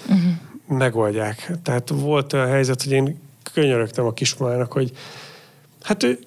Uh-huh. 0.10 0.78
Megoldják. 0.78 1.52
Tehát 1.64 1.90
volt 1.90 2.34
a 2.34 2.46
helyzet, 2.46 2.84
hogy 2.84 2.92
én 2.92 3.20
könyörögtem 3.54 4.06
a 4.06 4.14
kismamának, 4.14 4.72
hogy 4.72 4.92
hát 5.82 6.04
ő 6.04 6.20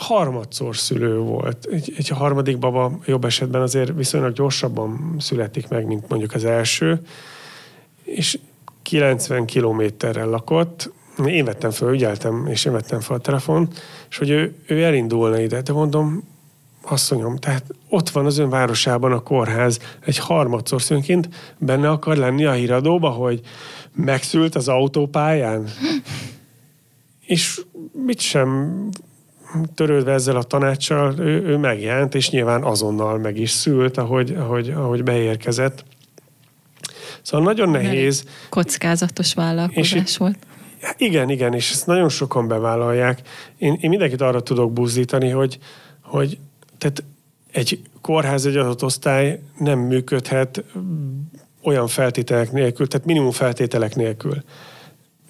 harmadszor 0.00 0.76
szülő 0.76 1.18
volt. 1.18 1.66
Egy, 1.70 1.92
egy 1.96 2.08
harmadik 2.08 2.58
baba 2.58 2.98
jobb 3.06 3.24
esetben 3.24 3.60
azért 3.60 3.92
viszonylag 3.96 4.32
gyorsabban 4.32 5.16
születik 5.18 5.68
meg, 5.68 5.86
mint 5.86 6.08
mondjuk 6.08 6.34
az 6.34 6.44
első, 6.44 7.00
és 8.02 8.38
90 8.82 9.44
kilométerrel 9.44 10.28
lakott, 10.28 10.90
én 11.26 11.44
vettem 11.44 11.70
fel, 11.70 11.92
ügyeltem, 11.92 12.46
és 12.46 12.64
én 12.64 12.72
vettem 12.72 13.00
fel 13.00 13.16
a 13.16 13.20
telefon, 13.20 13.68
és 14.10 14.18
hogy 14.18 14.30
ő, 14.30 14.54
ő 14.66 14.82
elindulna 14.82 15.40
ide, 15.40 15.62
de 15.62 15.72
mondom, 15.72 16.28
asszonyom, 16.82 17.36
tehát 17.36 17.64
ott 17.88 18.10
van 18.10 18.26
az 18.26 18.38
ön 18.38 18.50
városában 18.50 19.12
a 19.12 19.20
kórház, 19.20 19.78
egy 20.00 20.18
harmadszor 20.18 20.82
szőnként 20.82 21.28
benne 21.58 21.90
akar 21.90 22.16
lenni 22.16 22.44
a 22.44 22.52
híradóba, 22.52 23.08
hogy 23.08 23.40
megszült 23.92 24.54
az 24.54 24.68
autópályán. 24.68 25.68
és 27.26 27.60
mit 28.04 28.20
sem 28.20 28.88
törődve 29.74 30.12
ezzel 30.12 30.36
a 30.36 30.42
tanácssal, 30.42 31.18
ő, 31.18 31.42
ő 31.46 31.56
megjelent, 31.56 32.14
és 32.14 32.30
nyilván 32.30 32.62
azonnal 32.62 33.18
meg 33.18 33.38
is 33.38 33.50
szült, 33.50 33.96
ahogy, 33.96 34.34
ahogy, 34.34 34.70
ahogy 34.70 35.02
beérkezett. 35.02 35.84
Szóval 37.22 37.46
nagyon 37.46 37.70
nehéz. 37.70 38.24
Kockázatos 38.48 39.34
vállalkozás 39.34 39.92
és 39.92 40.16
volt. 40.16 40.38
Igen, 40.96 41.28
igen, 41.28 41.54
és 41.54 41.70
ezt 41.70 41.86
nagyon 41.86 42.08
sokan 42.08 42.48
bevállalják. 42.48 43.20
Én, 43.58 43.78
én 43.80 43.90
mindenkit 43.90 44.20
arra 44.20 44.42
tudok 44.42 44.72
buzdítani, 44.72 45.28
hogy, 45.28 45.58
hogy 46.02 46.38
tehát 46.78 47.02
egy 47.52 47.80
kórház, 48.00 48.46
egy 48.46 48.56
adott 48.56 48.84
osztály 48.84 49.40
nem 49.58 49.78
működhet 49.78 50.64
olyan 51.62 51.86
feltételek 51.88 52.52
nélkül, 52.52 52.88
tehát 52.88 53.06
minimum 53.06 53.30
feltételek 53.30 53.94
nélkül. 53.94 54.42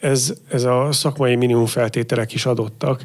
Ez, 0.00 0.32
ez 0.48 0.64
a 0.64 0.88
szakmai 0.92 1.36
minimum 1.36 1.66
feltételek 1.66 2.32
is 2.32 2.46
adottak 2.46 3.04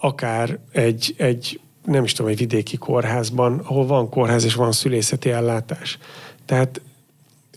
akár 0.00 0.58
egy, 0.72 1.14
egy 1.18 1.60
nem 1.84 2.04
is 2.04 2.12
tudom, 2.12 2.30
egy 2.30 2.38
vidéki 2.38 2.76
kórházban, 2.76 3.58
ahol 3.64 3.86
van 3.86 4.08
kórház 4.08 4.44
és 4.44 4.54
van 4.54 4.72
szülészeti 4.72 5.30
ellátás. 5.30 5.98
Tehát 6.44 6.80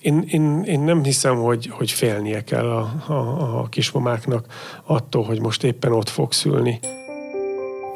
én, 0.02 0.23
én, 0.28 0.63
én 0.63 0.80
nem 0.80 1.04
hiszem, 1.04 1.36
hogy, 1.36 1.69
hogy 1.71 1.91
félnie 1.91 2.43
kell 2.43 2.69
a, 2.69 3.04
a, 3.08 3.60
a 3.60 3.67
kismamáknak 3.69 4.45
attól, 4.84 5.23
hogy 5.23 5.41
most 5.41 5.63
éppen 5.63 5.91
ott 5.91 6.10
fog 6.10 6.34
szülni. 6.34 6.80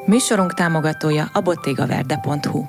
Műsorunk 0.06 0.54
támogatója 0.54 1.30
a 1.34 1.42
bottegaverde.hu. 1.42 2.64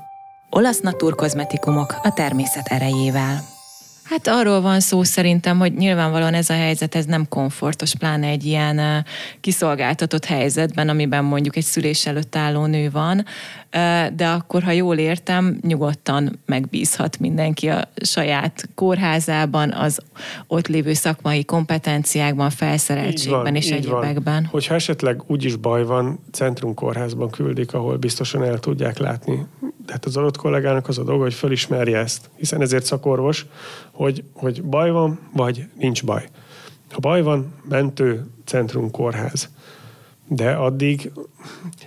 Olasz 0.51 0.81
naturkozmetikumok 0.81 1.95
a 2.03 2.13
természet 2.13 2.67
erejével. 2.67 3.54
Hát 4.15 4.27
arról 4.27 4.61
van 4.61 4.81
szó 4.81 5.03
szerintem, 5.03 5.59
hogy 5.59 5.75
nyilvánvalóan 5.75 6.35
ez 6.35 6.51
a 6.51 6.55
helyzet, 6.55 6.95
ez 6.95 7.05
nem 7.05 7.29
komfortos, 7.29 7.95
pláne 7.95 8.27
egy 8.27 8.45
ilyen 8.45 9.05
kiszolgáltatott 9.41 10.25
helyzetben, 10.25 10.89
amiben 10.89 11.25
mondjuk 11.25 11.57
egy 11.57 11.65
szülés 11.65 12.07
előtt 12.07 12.37
álló 12.37 12.67
nő 12.67 12.91
van, 12.91 13.25
de 14.15 14.27
akkor, 14.27 14.63
ha 14.63 14.71
jól 14.71 14.99
értem, 14.99 15.59
nyugodtan 15.61 16.39
megbízhat 16.47 17.19
mindenki 17.19 17.69
a 17.69 17.89
saját 17.97 18.69
kórházában, 18.75 19.73
az 19.73 20.01
ott 20.47 20.69
lévő 20.69 20.93
szakmai 20.93 21.45
kompetenciákban, 21.45 22.51
felszereltségben 22.51 23.43
van, 23.43 23.55
és 23.55 23.71
egyébekben. 23.71 24.23
Van. 24.35 24.45
Hogyha 24.45 24.75
esetleg 24.75 25.23
úgyis 25.27 25.57
baj 25.57 25.85
van, 25.85 26.19
centrum 26.33 26.75
kórházban 26.75 27.31
küldik, 27.31 27.75
ahol 27.75 27.97
biztosan 27.97 28.45
el 28.45 28.59
tudják 28.59 28.99
látni. 28.99 29.47
Tehát 29.87 30.05
az 30.05 30.17
adott 30.17 30.37
kollégának 30.37 30.89
az 30.89 30.99
a 30.99 31.05
dolga, 31.05 31.23
hogy 31.23 31.35
felismerje 31.35 31.99
ezt, 31.99 32.31
hiszen 32.37 32.61
ezért 32.61 32.85
szakorvos, 32.85 33.47
hogy, 33.93 34.25
hogy 34.33 34.63
baj 34.63 34.91
van, 34.91 35.19
vagy 35.33 35.65
nincs 35.79 36.05
baj. 36.05 36.29
Ha 36.91 36.99
baj 37.01 37.23
van, 37.23 37.55
mentő, 37.69 38.27
centrum, 38.45 38.91
kórház. 38.91 39.49
De 40.27 40.53
addig, 40.53 41.13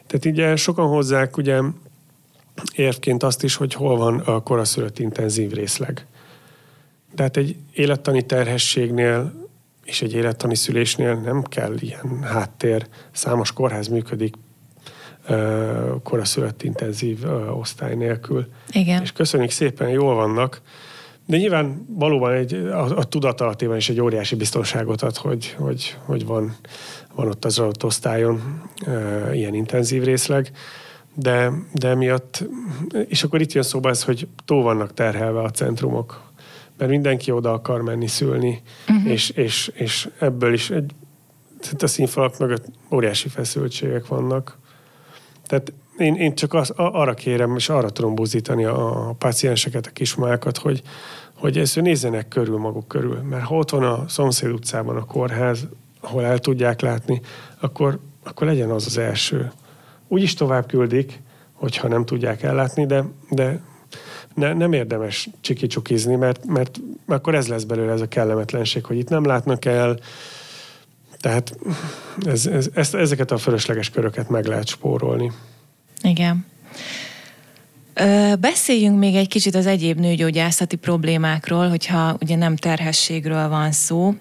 tehát 0.07 0.25
ugye 0.25 0.55
sokan 0.55 0.87
hozzák 0.87 1.37
ugye 1.37 1.61
érvként 2.75 3.23
azt 3.23 3.43
is, 3.43 3.55
hogy 3.55 3.73
hol 3.73 3.97
van 3.97 4.19
a 4.19 4.39
koraszülött 4.39 4.99
intenzív 4.99 5.51
részleg. 5.51 6.05
De 7.15 7.23
hát 7.23 7.37
egy 7.37 7.55
élettani 7.73 8.25
terhességnél 8.25 9.45
és 9.87 10.01
egy 10.01 10.13
élettani 10.13 10.55
szülésnél 10.55 11.15
nem 11.15 11.43
kell 11.43 11.75
ilyen 11.79 12.23
háttér. 12.23 12.87
Számos 13.11 13.51
kórház 13.51 13.87
működik 13.87 14.35
koraszülött 16.03 16.63
intenzív 16.63 17.25
osztály 17.59 17.95
nélkül. 17.95 18.47
Igen. 18.71 19.01
És 19.01 19.11
köszönjük 19.11 19.49
szépen, 19.49 19.89
jól 19.89 20.15
vannak. 20.15 20.61
De 21.25 21.37
nyilván 21.37 21.85
valóban 21.89 22.33
egy, 22.33 22.53
a, 22.53 22.97
a 22.97 23.03
tudatalatében 23.03 23.77
is 23.77 23.89
egy 23.89 24.01
óriási 24.01 24.35
biztonságot 24.35 25.01
ad, 25.01 25.15
hogy, 25.15 25.55
hogy, 25.57 25.97
hogy 26.05 26.25
van, 26.25 26.55
van 27.17 27.27
ott 27.27 27.45
az 27.45 27.59
adott 27.59 27.83
osztályon 27.83 28.61
e, 28.85 29.35
ilyen 29.35 29.53
intenzív 29.53 30.03
részleg, 30.03 30.51
de, 31.13 31.51
de 31.73 31.95
miatt, 31.95 32.43
és 33.07 33.23
akkor 33.23 33.41
itt 33.41 33.51
jön 33.51 33.63
szóba 33.63 33.89
ez, 33.89 34.03
hogy 34.03 34.27
túl 34.45 34.63
vannak 34.63 34.93
terhelve 34.93 35.41
a 35.41 35.51
centrumok, 35.51 36.21
mert 36.77 36.91
mindenki 36.91 37.31
oda 37.31 37.51
akar 37.51 37.81
menni 37.81 38.07
szülni, 38.07 38.61
uh-huh. 38.89 39.11
és, 39.11 39.29
és, 39.29 39.71
és 39.73 40.09
ebből 40.19 40.53
is 40.53 40.69
egy, 40.69 40.91
a 41.79 41.87
színfalak 41.87 42.39
mögött 42.39 42.65
óriási 42.91 43.29
feszültségek 43.29 44.07
vannak. 44.07 44.57
Tehát 45.45 45.73
én, 45.97 46.15
én 46.15 46.35
csak 46.35 46.53
az, 46.53 46.69
arra 46.75 47.13
kérem, 47.13 47.55
és 47.55 47.69
arra 47.69 47.89
tudom 47.89 48.15
buzítani 48.15 48.65
a, 48.65 49.09
a 49.09 49.13
pácienseket, 49.13 49.87
a 49.87 49.91
kismákat, 49.91 50.57
hogy, 50.57 50.81
hogy 51.35 51.57
ezt 51.57 51.81
nézzenek 51.81 52.27
körül 52.27 52.57
maguk 52.57 52.87
körül. 52.87 53.21
Mert 53.21 53.43
ha 53.43 53.55
ott 53.55 53.69
van 53.69 53.83
a 53.83 54.07
szomszéd 54.07 54.51
utcában 54.51 54.95
a 54.95 55.05
kórház, 55.05 55.67
ahol 56.01 56.25
el 56.25 56.39
tudják 56.39 56.81
látni, 56.81 57.21
akkor, 57.59 57.99
akkor 58.23 58.47
legyen 58.47 58.69
az 58.69 58.85
az 58.85 58.97
első. 58.97 59.51
Úgyis 60.07 60.33
tovább 60.33 60.67
küldik, 60.67 61.21
hogyha 61.53 61.87
nem 61.87 62.05
tudják 62.05 62.43
ellátni, 62.43 62.85
de, 62.85 63.03
de 63.29 63.61
ne, 64.33 64.53
nem 64.53 64.73
érdemes 64.73 65.29
csikicsukizni, 65.41 66.15
mert, 66.15 66.45
mert 66.45 66.79
akkor 67.07 67.35
ez 67.35 67.47
lesz 67.47 67.63
belőle 67.63 67.91
ez 67.91 68.01
a 68.01 68.07
kellemetlenség, 68.07 68.85
hogy 68.85 68.97
itt 68.97 69.09
nem 69.09 69.25
látnak 69.25 69.65
el, 69.65 69.99
tehát 71.19 71.57
ez, 72.25 72.45
ez, 72.45 72.69
ezt, 72.73 72.95
ezeket 72.95 73.31
a 73.31 73.37
fölösleges 73.37 73.89
köröket 73.89 74.29
meg 74.29 74.45
lehet 74.45 74.67
spórolni. 74.67 75.31
Igen. 76.01 76.45
Beszéljünk 78.39 78.99
még 78.99 79.15
egy 79.15 79.27
kicsit 79.27 79.55
az 79.55 79.65
egyéb 79.65 79.99
nőgyógyászati 79.99 80.75
problémákról, 80.75 81.69
hogyha 81.69 82.17
ugye 82.21 82.35
nem 82.35 82.55
terhességről 82.55 83.49
van 83.49 83.71
szó. 83.71 84.13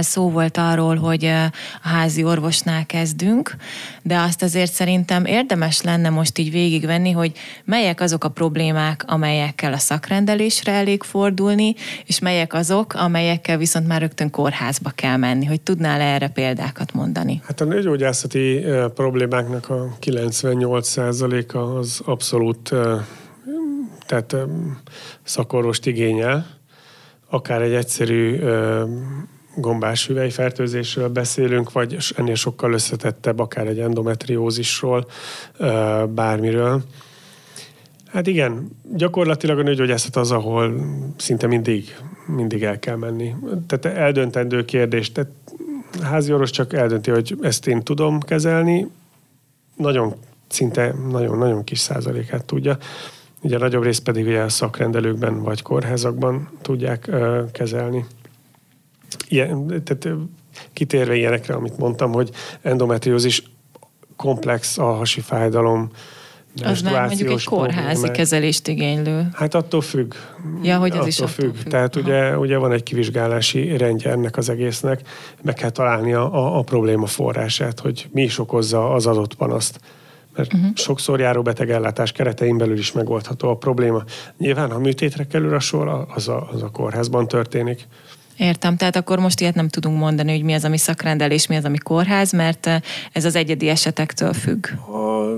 Szó 0.00 0.30
volt 0.30 0.56
arról, 0.56 0.96
hogy 0.96 1.24
a 1.24 1.52
házi 1.82 2.24
orvosnál 2.24 2.86
kezdünk, 2.86 3.56
de 4.02 4.18
azt 4.18 4.42
azért 4.42 4.72
szerintem 4.72 5.24
érdemes 5.24 5.82
lenne 5.82 6.10
most 6.10 6.38
így 6.38 6.50
végigvenni, 6.50 7.10
hogy 7.10 7.32
melyek 7.64 8.00
azok 8.00 8.24
a 8.24 8.28
problémák, 8.28 9.04
amelyekkel 9.06 9.72
a 9.72 9.78
szakrendelésre 9.78 10.72
elég 10.72 11.02
fordulni, 11.02 11.74
és 12.04 12.18
melyek 12.18 12.54
azok, 12.54 12.94
amelyekkel 12.94 13.56
viszont 13.56 13.86
már 13.86 14.00
rögtön 14.00 14.30
kórházba 14.30 14.90
kell 14.90 15.16
menni, 15.16 15.44
hogy 15.44 15.60
tudnál 15.60 16.00
erre 16.00 16.28
példákat 16.28 16.92
mondani? 16.92 17.40
Hát 17.44 17.60
a 17.60 17.64
nőgyógyászati 17.64 18.64
problémáknak 18.94 19.68
a 19.68 19.96
98%-a 20.00 21.58
az 21.58 22.00
abszolút 22.04 22.74
tehát 24.06 24.36
szakorvost 25.22 25.86
igényel, 25.86 26.46
akár 27.30 27.62
egy 27.62 27.72
egyszerű 27.72 28.38
gombás 29.56 30.06
hüvelyfertőzésről 30.06 31.08
beszélünk, 31.08 31.72
vagy 31.72 31.96
ennél 32.16 32.34
sokkal 32.34 32.72
összetettebb, 32.72 33.38
akár 33.38 33.66
egy 33.66 33.78
endometriózisról, 33.78 35.06
bármiről. 36.08 36.82
Hát 38.06 38.26
igen, 38.26 38.70
gyakorlatilag 38.94 39.58
a 39.58 39.62
nőgyógyászat 39.62 40.16
az, 40.16 40.30
ahol 40.30 40.74
szinte 41.16 41.46
mindig, 41.46 41.96
mindig 42.26 42.62
el 42.62 42.78
kell 42.78 42.96
menni. 42.96 43.34
Tehát 43.66 43.98
eldöntendő 43.98 44.64
kérdés. 44.64 45.12
Tehát 45.12 45.30
házi 46.02 46.32
orvos 46.32 46.50
csak 46.50 46.72
eldönti, 46.72 47.10
hogy 47.10 47.36
ezt 47.40 47.66
én 47.66 47.82
tudom 47.82 48.20
kezelni, 48.20 48.88
nagyon 49.76 50.14
szinte 50.48 50.94
nagyon-nagyon 51.10 51.64
kis 51.64 51.78
százalékát 51.78 52.44
tudja. 52.44 52.78
Ugye 53.40 53.56
a 53.56 53.58
nagyobb 53.58 53.82
rész 53.82 53.98
pedig 53.98 54.26
ugye 54.26 54.40
a 54.40 54.48
szakrendelőkben 54.48 55.42
vagy 55.42 55.62
kórházakban 55.62 56.48
tudják 56.62 57.06
ö, 57.06 57.42
kezelni 57.52 58.04
ilyen, 59.28 59.82
tehát 59.84 60.08
kitérve 60.72 61.14
ilyenekre, 61.14 61.54
amit 61.54 61.78
mondtam, 61.78 62.12
hogy 62.12 62.30
endometriózis 62.62 63.42
komplex 64.16 64.78
alhasi 64.78 65.20
fájdalom, 65.20 65.90
az 66.64 66.82
már 66.82 67.06
mondjuk 67.06 67.30
egy 67.30 67.44
kórházi 67.44 67.78
problémák. 67.78 68.16
kezelést 68.16 68.68
igénylő. 68.68 69.28
Hát 69.32 69.54
attól 69.54 69.80
függ. 69.80 70.14
Ja, 70.62 70.78
hogy 70.78 70.90
az 70.90 70.96
attól 70.96 71.08
is 71.08 71.18
attól 71.18 71.28
függ. 71.28 71.54
függ. 71.54 71.70
Tehát 71.70 71.96
ugye, 71.96 72.38
ugye 72.38 72.56
van 72.56 72.72
egy 72.72 72.82
kivizsgálási 72.82 73.76
rendje 73.76 74.10
ennek 74.10 74.36
az 74.36 74.48
egésznek, 74.48 75.08
meg 75.42 75.54
kell 75.54 75.70
találni 75.70 76.12
a, 76.12 76.34
a, 76.34 76.58
a 76.58 76.62
probléma 76.62 77.06
forrását, 77.06 77.80
hogy 77.80 78.08
mi 78.12 78.22
is 78.22 78.38
okozza 78.38 78.90
az 78.90 79.06
adott 79.06 79.34
panaszt. 79.34 79.80
Mert 80.36 80.54
uh-huh. 80.54 80.70
sokszor 80.74 81.20
járó 81.20 81.42
betegellátás 81.42 82.12
keretein 82.12 82.58
belül 82.58 82.78
is 82.78 82.92
megoldható 82.92 83.48
a 83.48 83.56
probléma. 83.56 84.04
Nyilván, 84.38 84.70
ha 84.70 84.78
műtétre 84.78 85.26
kerül 85.26 85.54
a 85.54 85.60
sor, 85.60 86.06
az 86.14 86.28
a, 86.28 86.48
az 86.52 86.62
a 86.62 86.70
kórházban 86.70 87.28
történik. 87.28 87.86
Értem, 88.36 88.76
tehát 88.76 88.96
akkor 88.96 89.18
most 89.18 89.40
ilyet 89.40 89.54
nem 89.54 89.68
tudunk 89.68 89.98
mondani, 89.98 90.30
hogy 90.30 90.42
mi 90.42 90.54
az, 90.54 90.64
ami 90.64 90.78
szakrendelés, 90.78 91.46
mi 91.46 91.56
az, 91.56 91.64
ami 91.64 91.78
kórház, 91.78 92.32
mert 92.32 92.66
eh, 92.66 92.80
ez 93.12 93.24
az 93.24 93.36
egyedi 93.36 93.68
esetektől 93.68 94.32
függ. 94.32 94.66
A, 94.66 95.36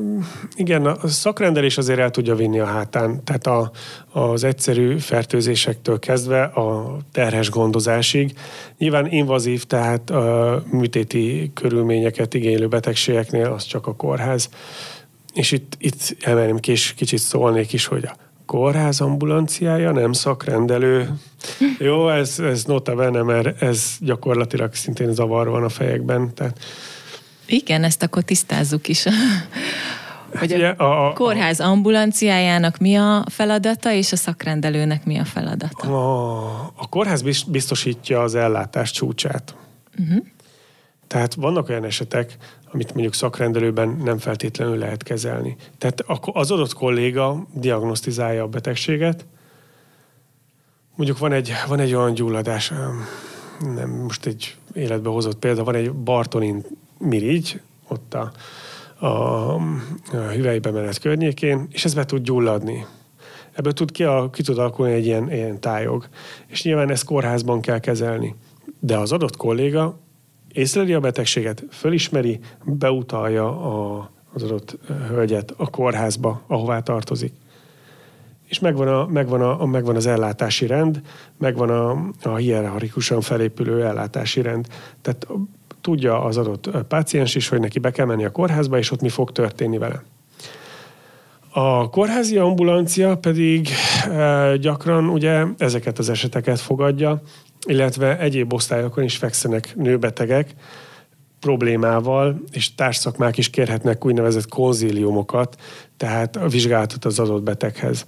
igen, 0.54 0.86
a 0.86 1.08
szakrendelés 1.08 1.78
azért 1.78 1.98
el 1.98 2.10
tudja 2.10 2.34
vinni 2.34 2.58
a 2.58 2.64
hátán, 2.64 3.24
tehát 3.24 3.46
a, 3.46 3.70
az 4.12 4.44
egyszerű 4.44 4.98
fertőzésektől 4.98 5.98
kezdve 5.98 6.42
a 6.42 6.96
terhes 7.12 7.50
gondozásig. 7.50 8.34
Nyilván 8.78 9.06
invazív, 9.12 9.64
tehát 9.64 10.10
a 10.10 10.62
műtéti 10.70 11.50
körülményeket 11.54 12.34
igénylő 12.34 12.68
betegségeknél 12.68 13.46
az 13.46 13.64
csak 13.64 13.86
a 13.86 13.94
kórház. 13.94 14.48
És 15.34 15.52
itt, 15.52 15.76
itt 15.78 16.16
emelném 16.20 16.58
kis, 16.58 16.94
kicsit 16.94 17.18
szólnék 17.18 17.72
is, 17.72 17.86
hogy 17.86 18.04
a 18.04 18.16
kórház 18.48 19.00
ambulanciája, 19.00 19.92
nem 19.92 20.12
szakrendelő. 20.12 21.08
Jó, 21.78 22.08
ez, 22.08 22.38
ez 22.38 22.64
nota 22.64 22.94
bene, 22.94 23.22
mert 23.22 23.62
ez 23.62 23.96
gyakorlatilag 24.00 24.74
szintén 24.74 25.12
zavar 25.12 25.48
van 25.48 25.64
a 25.64 25.68
fejekben. 25.68 26.34
Tehát... 26.34 26.58
Igen, 27.46 27.84
ezt 27.84 28.02
akkor 28.02 28.22
tisztázzuk 28.22 28.88
is. 28.88 29.04
hogy 30.38 30.52
a, 30.52 30.74
a, 30.76 31.08
a 31.08 31.12
kórház 31.12 31.60
ambulanciájának 31.60 32.78
mi 32.78 32.96
a 32.96 33.24
feladata, 33.30 33.92
és 33.92 34.12
a 34.12 34.16
szakrendelőnek 34.16 35.04
mi 35.04 35.18
a 35.18 35.24
feladata? 35.24 35.88
A, 35.88 36.72
a 36.76 36.88
kórház 36.88 37.22
biztosítja 37.46 38.22
az 38.22 38.34
ellátás 38.34 38.90
csúcsát. 38.90 39.54
Uh-huh. 39.98 40.24
Tehát 41.08 41.34
vannak 41.34 41.68
olyan 41.68 41.84
esetek, 41.84 42.36
amit 42.72 42.94
mondjuk 42.94 43.14
szakrendelőben 43.14 43.88
nem 44.04 44.18
feltétlenül 44.18 44.76
lehet 44.76 45.02
kezelni. 45.02 45.56
Tehát 45.78 46.04
az 46.32 46.50
adott 46.50 46.72
kolléga 46.72 47.46
diagnosztizálja 47.54 48.42
a 48.42 48.48
betegséget, 48.48 49.26
mondjuk 50.94 51.18
van 51.18 51.32
egy, 51.32 51.52
van 51.68 51.80
egy 51.80 51.94
olyan 51.94 52.14
gyulladás, 52.14 52.72
nem 53.74 53.90
most 53.90 54.26
egy 54.26 54.56
életbe 54.72 55.08
hozott 55.08 55.38
példa, 55.38 55.64
van 55.64 55.74
egy 55.74 55.92
Bartonin 55.92 56.64
mirigy, 56.98 57.60
ott 57.88 58.14
a, 58.14 58.32
a, 59.06 59.06
a 59.06 59.58
hüvelybe 60.10 60.70
menet 60.70 60.98
környékén, 60.98 61.66
és 61.70 61.84
ez 61.84 61.94
be 61.94 62.04
tud 62.04 62.22
gyulladni. 62.22 62.86
Ebből 63.52 63.72
tud 63.72 63.90
ki, 63.90 64.04
a, 64.04 64.30
ki 64.30 64.42
tud 64.42 64.58
alakulni 64.58 64.92
egy 64.92 65.06
ilyen, 65.06 65.32
ilyen 65.32 65.60
tájog. 65.60 66.08
És 66.46 66.62
nyilván 66.62 66.90
ezt 66.90 67.04
kórházban 67.04 67.60
kell 67.60 67.78
kezelni. 67.78 68.34
De 68.80 68.98
az 68.98 69.12
adott 69.12 69.36
kolléga 69.36 69.98
észleli 70.52 70.94
a 70.94 71.00
betegséget, 71.00 71.64
fölismeri, 71.70 72.40
beutalja 72.64 73.46
a, 73.46 74.10
az 74.32 74.42
adott 74.42 74.78
hölgyet 75.08 75.54
a 75.56 75.70
kórházba, 75.70 76.42
ahová 76.46 76.80
tartozik. 76.80 77.32
És 78.48 78.58
megvan, 78.58 78.88
a, 78.88 79.06
megvan, 79.06 79.40
a, 79.40 79.66
megvan 79.66 79.96
az 79.96 80.06
ellátási 80.06 80.66
rend, 80.66 81.00
megvan 81.38 81.70
a, 81.70 82.10
a 82.22 82.36
hierarchikusan 82.36 83.20
felépülő 83.20 83.84
ellátási 83.84 84.42
rend. 84.42 84.66
Tehát 85.02 85.26
tudja 85.80 86.24
az 86.24 86.36
adott 86.36 86.70
páciens 86.88 87.34
is, 87.34 87.48
hogy 87.48 87.60
neki 87.60 87.78
be 87.78 87.90
kell 87.90 88.06
menni 88.06 88.24
a 88.24 88.32
kórházba, 88.32 88.78
és 88.78 88.90
ott 88.90 89.00
mi 89.00 89.08
fog 89.08 89.32
történni 89.32 89.78
vele. 89.78 90.02
A 91.52 91.90
kórházi 91.90 92.36
ambulancia 92.36 93.16
pedig 93.16 93.68
gyakran 94.60 95.08
ugye 95.08 95.44
ezeket 95.58 95.98
az 95.98 96.08
eseteket 96.08 96.60
fogadja, 96.60 97.22
illetve 97.68 98.18
egyéb 98.18 98.52
osztályokon 98.52 99.04
is 99.04 99.16
fekszenek 99.16 99.76
nőbetegek 99.76 100.54
problémával, 101.40 102.42
és 102.52 102.74
társszakmák 102.74 103.38
is 103.38 103.50
kérhetnek 103.50 104.04
úgynevezett 104.04 104.48
konzíliumokat, 104.48 105.56
tehát 105.96 106.36
a 106.36 106.48
vizsgálatot 106.48 107.04
az 107.04 107.18
adott 107.18 107.42
beteghez, 107.42 108.06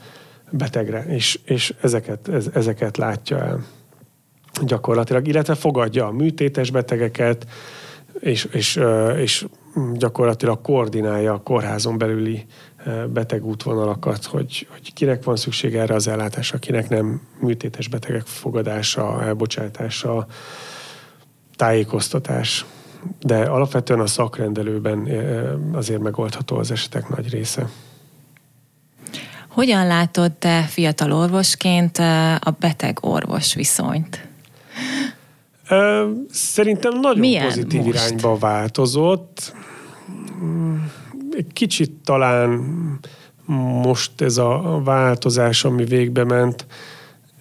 betegre, 0.51 1.05
és, 1.09 1.39
és 1.45 1.75
ezeket, 1.81 2.29
ez, 2.29 2.51
ezeket 2.55 2.97
látja 2.97 3.39
el 3.39 3.65
gyakorlatilag, 4.65 5.29
illetve 5.29 5.55
fogadja 5.55 6.07
a 6.07 6.13
műtétes 6.13 6.71
betegeket, 6.71 7.47
és, 8.21 8.45
és, 8.45 8.81
és 9.17 9.47
gyakorlatilag 9.95 10.61
koordinálja 10.61 11.33
a 11.33 11.43
kórházon 11.43 11.99
belüli 11.99 12.45
beteg 13.13 13.45
útvonalakat, 13.45 14.25
hogy, 14.25 14.67
hogy 14.71 14.93
kinek 14.93 15.25
van 15.25 15.37
szükség 15.37 15.75
erre 15.75 15.95
az 15.95 16.09
ellátásra, 16.09 16.59
kinek 16.59 16.89
nem 16.89 17.21
műtétes 17.41 17.89
betegek 17.89 18.27
fogadása, 18.27 19.23
elbocsátása, 19.23 20.27
tájékoztatás. 21.57 22.65
De 23.21 23.37
alapvetően 23.43 24.01
a 24.01 24.07
szakrendelőben 24.07 25.09
azért 25.73 26.01
megoldható 26.01 26.57
az 26.57 26.71
esetek 26.71 27.09
nagy 27.09 27.31
része. 27.31 27.69
Hogyan 29.49 29.87
látod 29.87 30.33
te 30.33 30.63
fiatal 30.63 31.13
orvosként 31.13 31.99
a 32.41 32.57
beteg-orvos 32.59 33.55
viszonyt? 33.55 34.29
Szerintem 36.31 37.01
nagyon 37.01 37.19
Milyen 37.19 37.45
pozitív 37.45 37.83
most? 37.83 37.95
irányba 37.95 38.39
változott 38.39 39.53
egy 41.37 41.53
kicsit 41.53 41.91
talán 42.05 42.61
most 43.83 44.21
ez 44.21 44.39
a 44.39 44.81
változás, 44.85 45.65
ami 45.65 45.85
végbe 45.85 46.25
ment, 46.25 46.67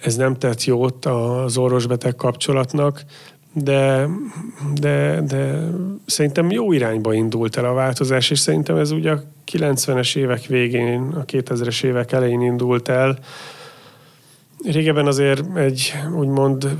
ez 0.02 0.15
nem 0.15 0.36
tett 0.36 0.63
jót 0.63 1.06
az 1.06 1.58
orvosbeteg 1.58 2.15
kapcsolatnak, 2.15 3.04
de, 3.54 4.08
de, 4.73 5.21
de 5.28 5.69
szerintem 6.06 6.52
jó 6.52 6.71
irányba 6.71 7.13
indult 7.13 7.58
el 7.58 7.65
a 7.65 7.73
változás, 7.73 8.30
és 8.30 8.39
szerintem 8.39 8.75
ez 8.75 8.91
ugye 8.91 9.12
a 9.12 9.23
90-es 9.52 10.15
évek 10.15 10.45
végén, 10.45 11.02
a 11.02 11.25
2000-es 11.25 11.84
évek 11.84 12.12
elején 12.12 12.41
indult 12.41 12.89
el. 12.89 13.19
Régebben 14.63 15.08
azért 15.08 15.58
egy 15.58 15.93
úgymond 16.15 16.75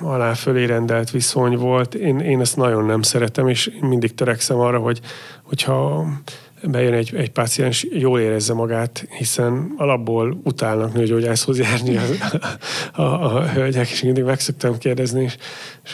alá 0.00 0.34
rendelt 0.44 1.10
viszony 1.10 1.56
volt. 1.56 1.94
Én, 1.94 2.18
én 2.18 2.40
ezt 2.40 2.56
nagyon 2.56 2.84
nem 2.84 3.02
szeretem, 3.02 3.48
és 3.48 3.70
mindig 3.80 4.14
törekszem 4.14 4.58
arra, 4.58 4.78
hogy 4.78 5.00
hogyha 5.42 6.06
bejön 6.70 6.92
egy, 6.92 7.14
egy 7.14 7.30
páciens, 7.30 7.86
jól 7.90 8.20
érezze 8.20 8.54
magát, 8.54 9.06
hiszen 9.18 9.74
alapból 9.76 10.40
utálnak 10.44 10.94
nőgyógyászhoz 10.94 11.58
járni 11.58 11.96
a, 11.96 12.02
a, 13.02 13.02
a 13.02 13.48
hölgyek, 13.48 13.90
és 13.90 14.02
mindig 14.02 14.24
meg 14.24 14.40
szoktam 14.40 14.78
kérdezni, 14.78 15.22
és, 15.22 15.36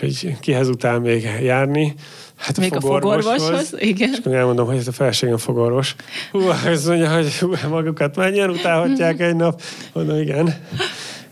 és 0.00 0.22
hogy 0.22 0.40
kihez 0.40 0.68
utál 0.68 0.98
még 0.98 1.28
járni. 1.42 1.94
Hát 2.36 2.58
a 2.58 2.60
Még 2.60 2.72
fogorvoshoz, 2.72 3.26
a 3.26 3.36
fogorvoshoz, 3.36 3.80
igen. 3.80 4.10
És 4.12 4.18
akkor 4.18 4.34
elmondom, 4.34 4.66
hogy 4.66 4.76
ez 4.76 4.88
a 4.88 4.92
feleségem 4.92 5.36
fogorvos. 5.36 5.94
Hú, 6.30 6.40
ez 6.66 6.86
mondja, 6.86 7.14
hogy 7.14 7.38
hú, 7.38 7.52
magukat 7.68 8.16
mennyien 8.16 8.50
utálhatják 8.50 9.20
egy 9.20 9.36
nap. 9.36 9.62
Mondom, 9.92 10.20
igen. 10.20 10.54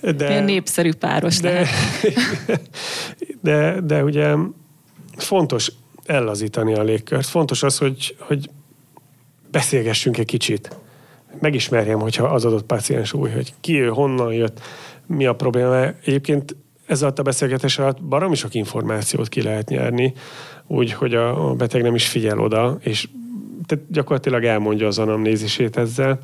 De, 0.00 0.30
Ilyen 0.30 0.44
népszerű 0.44 0.92
páros 0.92 1.40
de, 1.40 1.66
de, 3.42 3.80
de 3.80 4.04
ugye 4.04 4.34
fontos 5.16 5.72
ellazítani 6.06 6.74
a 6.74 6.82
légkört. 6.82 7.26
Fontos 7.26 7.62
az, 7.62 7.78
hogy, 7.78 8.16
hogy 8.18 8.50
beszélgessünk 9.50 10.18
egy 10.18 10.26
kicsit. 10.26 10.76
Megismerjem, 11.40 11.98
hogyha 11.98 12.24
az 12.24 12.44
adott 12.44 12.64
páciens 12.64 13.12
új, 13.12 13.30
hogy 13.30 13.54
ki 13.60 13.80
ő, 13.80 13.88
honnan 13.88 14.32
jött, 14.32 14.60
mi 15.06 15.26
a 15.26 15.34
probléma. 15.34 15.84
Egyébként 16.04 16.56
ezzel 16.86 17.12
a 17.16 17.22
beszélgetés 17.22 17.78
alatt 17.78 18.02
baromi 18.02 18.34
sok 18.34 18.54
információt 18.54 19.28
ki 19.28 19.42
lehet 19.42 19.68
nyerni, 19.68 20.12
úgy, 20.66 20.92
hogy 20.92 21.14
a, 21.14 21.50
a 21.50 21.54
beteg 21.54 21.82
nem 21.82 21.94
is 21.94 22.08
figyel 22.08 22.40
oda, 22.40 22.78
és 22.80 23.08
tehát 23.66 23.84
gyakorlatilag 23.90 24.44
elmondja 24.44 24.86
az 24.86 24.98
anamnézisét 24.98 25.76
ezzel. 25.76 26.18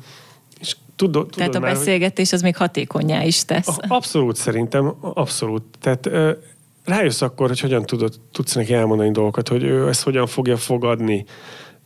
És 0.59 0.75
tudod, 0.95 1.11
tudod 1.13 1.35
Tehát 1.35 1.55
a 1.55 1.59
már, 1.59 1.73
beszélgetés 1.73 2.33
az 2.33 2.41
még 2.41 2.55
hatékonyá 2.55 3.23
is 3.23 3.45
tesz. 3.45 3.77
Abszolút 3.87 4.35
szerintem, 4.35 4.93
abszolút. 5.01 5.63
Tehát 5.79 6.09
rájössz 6.85 7.21
akkor, 7.21 7.47
hogy 7.47 7.59
hogyan 7.59 7.85
tudod, 7.85 8.13
tudsz 8.31 8.53
neki 8.53 8.73
elmondani 8.73 9.11
dolgokat, 9.11 9.47
hogy 9.47 9.63
ő 9.63 9.87
ezt 9.87 10.03
hogyan 10.03 10.27
fogja 10.27 10.57
fogadni, 10.57 11.25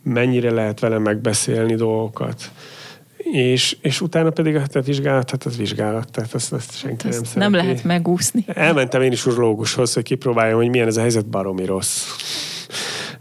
mennyire 0.04 0.52
lehet 0.52 0.80
vele 0.80 0.98
megbeszélni 0.98 1.76
dolgokat. 1.76 2.52
És, 3.32 3.78
és 3.82 4.02
utána 4.02 4.30
pedig 4.30 4.56
a 4.56 4.60
hát 4.60 4.86
vizsgálat, 4.86 5.30
hát 5.30 5.44
az 5.44 5.58
vizsgálat, 5.58 6.12
tehát 6.12 6.34
ezt, 6.34 6.54
ezt 6.54 6.78
senki 6.78 7.04
hát 7.04 7.14
nem 7.14 7.24
szereti. 7.24 7.40
Nem 7.40 7.54
lehet 7.54 7.84
megúszni. 7.84 8.46
Elmentem 8.48 9.02
én 9.02 9.12
is 9.12 9.26
urológushoz, 9.26 9.94
hogy 9.94 10.04
kipróbáljam, 10.04 10.58
hogy 10.58 10.70
milyen 10.70 10.88
ez 10.88 10.98
a 10.98 11.02
helyzet, 11.02 11.26
baromi 11.26 11.66
rossz. 11.66 12.08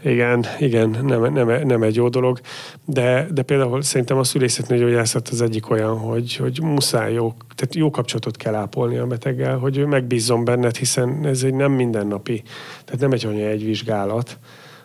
Igen, 0.03 0.45
igen, 0.59 0.89
nem, 0.89 1.33
nem, 1.33 1.67
nem 1.67 1.83
egy 1.83 1.95
jó 1.95 2.09
dolog, 2.09 2.39
de, 2.85 3.27
de 3.31 3.41
például 3.41 3.81
szerintem 3.81 4.17
a 4.17 4.23
gyógyászat 4.67 5.27
az 5.27 5.41
egyik 5.41 5.69
olyan, 5.69 5.97
hogy, 5.97 6.35
hogy 6.35 6.59
muszáj 6.61 7.13
jó, 7.13 7.33
tehát 7.55 7.75
jó 7.75 7.89
kapcsolatot 7.89 8.37
kell 8.37 8.55
ápolni 8.55 8.97
a 8.97 9.07
beteggel, 9.07 9.57
hogy 9.57 9.77
ő 9.77 9.85
megbízzon 9.85 10.45
benned, 10.45 10.75
hiszen 10.75 11.25
ez 11.25 11.43
egy 11.43 11.53
nem 11.53 11.71
mindennapi, 11.71 12.43
tehát 12.85 13.01
nem 13.01 13.11
egy 13.11 13.25
olyan 13.25 13.49
egy 13.49 13.65
vizsgálat, 13.65 14.37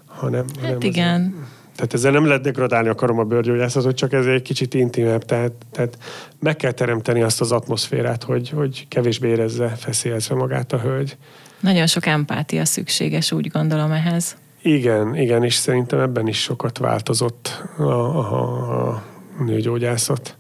hanem... 0.07 0.45
Hát 0.49 0.61
hanem 0.61 0.79
igen. 0.81 1.47
Tehát 1.77 1.95
ezzel 1.95 2.13
nem 2.13 2.27
lehet 2.27 2.43
degradálni 2.43 2.89
akarom 2.89 3.19
a 3.19 3.25
bőrgyógyászatot, 3.25 3.97
csak 3.97 4.13
ez 4.13 4.27
egy 4.27 4.43
kicsit 4.43 4.75
intimebb, 4.75 5.25
tehát, 5.25 5.53
tehát 5.73 5.99
meg 6.41 6.57
kell 6.57 6.73
teremteni 6.73 7.23
azt 7.23 7.41
az 7.41 7.53
atmoszférát, 7.53 8.23
hogy, 8.23 8.49
hogy 8.49 8.89
kevésbé 8.89 9.29
érezze 9.29 9.69
feszélyezve 9.69 10.35
magát 10.35 10.73
a 10.73 10.79
hölgy. 10.79 11.17
Nagyon 11.61 11.87
sok 11.87 12.07
empátia 12.07 12.65
szükséges, 12.65 13.33
úgy 13.33 13.49
gondolom 13.49 13.93
ehhez. 13.93 14.37
Igen, 14.63 15.17
igen, 15.17 15.45
és 15.45 15.55
szerintem 15.55 16.01
ebben 16.01 16.27
is 16.27 16.41
sokat 16.43 16.79
változott 16.79 17.63
a, 17.77 17.83
a, 17.83 18.91
a 18.91 19.03
nőgyógyászat, 19.45 20.37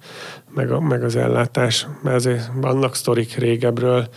meg, 0.54 0.70
a, 0.70 0.80
meg 0.80 1.04
az 1.04 1.16
ellátás, 1.16 1.86
mert 2.02 2.16
azért 2.16 2.50
vannak 2.54 2.94
sztorik 2.94 3.34
régebről, 3.36 4.08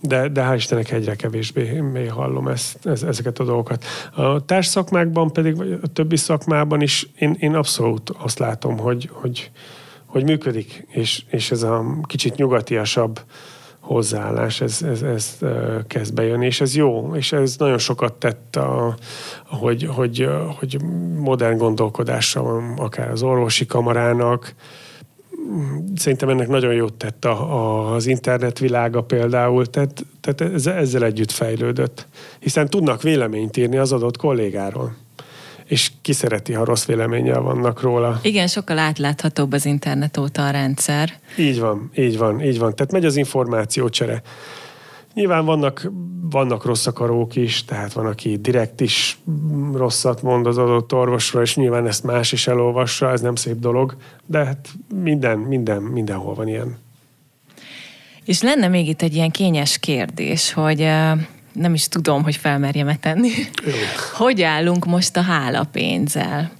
de, 0.00 0.28
de 0.28 0.42
hál' 0.42 0.56
Istennek 0.56 0.90
egyre 0.90 1.14
kevésbé 1.14 2.06
hallom 2.06 2.48
ezt, 2.48 2.86
ez, 2.86 3.02
ezeket 3.02 3.38
a 3.38 3.44
dolgokat. 3.44 3.84
A 4.14 4.44
társszakmákban 4.44 5.32
pedig, 5.32 5.56
vagy 5.56 5.78
a 5.82 5.86
többi 5.86 6.16
szakmában 6.16 6.80
is 6.80 7.08
én, 7.18 7.36
én 7.38 7.54
abszolút 7.54 8.10
azt 8.18 8.38
látom, 8.38 8.78
hogy, 8.78 9.10
hogy, 9.12 9.50
hogy 10.06 10.24
működik, 10.24 10.86
és, 10.88 11.22
és 11.30 11.50
ez 11.50 11.62
a 11.62 11.84
kicsit 12.02 12.34
nyugatiasabb 12.34 13.20
hozzáállás, 13.80 14.60
ez, 14.60 14.82
ez, 14.82 15.02
ez 15.02 15.38
kezd 15.86 16.14
bejönni, 16.14 16.46
és 16.46 16.60
ez 16.60 16.76
jó, 16.76 17.14
és 17.14 17.32
ez 17.32 17.56
nagyon 17.56 17.78
sokat 17.78 18.12
tett, 18.12 18.56
a, 18.56 18.94
hogy, 19.46 19.88
hogy, 19.94 20.28
hogy 20.58 20.82
modern 21.16 21.56
gondolkodásra 21.56 22.42
van 22.42 22.74
akár 22.76 23.10
az 23.10 23.22
orvosi 23.22 23.66
kamarának, 23.66 24.54
szerintem 25.96 26.28
ennek 26.28 26.48
nagyon 26.48 26.74
jót 26.74 26.94
tett 26.94 27.24
a, 27.24 27.52
a, 27.52 27.94
az 27.94 28.06
internetvilága 28.06 29.02
például, 29.02 29.66
tehát, 29.66 30.04
tehát 30.20 30.66
ezzel 30.66 31.04
együtt 31.04 31.30
fejlődött. 31.30 32.06
Hiszen 32.40 32.68
tudnak 32.70 33.02
véleményt 33.02 33.56
írni 33.56 33.76
az 33.76 33.92
adott 33.92 34.16
kollégáról 34.16 34.96
és 35.64 35.90
ki 36.02 36.12
szereti, 36.12 36.52
ha 36.52 36.64
rossz 36.64 36.84
véleménnyel 36.84 37.40
vannak 37.40 37.80
róla. 37.80 38.20
Igen, 38.22 38.46
sokkal 38.46 38.78
átláthatóbb 38.78 39.52
az 39.52 39.66
internet 39.66 40.16
óta 40.16 40.46
a 40.46 40.50
rendszer. 40.50 41.12
Így 41.38 41.60
van, 41.60 41.90
így 41.96 42.18
van, 42.18 42.40
így 42.40 42.58
van. 42.58 42.74
Tehát 42.74 42.92
megy 42.92 43.04
az 43.04 43.16
információcsere. 43.16 44.22
Nyilván 45.14 45.44
vannak, 45.44 45.90
vannak 46.30 46.64
rossz 46.64 46.86
akarók 46.86 47.36
is, 47.36 47.64
tehát 47.64 47.92
van, 47.92 48.06
aki 48.06 48.36
direkt 48.36 48.80
is 48.80 49.18
rosszat 49.72 50.22
mond 50.22 50.46
az 50.46 50.58
adott 50.58 50.92
orvosra, 50.92 51.40
és 51.40 51.56
nyilván 51.56 51.86
ezt 51.86 52.04
más 52.04 52.32
is 52.32 52.46
elolvassa, 52.46 53.10
ez 53.10 53.20
nem 53.20 53.34
szép 53.34 53.58
dolog, 53.58 53.96
de 54.26 54.44
hát 54.44 54.68
minden, 55.02 55.38
minden, 55.38 55.82
mindenhol 55.82 56.34
van 56.34 56.48
ilyen. 56.48 56.78
És 58.24 58.42
lenne 58.42 58.68
még 58.68 58.88
itt 58.88 59.02
egy 59.02 59.14
ilyen 59.14 59.30
kényes 59.30 59.78
kérdés, 59.78 60.52
hogy 60.52 60.78
nem 61.52 61.74
is 61.74 61.88
tudom, 61.88 62.22
hogy 62.22 62.36
felmerjem-e 62.36 62.96
tenni. 62.96 63.30
Jó. 63.66 63.72
Hogy 64.24 64.42
állunk 64.42 64.84
most 64.84 65.16
a 65.16 65.20
hálapénzzel? 65.20 66.50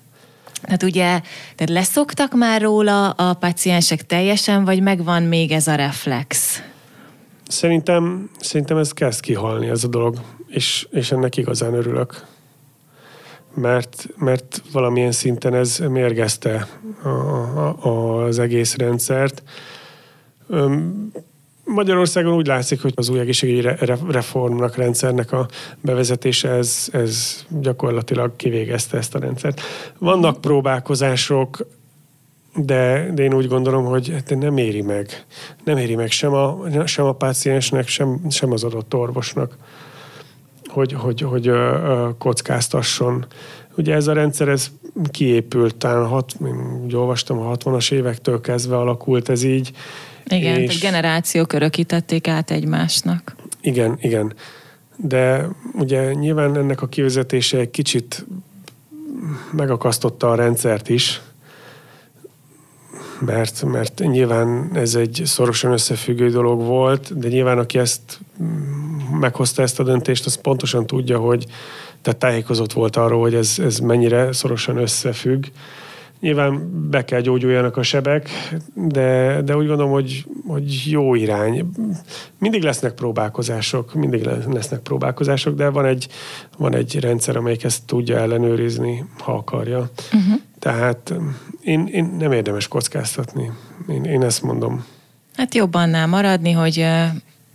Hát 0.62 0.82
ugye, 0.82 1.06
tehát 1.54 1.68
leszoktak 1.68 2.34
már 2.34 2.60
róla 2.60 3.10
a 3.10 3.34
paciensek 3.34 4.06
teljesen, 4.06 4.64
vagy 4.64 4.82
megvan 4.82 5.22
még 5.22 5.52
ez 5.52 5.66
a 5.66 5.74
reflex? 5.74 6.62
Szerintem, 7.54 8.30
szerintem 8.40 8.76
ez 8.76 8.92
kezd 8.92 9.20
kihalni 9.20 9.68
ez 9.68 9.84
a 9.84 9.88
dolog, 9.88 10.20
és, 10.46 10.86
és 10.90 11.12
ennek 11.12 11.36
igazán 11.36 11.74
örülök. 11.74 12.26
Mert, 13.54 14.08
mert 14.16 14.62
valamilyen 14.72 15.12
szinten 15.12 15.54
ez 15.54 15.78
mérgezte 15.88 16.68
a, 17.02 17.08
a, 17.88 18.24
az 18.24 18.38
egész 18.38 18.76
rendszert. 18.76 19.42
Magyarországon 21.64 22.34
úgy 22.34 22.46
látszik, 22.46 22.82
hogy 22.82 22.92
az 22.96 23.08
új 23.08 23.18
egészségügyi 23.18 23.68
reformnak, 24.08 24.76
rendszernek 24.76 25.32
a 25.32 25.48
bevezetése, 25.80 26.48
ez, 26.48 26.88
ez 26.92 27.44
gyakorlatilag 27.48 28.36
kivégezte 28.36 28.96
ezt 28.96 29.14
a 29.14 29.18
rendszert. 29.18 29.60
Vannak 29.98 30.40
próbálkozások, 30.40 31.66
de, 32.56 33.10
de 33.14 33.22
én 33.22 33.34
úgy 33.34 33.48
gondolom, 33.48 33.84
hogy 33.84 34.10
hát 34.10 34.38
nem 34.38 34.56
éri 34.56 34.82
meg. 34.82 35.24
Nem 35.64 35.76
éri 35.76 35.94
meg 35.94 36.10
sem 36.10 36.32
a, 36.32 36.58
sem 36.86 37.04
a 37.04 37.12
páciensnek, 37.12 37.88
sem, 37.88 38.20
sem 38.30 38.52
az 38.52 38.64
adott 38.64 38.94
orvosnak, 38.94 39.56
hogy, 40.66 40.92
hogy, 40.92 41.20
hogy 41.20 41.50
kockáztasson. 42.18 43.26
Ugye 43.76 43.94
ez 43.94 44.06
a 44.06 44.12
rendszer, 44.12 44.48
ez 44.48 44.70
kiépült, 45.10 45.76
talán 45.76 46.06
hat, 46.06 46.32
úgy 46.84 46.94
olvastam, 46.94 47.38
a 47.38 47.56
60-as 47.56 47.92
évektől 47.92 48.40
kezdve 48.40 48.76
alakult 48.76 49.28
ez 49.28 49.42
így, 49.42 49.72
igen, 50.26 50.60
és... 50.60 50.80
generációk 50.80 51.52
örökítették 51.52 52.28
át 52.28 52.50
egymásnak. 52.50 53.36
Igen, 53.60 53.96
igen. 54.00 54.32
De 54.96 55.48
ugye 55.72 56.12
nyilván 56.12 56.56
ennek 56.56 56.82
a 56.82 56.86
kivezetése 56.86 57.58
egy 57.58 57.70
kicsit 57.70 58.26
megakasztotta 59.50 60.30
a 60.30 60.34
rendszert 60.34 60.88
is, 60.88 61.20
mert, 63.20 63.64
mert 63.64 63.98
nyilván 63.98 64.70
ez 64.74 64.94
egy 64.94 65.22
szorosan 65.24 65.72
összefüggő 65.72 66.30
dolog 66.30 66.62
volt, 66.62 67.18
de 67.18 67.28
nyilván 67.28 67.58
aki 67.58 67.78
ezt 67.78 68.20
meghozta 69.20 69.62
ezt 69.62 69.80
a 69.80 69.82
döntést, 69.82 70.26
az 70.26 70.34
pontosan 70.34 70.86
tudja, 70.86 71.18
hogy 71.18 71.46
tehát 72.02 72.18
tájékozott 72.18 72.72
volt 72.72 72.96
arról, 72.96 73.20
hogy 73.20 73.34
ez, 73.34 73.56
ez 73.58 73.78
mennyire 73.78 74.32
szorosan 74.32 74.76
összefügg, 74.76 75.44
Nyilván 76.24 76.70
be 76.90 77.04
kell 77.04 77.20
gyógyuljanak 77.20 77.76
a 77.76 77.82
sebek, 77.82 78.28
de, 78.74 79.40
de 79.42 79.56
úgy 79.56 79.66
gondolom, 79.66 79.92
hogy, 79.92 80.24
hogy 80.46 80.82
jó 80.86 81.14
irány. 81.14 81.70
Mindig 82.38 82.62
lesznek 82.62 82.92
próbálkozások, 82.92 83.94
mindig 83.94 84.28
lesznek 84.52 84.80
próbálkozások, 84.80 85.54
de 85.54 85.68
van 85.68 85.84
egy, 85.84 86.08
van 86.58 86.74
egy 86.74 87.00
rendszer, 87.00 87.36
amelyik 87.36 87.64
ezt 87.64 87.82
tudja 87.86 88.18
ellenőrizni, 88.18 89.04
ha 89.18 89.32
akarja. 89.32 89.90
Uh-huh. 90.12 90.40
Tehát 90.64 91.14
én, 91.60 91.86
én 91.86 92.14
nem 92.18 92.32
érdemes 92.32 92.68
kockáztatni. 92.68 93.50
Én, 93.88 94.04
én 94.04 94.22
ezt 94.22 94.42
mondom. 94.42 94.84
Hát 95.36 95.54
jobban 95.54 95.82
annál 95.82 96.06
maradni, 96.06 96.52
hogy 96.52 96.86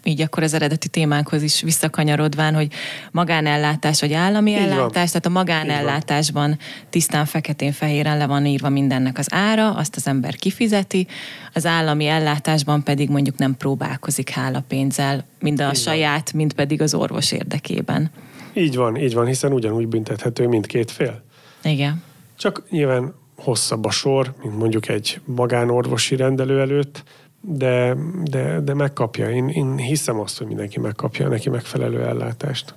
így 0.04 0.22
akkor 0.22 0.44
az 0.44 0.54
eredeti 0.54 0.88
témánkhoz 0.88 1.42
is 1.42 1.62
visszakanyarodván, 1.62 2.56
hogy 2.56 2.74
magánellátás 3.12 4.02
vagy 4.02 4.14
állami 4.14 4.52
így 4.52 4.58
ellátás, 4.58 4.80
van. 4.80 4.92
tehát 4.92 5.26
a 5.26 5.30
magánellátásban 5.30 6.58
tisztán 6.90 7.26
feketén-fehéren 7.26 8.18
le 8.18 8.28
van 8.28 8.46
írva 8.46 8.70
mindennek 8.70 9.18
az 9.18 9.28
ára, 9.30 9.72
azt 9.72 9.96
az 9.96 10.08
ember 10.08 10.36
kifizeti, 10.36 11.08
az 11.54 11.66
állami 11.66 12.06
ellátásban 12.06 12.84
pedig 12.84 13.10
mondjuk 13.10 13.38
nem 13.38 13.58
próbálkozik 13.58 14.30
hálapénzzel, 14.30 15.26
mind 15.40 15.62
a 15.62 15.70
így 15.70 15.76
saját, 15.76 16.32
van. 16.32 16.42
mind 16.42 16.54
pedig 16.54 16.82
az 16.82 16.94
orvos 16.94 17.32
érdekében. 17.32 18.12
Így 18.54 18.76
van, 18.76 18.98
így 18.98 19.14
van, 19.14 19.26
hiszen 19.26 19.54
ugyanúgy 19.54 19.88
büntethető 19.88 20.48
mindkét 20.48 20.92
fél. 20.92 21.22
Igen. 21.64 22.08
Csak 22.40 22.64
nyilván 22.70 23.14
hosszabb 23.36 23.86
a 23.86 23.92
sor, 23.92 24.34
mint 24.42 24.58
mondjuk 24.58 24.88
egy 24.88 25.22
magánorvosi 25.26 26.16
rendelő 26.16 26.60
előtt, 26.60 27.04
de, 27.42 27.96
de, 28.24 28.60
de 28.60 28.74
megkapja. 28.74 29.30
Én, 29.30 29.48
én 29.48 29.78
hiszem 29.78 30.20
azt, 30.20 30.38
hogy 30.38 30.48
mindenki 30.48 30.80
megkapja 30.80 31.28
neki 31.28 31.50
megfelelő 31.50 32.04
ellátást. 32.04 32.76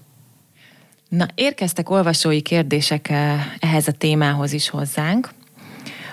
Na, 1.09 1.27
érkeztek 1.35 1.91
olvasói 1.91 2.41
kérdések 2.41 3.09
eh, 3.09 3.41
ehhez 3.59 3.89
a 3.89 3.93
témához 3.93 4.53
is 4.53 4.69
hozzánk. 4.69 5.29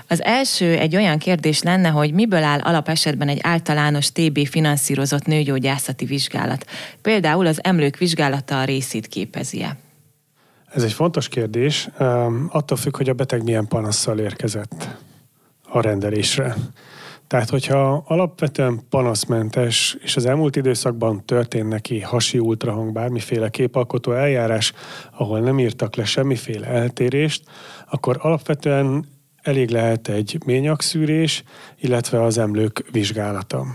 Az 0.08 0.24
első 0.24 0.78
egy 0.78 0.95
olyan 0.95 1.18
kérdés 1.18 1.62
lenne, 1.62 1.89
hogy 1.89 2.14
miből 2.14 2.43
áll 2.43 2.60
alapesetben 2.60 3.28
egy 3.28 3.39
általános 3.41 4.12
TB 4.12 4.47
finanszírozott 4.47 5.26
nőgyógyászati 5.26 6.06
vizsgálat. 6.06 6.66
Például 7.02 7.45
az 7.45 7.60
emlők 7.64 7.97
vizsgálata 7.97 8.60
a 8.60 8.64
részét 8.64 9.08
képezi-e? 9.08 9.78
Ez 10.74 10.84
egy 10.84 10.94
fontos 10.94 11.28
kérdés. 11.28 11.90
Attól 12.50 12.78
függ, 12.78 12.98
hogy 12.98 13.10
a 13.10 13.14
beteg 13.14 13.44
milyen 13.44 13.68
panasszal 13.68 14.20
érkezett 14.20 14.88
a 15.64 15.82
rendelésre. 15.82 16.56
Tehát, 17.28 17.50
hogyha 17.50 18.04
alapvetően 18.08 18.80
panaszmentes, 18.90 19.98
és 20.00 20.16
az 20.16 20.26
elmúlt 20.26 20.56
időszakban 20.56 21.26
történt 21.26 21.68
neki 21.68 22.02
hasi 22.02 22.40
ultrahang, 22.40 22.92
bármiféle 22.92 23.50
képalkotó 23.50 24.12
eljárás, 24.12 24.74
ahol 25.18 25.40
nem 25.40 25.60
írtak 25.60 25.96
le 25.96 26.06
semmiféle 26.06 26.68
eltérést, 26.68 27.44
akkor 27.90 28.18
alapvetően 28.22 29.06
elég 29.42 29.70
lehet 29.70 30.08
egy 30.08 30.38
ményakszűrés, 30.46 31.44
illetve 31.80 32.24
az 32.24 32.38
emlők 32.38 32.86
vizsgálata. 32.92 33.66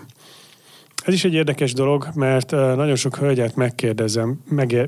Ez 1.05 1.15
is 1.15 1.25
egy 1.25 1.35
érdekes 1.35 1.73
dolog, 1.73 2.09
mert 2.15 2.51
nagyon 2.51 2.97
sok 2.97 3.17
hölgyet 3.17 3.57
megkérdezem, 3.57 4.41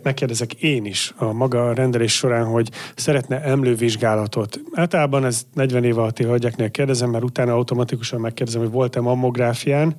megkérdezek 0.03 0.53
én 0.53 0.85
is 0.85 1.13
a 1.17 1.33
maga 1.33 1.73
rendelés 1.73 2.15
során, 2.15 2.45
hogy 2.45 2.71
szeretne 2.95 3.43
emlővizsgálatot. 3.43 4.61
Általában 4.73 5.25
ez 5.25 5.47
40 5.53 5.85
év 5.85 5.99
alatti 5.99 6.25
hölgyeknél 6.25 6.71
kérdezem, 6.71 7.11
mert 7.11 7.25
utána 7.25 7.53
automatikusan 7.53 8.21
megkérdezem, 8.21 8.61
hogy 8.61 8.71
volt-e 8.71 9.01
mammográfián, 9.01 9.95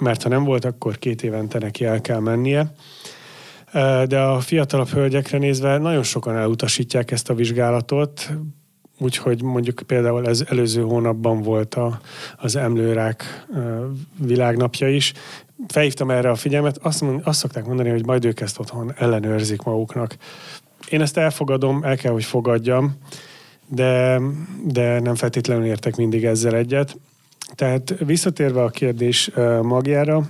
mert 0.00 0.22
ha 0.22 0.28
nem 0.28 0.44
volt, 0.44 0.64
akkor 0.64 0.98
két 0.98 1.22
évente 1.22 1.58
neki 1.58 1.84
el 1.84 2.00
kell 2.00 2.20
mennie. 2.20 2.72
De 4.06 4.20
a 4.20 4.40
fiatalabb 4.40 4.88
hölgyekre 4.88 5.38
nézve 5.38 5.78
nagyon 5.78 6.02
sokan 6.02 6.36
elutasítják 6.36 7.10
ezt 7.10 7.30
a 7.30 7.34
vizsgálatot, 7.34 8.30
Úgyhogy 8.98 9.42
mondjuk 9.42 9.82
például 9.86 10.26
ez 10.26 10.44
előző 10.48 10.82
hónapban 10.82 11.42
volt 11.42 11.74
a, 11.74 12.00
az 12.36 12.56
emlőrák 12.56 13.46
világnapja 14.18 14.88
is. 14.88 15.12
Felhívtam 15.68 16.10
erre 16.10 16.30
a 16.30 16.34
figyelmet, 16.34 16.78
azt, 16.82 17.04
azt 17.22 17.38
szokták 17.38 17.66
mondani, 17.66 17.88
hogy 17.88 18.06
majd 18.06 18.24
ők 18.24 18.40
ezt 18.40 18.58
otthon 18.58 18.92
ellenőrzik 18.96 19.62
maguknak. 19.62 20.16
Én 20.88 21.00
ezt 21.00 21.16
elfogadom, 21.16 21.82
el 21.84 21.96
kell, 21.96 22.12
hogy 22.12 22.24
fogadjam, 22.24 22.96
de, 23.68 24.20
de 24.64 25.00
nem 25.00 25.14
feltétlenül 25.14 25.64
értek 25.64 25.96
mindig 25.96 26.24
ezzel 26.24 26.54
egyet. 26.54 26.96
Tehát 27.54 27.94
visszatérve 27.98 28.62
a 28.62 28.68
kérdés 28.68 29.30
magjára, 29.62 30.28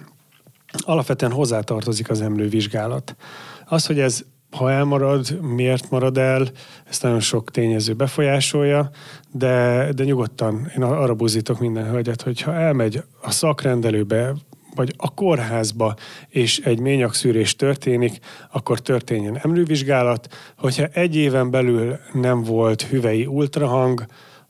alapvetően 0.79 1.33
hozzátartozik 1.33 2.11
az 2.11 2.21
emlővizsgálat. 2.21 3.17
Az, 3.64 3.87
hogy 3.87 4.01
ez 4.01 4.25
ha 4.51 4.70
elmarad, 4.70 5.40
miért 5.40 5.90
marad 5.90 6.18
el, 6.18 6.49
ezt 6.88 7.03
nagyon 7.03 7.20
sok 7.20 7.51
tényező 7.51 7.94
befolyásolja, 7.94 8.90
de, 9.32 9.88
de 9.94 10.05
nyugodtan 10.05 10.72
én 10.76 10.82
arra 10.82 11.14
buzítok 11.14 11.61
minden 11.61 11.90
hölgyet, 11.90 12.22
hogy 12.22 12.40
ha 12.40 12.55
elmegy 12.55 13.03
a 13.22 13.30
szakrendelőbe, 13.30 14.34
vagy 14.74 14.94
a 14.97 15.14
kórházba, 15.14 15.94
és 16.28 16.59
egy 16.59 16.78
ményakszűrés 16.78 17.57
történik, 17.57 18.18
akkor 18.53 18.80
történjen 18.80 19.38
emlővizsgálat. 19.42 20.34
Hogyha 20.59 20.86
egy 20.86 21.16
éven 21.16 21.51
belül 21.51 21.99
nem 22.12 22.42
volt 22.42 22.82
hüvei 22.82 23.26
ultrahang, 23.26 24.07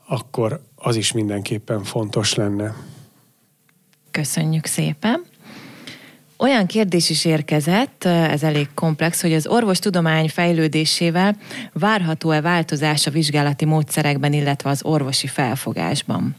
akkor 0.07 0.61
az 0.75 0.95
is 0.95 1.11
mindenképpen 1.11 1.83
fontos 1.83 2.35
lenne. 2.35 2.75
Köszönjük 4.11 4.65
szépen! 4.65 5.25
Olyan 6.39 6.65
kérdés 6.65 7.09
is 7.09 7.25
érkezett, 7.25 8.03
ez 8.05 8.43
elég 8.43 8.67
komplex, 8.73 9.21
hogy 9.21 9.33
az 9.33 9.47
orvostudomány 9.47 10.29
fejlődésével 10.29 11.37
várható-e 11.73 12.41
változás 12.41 13.07
a 13.07 13.11
vizsgálati 13.11 13.65
módszerekben, 13.65 14.33
illetve 14.33 14.69
az 14.69 14.83
orvosi 14.83 15.27
felfogásban. 15.27 16.35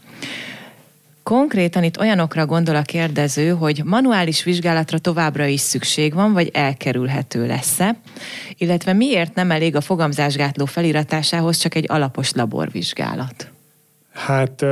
Konkrétan 1.23 1.83
itt 1.83 1.99
olyanokra 1.99 2.45
gondol 2.45 2.75
a 2.75 2.81
kérdező, 2.81 3.49
hogy 3.49 3.81
manuális 3.85 4.43
vizsgálatra 4.43 4.97
továbbra 4.97 5.45
is 5.45 5.61
szükség 5.61 6.13
van, 6.13 6.33
vagy 6.33 6.49
elkerülhető 6.53 7.45
lesz-e, 7.45 7.95
illetve 8.57 8.93
miért 8.93 9.35
nem 9.35 9.51
elég 9.51 9.75
a 9.75 9.81
fogamzásgátló 9.81 10.65
feliratásához 10.65 11.57
csak 11.57 11.75
egy 11.75 11.85
alapos 11.87 12.31
laborvizsgálat? 12.31 13.51
Hát 14.13 14.65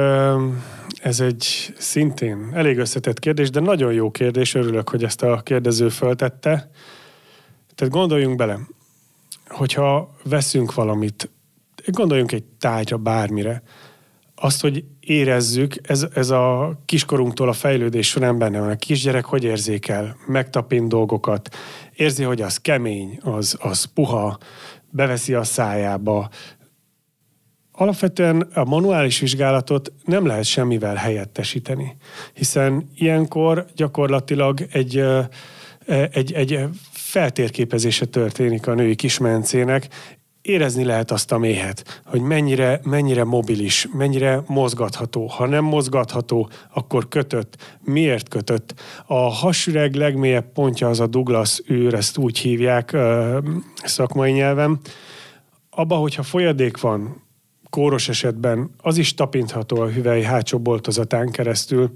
ez 1.02 1.20
egy 1.20 1.74
szintén 1.78 2.50
elég 2.54 2.78
összetett 2.78 3.20
kérdés, 3.20 3.50
de 3.50 3.60
nagyon 3.60 3.94
jó 3.94 4.12
kérdés, 4.12 4.56
örülök, 4.56 4.90
hogy 4.90 5.04
ezt 5.04 5.22
a 5.24 5.42
kérdező 5.44 5.90
föltette. 5.90 6.70
Tehát 7.76 7.94
gondoljunk 7.94 8.36
bele, 8.36 8.60
hogyha 9.48 10.16
veszünk 10.24 10.74
valamit, 10.74 11.30
gondoljunk 11.86 12.32
egy 12.32 12.44
tárgyra, 12.44 12.98
bármire, 12.98 13.64
azt, 14.40 14.62
hogy 14.62 14.84
érezzük, 15.00 15.76
ez, 15.82 16.08
ez 16.14 16.30
a 16.30 16.78
kiskorunktól 16.86 17.50
a 17.50 17.54
fejlődés 17.54 18.08
során 18.08 18.38
benne 18.38 18.60
van. 18.60 18.70
A 18.70 18.76
kisgyerek 18.76 19.26
hogy 19.26 19.44
érzékel? 19.44 20.18
Megtapint 20.28 20.88
dolgokat, 20.88 21.56
érzi, 21.96 22.24
hogy 22.24 22.42
az 22.42 22.58
kemény, 22.58 23.20
az, 23.24 23.58
az 23.60 23.84
puha, 23.84 24.38
beveszi 24.90 25.34
a 25.34 25.44
szájába, 25.44 26.30
Alapvetően 27.80 28.42
a 28.54 28.64
manuális 28.64 29.20
vizsgálatot 29.20 29.92
nem 30.04 30.26
lehet 30.26 30.44
semmivel 30.44 30.96
helyettesíteni, 30.96 31.96
hiszen 32.34 32.90
ilyenkor 32.96 33.66
gyakorlatilag 33.76 34.68
egy, 34.72 35.04
egy, 36.12 36.34
egy 36.34 36.60
feltérképezése 36.92 38.06
történik 38.06 38.68
a 38.68 38.74
női 38.74 38.96
kismencének, 38.96 39.88
érezni 40.42 40.84
lehet 40.84 41.12
azt 41.12 41.32
a 41.32 41.38
méhet, 41.38 42.02
hogy 42.06 42.22
mennyire, 42.22 42.80
mennyire 42.84 43.24
mobilis, 43.24 43.88
mennyire 43.94 44.44
mozgatható. 44.48 45.26
Ha 45.26 45.46
nem 45.46 45.64
mozgatható, 45.64 46.50
akkor 46.74 47.08
kötött. 47.08 47.78
Miért 47.84 48.30
kötött? 48.30 48.74
A 49.06 49.30
hasüreg 49.30 49.94
legmélyebb 49.94 50.52
pontja 50.54 50.90
az 50.90 51.00
a 51.00 51.08
Douglas 51.08 51.62
űr, 51.70 51.94
ezt 51.94 52.18
úgy 52.18 52.38
hívják 52.38 52.98
szakmai 53.84 54.32
nyelven. 54.32 54.80
Abba, 55.70 55.96
hogyha 55.96 56.24
folyadék 56.24 56.80
van, 56.80 57.26
kóros 57.78 58.10
esetben 58.10 58.70
az 58.78 58.98
is 58.98 59.14
tapintható 59.14 59.80
a 59.80 59.90
hüvely 59.90 60.22
hátsó 60.22 60.60
boltozatán 60.60 61.32
keresztül, 61.32 61.92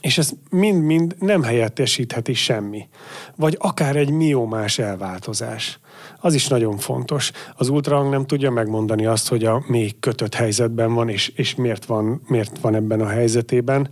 és 0.00 0.18
ez 0.18 0.30
mind-mind 0.50 1.16
nem 1.18 1.42
helyettesítheti 1.42 2.34
semmi. 2.34 2.88
Vagy 3.36 3.56
akár 3.60 3.96
egy 3.96 4.10
miómás 4.10 4.78
elváltozás. 4.78 5.78
Az 6.20 6.34
is 6.34 6.48
nagyon 6.48 6.76
fontos. 6.76 7.32
Az 7.56 7.68
ultrahang 7.68 8.10
nem 8.10 8.26
tudja 8.26 8.50
megmondani 8.50 9.06
azt, 9.06 9.28
hogy 9.28 9.44
a 9.44 9.64
még 9.66 9.98
kötött 10.00 10.34
helyzetben 10.34 10.94
van, 10.94 11.08
és, 11.08 11.28
és 11.28 11.54
miért, 11.54 11.84
van, 11.84 12.22
miért 12.26 12.58
van 12.58 12.74
ebben 12.74 13.00
a 13.00 13.06
helyzetében. 13.06 13.88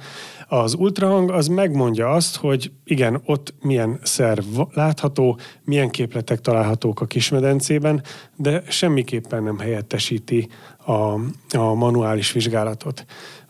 Az 0.48 0.74
ultrahang 0.74 1.30
az 1.30 1.46
megmondja 1.46 2.10
azt, 2.10 2.36
hogy 2.36 2.72
igen, 2.84 3.22
ott 3.24 3.54
milyen 3.60 3.98
szerv 4.02 4.60
látható, 4.72 5.38
milyen 5.64 5.90
képletek 5.90 6.40
találhatók 6.40 7.00
a 7.00 7.06
kismedencében, 7.06 8.02
de 8.36 8.62
semmiképpen 8.68 9.42
nem 9.42 9.58
helyettesíti 9.58 10.48
a, 10.86 10.92
a 11.56 11.74
manuális 11.74 12.32
vizsgálatot. 12.32 13.04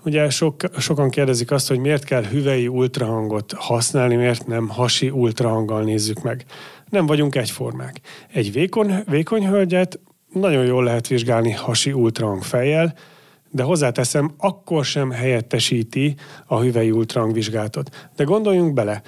Ugye 0.05 0.31
sok, 0.31 0.57
sokan 0.79 1.11
kérdezik 1.11 1.51
azt, 1.51 1.69
hogy 1.69 1.79
miért 1.79 2.05
kell 2.05 2.25
hüvei 2.25 2.69
ultrahangot 2.69 3.53
használni, 3.53 4.15
miért 4.15 4.47
nem 4.47 4.69
hasi 4.69 5.11
ultrahanggal 5.11 5.83
nézzük 5.83 6.23
meg. 6.23 6.45
Nem 6.91 7.07
vagyunk 7.07 7.35
egyformák. 7.35 8.01
Egy 8.33 8.53
vékony, 8.53 9.03
vékony 9.07 9.47
hölgyet 9.47 10.01
nagyon 10.33 10.65
jól 10.65 10.85
lehet 10.85 11.07
vizsgálni 11.07 11.53
hasi 11.53 11.93
ultrahang 11.93 12.43
fejjel, 12.43 12.95
de 13.51 13.63
hozzáteszem, 13.63 14.35
akkor 14.39 14.85
sem 14.85 15.11
helyettesíti 15.11 16.15
a 16.47 16.61
hüvei 16.61 16.91
ultrahangvizsgálatot. 16.91 18.09
De 18.17 18.25
gondoljunk 18.25 18.75
bele, 18.75 19.03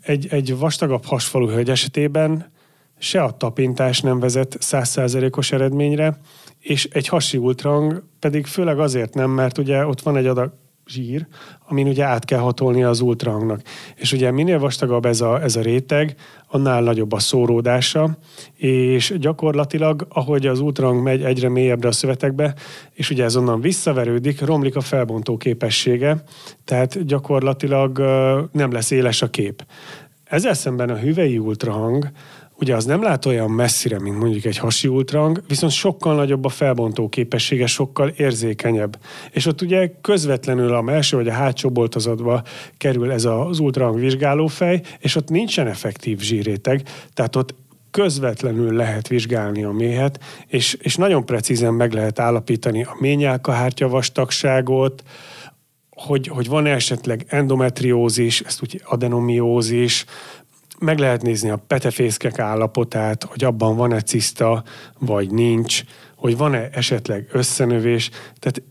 egy, 0.00 0.26
egy 0.30 0.58
vastagabb 0.58 1.04
hasfalú 1.04 1.48
hölgy 1.48 1.70
esetében 1.70 2.52
se 2.98 3.22
a 3.22 3.36
tapintás 3.36 4.00
nem 4.00 4.20
vezet 4.20 4.56
százszázalékos 4.60 5.52
eredményre, 5.52 6.18
és 6.62 6.88
egy 6.92 7.08
hasi 7.08 7.36
ultrahang 7.36 8.04
pedig 8.18 8.46
főleg 8.46 8.78
azért 8.78 9.14
nem, 9.14 9.30
mert 9.30 9.58
ugye 9.58 9.86
ott 9.86 10.00
van 10.00 10.16
egy 10.16 10.26
adag 10.26 10.52
zsír, 10.86 11.26
amin 11.68 11.86
ugye 11.86 12.04
át 12.04 12.24
kell 12.24 12.38
hatolni 12.38 12.82
az 12.82 13.00
ultrahangnak. 13.00 13.60
És 13.96 14.12
ugye 14.12 14.30
minél 14.30 14.58
vastagabb 14.58 15.04
ez 15.04 15.20
a, 15.20 15.42
ez 15.42 15.56
a 15.56 15.60
réteg, 15.60 16.14
annál 16.48 16.82
nagyobb 16.82 17.12
a 17.12 17.18
szóródása, 17.18 18.18
és 18.56 19.14
gyakorlatilag, 19.18 20.06
ahogy 20.08 20.46
az 20.46 20.60
ultrahang 20.60 21.02
megy 21.02 21.22
egyre 21.22 21.48
mélyebbre 21.48 21.88
a 21.88 21.92
szövetekbe, 21.92 22.54
és 22.92 23.10
ugye 23.10 23.24
ez 23.24 23.36
onnan 23.36 23.60
visszaverődik, 23.60 24.40
romlik 24.40 24.76
a 24.76 24.80
felbontó 24.80 25.36
képessége, 25.36 26.22
tehát 26.64 27.06
gyakorlatilag 27.06 27.98
nem 28.52 28.72
lesz 28.72 28.90
éles 28.90 29.22
a 29.22 29.30
kép. 29.30 29.66
Ezzel 30.24 30.54
szemben 30.54 30.90
a 30.90 30.96
hüvei 30.96 31.38
ultrahang, 31.38 32.10
Ugye 32.62 32.76
az 32.76 32.84
nem 32.84 33.02
lát 33.02 33.26
olyan 33.26 33.50
messzire, 33.50 34.00
mint 34.00 34.18
mondjuk 34.18 34.44
egy 34.44 34.58
hasi 34.58 34.88
ultrang, 34.88 35.42
viszont 35.48 35.72
sokkal 35.72 36.14
nagyobb 36.14 36.44
a 36.44 36.48
felbontó 36.48 37.08
képessége, 37.08 37.66
sokkal 37.66 38.08
érzékenyebb. 38.08 38.98
És 39.30 39.46
ott 39.46 39.62
ugye 39.62 39.90
közvetlenül 40.00 40.74
a 40.74 40.82
melső 40.82 41.16
vagy 41.16 41.28
a 41.28 41.32
hátsó 41.32 41.70
boltozatba 41.70 42.42
kerül 42.76 43.12
ez 43.12 43.24
az 43.24 43.58
ultrang 43.58 43.98
vizsgálófej, 43.98 44.82
és 44.98 45.16
ott 45.16 45.28
nincsen 45.28 45.66
effektív 45.66 46.20
zsíréteg, 46.20 46.82
tehát 47.14 47.36
ott 47.36 47.54
közvetlenül 47.90 48.76
lehet 48.76 49.08
vizsgálni 49.08 49.64
a 49.64 49.70
méhet, 49.70 50.20
és, 50.46 50.76
és 50.80 50.96
nagyon 50.96 51.26
precízen 51.26 51.74
meg 51.74 51.92
lehet 51.92 52.18
állapítani 52.18 52.82
a 52.82 52.96
ményálkahártya 52.98 53.88
vastagságot, 53.88 55.02
hogy, 55.90 56.26
hogy 56.28 56.48
van 56.48 56.66
esetleg 56.66 57.24
endometriózis, 57.28 58.40
ezt 58.40 58.62
úgy 58.62 58.80
adenomiózis, 58.84 60.04
meg 60.82 60.98
lehet 60.98 61.22
nézni 61.22 61.50
a 61.50 61.56
petefészkek 61.66 62.38
állapotát, 62.38 63.24
hogy 63.24 63.44
abban 63.44 63.76
van-e 63.76 64.00
ciszta, 64.00 64.62
vagy 64.98 65.30
nincs, 65.30 65.82
hogy 66.16 66.36
van-e 66.36 66.68
esetleg 66.72 67.28
összenövés. 67.32 68.10
Tehát 68.38 68.62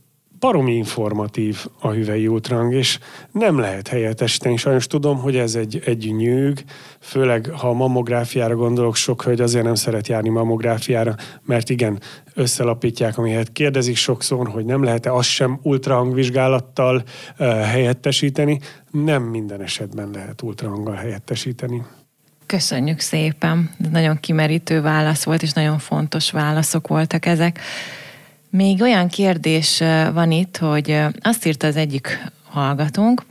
baromi 0.41 0.74
informatív 0.74 1.66
a 1.80 1.89
hüvei 1.89 2.28
ultrang, 2.28 2.74
és 2.74 2.99
nem 3.32 3.59
lehet 3.59 3.88
helyettesíteni. 3.88 4.57
Sajnos 4.57 4.88
tudom, 4.88 5.18
hogy 5.18 5.36
ez 5.36 5.55
egy, 5.55 5.82
egy 5.86 6.14
nyűg, 6.16 6.64
főleg 6.99 7.49
ha 7.57 7.70
a 7.70 7.74
mammográfiára 7.74 8.55
gondolok, 8.55 8.95
sok 8.95 9.24
hölgy 9.24 9.41
azért 9.41 9.66
nem 9.66 9.76
szeret 9.76 10.07
járni 10.07 10.30
mammográfiára, 10.30 11.16
mert 11.45 11.70
igen, 11.70 11.99
összelapítják, 12.34 13.18
amihez 13.18 13.47
kérdezik 13.53 13.95
sokszor, 13.95 14.47
hogy 14.47 14.66
nem 14.66 14.84
lehet-e 14.84 15.14
azt 15.14 15.30
sem 15.30 15.59
ultrahangvizsgálattal 15.64 16.95
uh, 16.95 17.47
helyettesíteni. 17.47 18.59
Nem 18.91 19.24
minden 19.24 19.62
esetben 19.62 20.09
lehet 20.14 20.41
ultrahanggal 20.41 20.95
helyettesíteni. 20.95 21.84
Köszönjük 22.51 22.99
szépen. 22.99 23.69
Nagyon 23.91 24.19
kimerítő 24.19 24.81
válasz 24.81 25.23
volt, 25.23 25.41
és 25.41 25.53
nagyon 25.53 25.79
fontos 25.79 26.31
válaszok 26.31 26.87
voltak 26.87 27.25
ezek. 27.25 27.59
Még 28.49 28.81
olyan 28.81 29.07
kérdés 29.07 29.83
van 30.13 30.31
itt, 30.31 30.57
hogy 30.57 30.99
azt 31.21 31.45
írta 31.45 31.67
az 31.67 31.75
egyik 31.75 32.31
hallgatónk, 32.43 33.25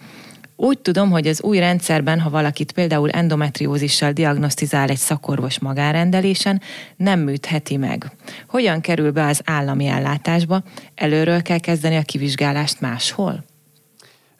úgy 0.56 0.78
tudom, 0.78 1.10
hogy 1.10 1.26
az 1.26 1.42
új 1.42 1.58
rendszerben, 1.58 2.20
ha 2.20 2.30
valakit 2.30 2.72
például 2.72 3.10
endometriózissal 3.10 4.12
diagnosztizál 4.12 4.88
egy 4.88 4.96
szakorvos 4.96 5.58
magárendelésen, 5.58 6.60
nem 6.96 7.20
műtheti 7.20 7.76
meg. 7.76 8.10
Hogyan 8.48 8.80
kerül 8.80 9.12
be 9.12 9.26
az 9.26 9.40
állami 9.44 9.86
ellátásba? 9.86 10.62
Előről 10.94 11.42
kell 11.42 11.58
kezdeni 11.58 11.96
a 11.96 12.02
kivizsgálást 12.02 12.80
máshol? 12.80 13.44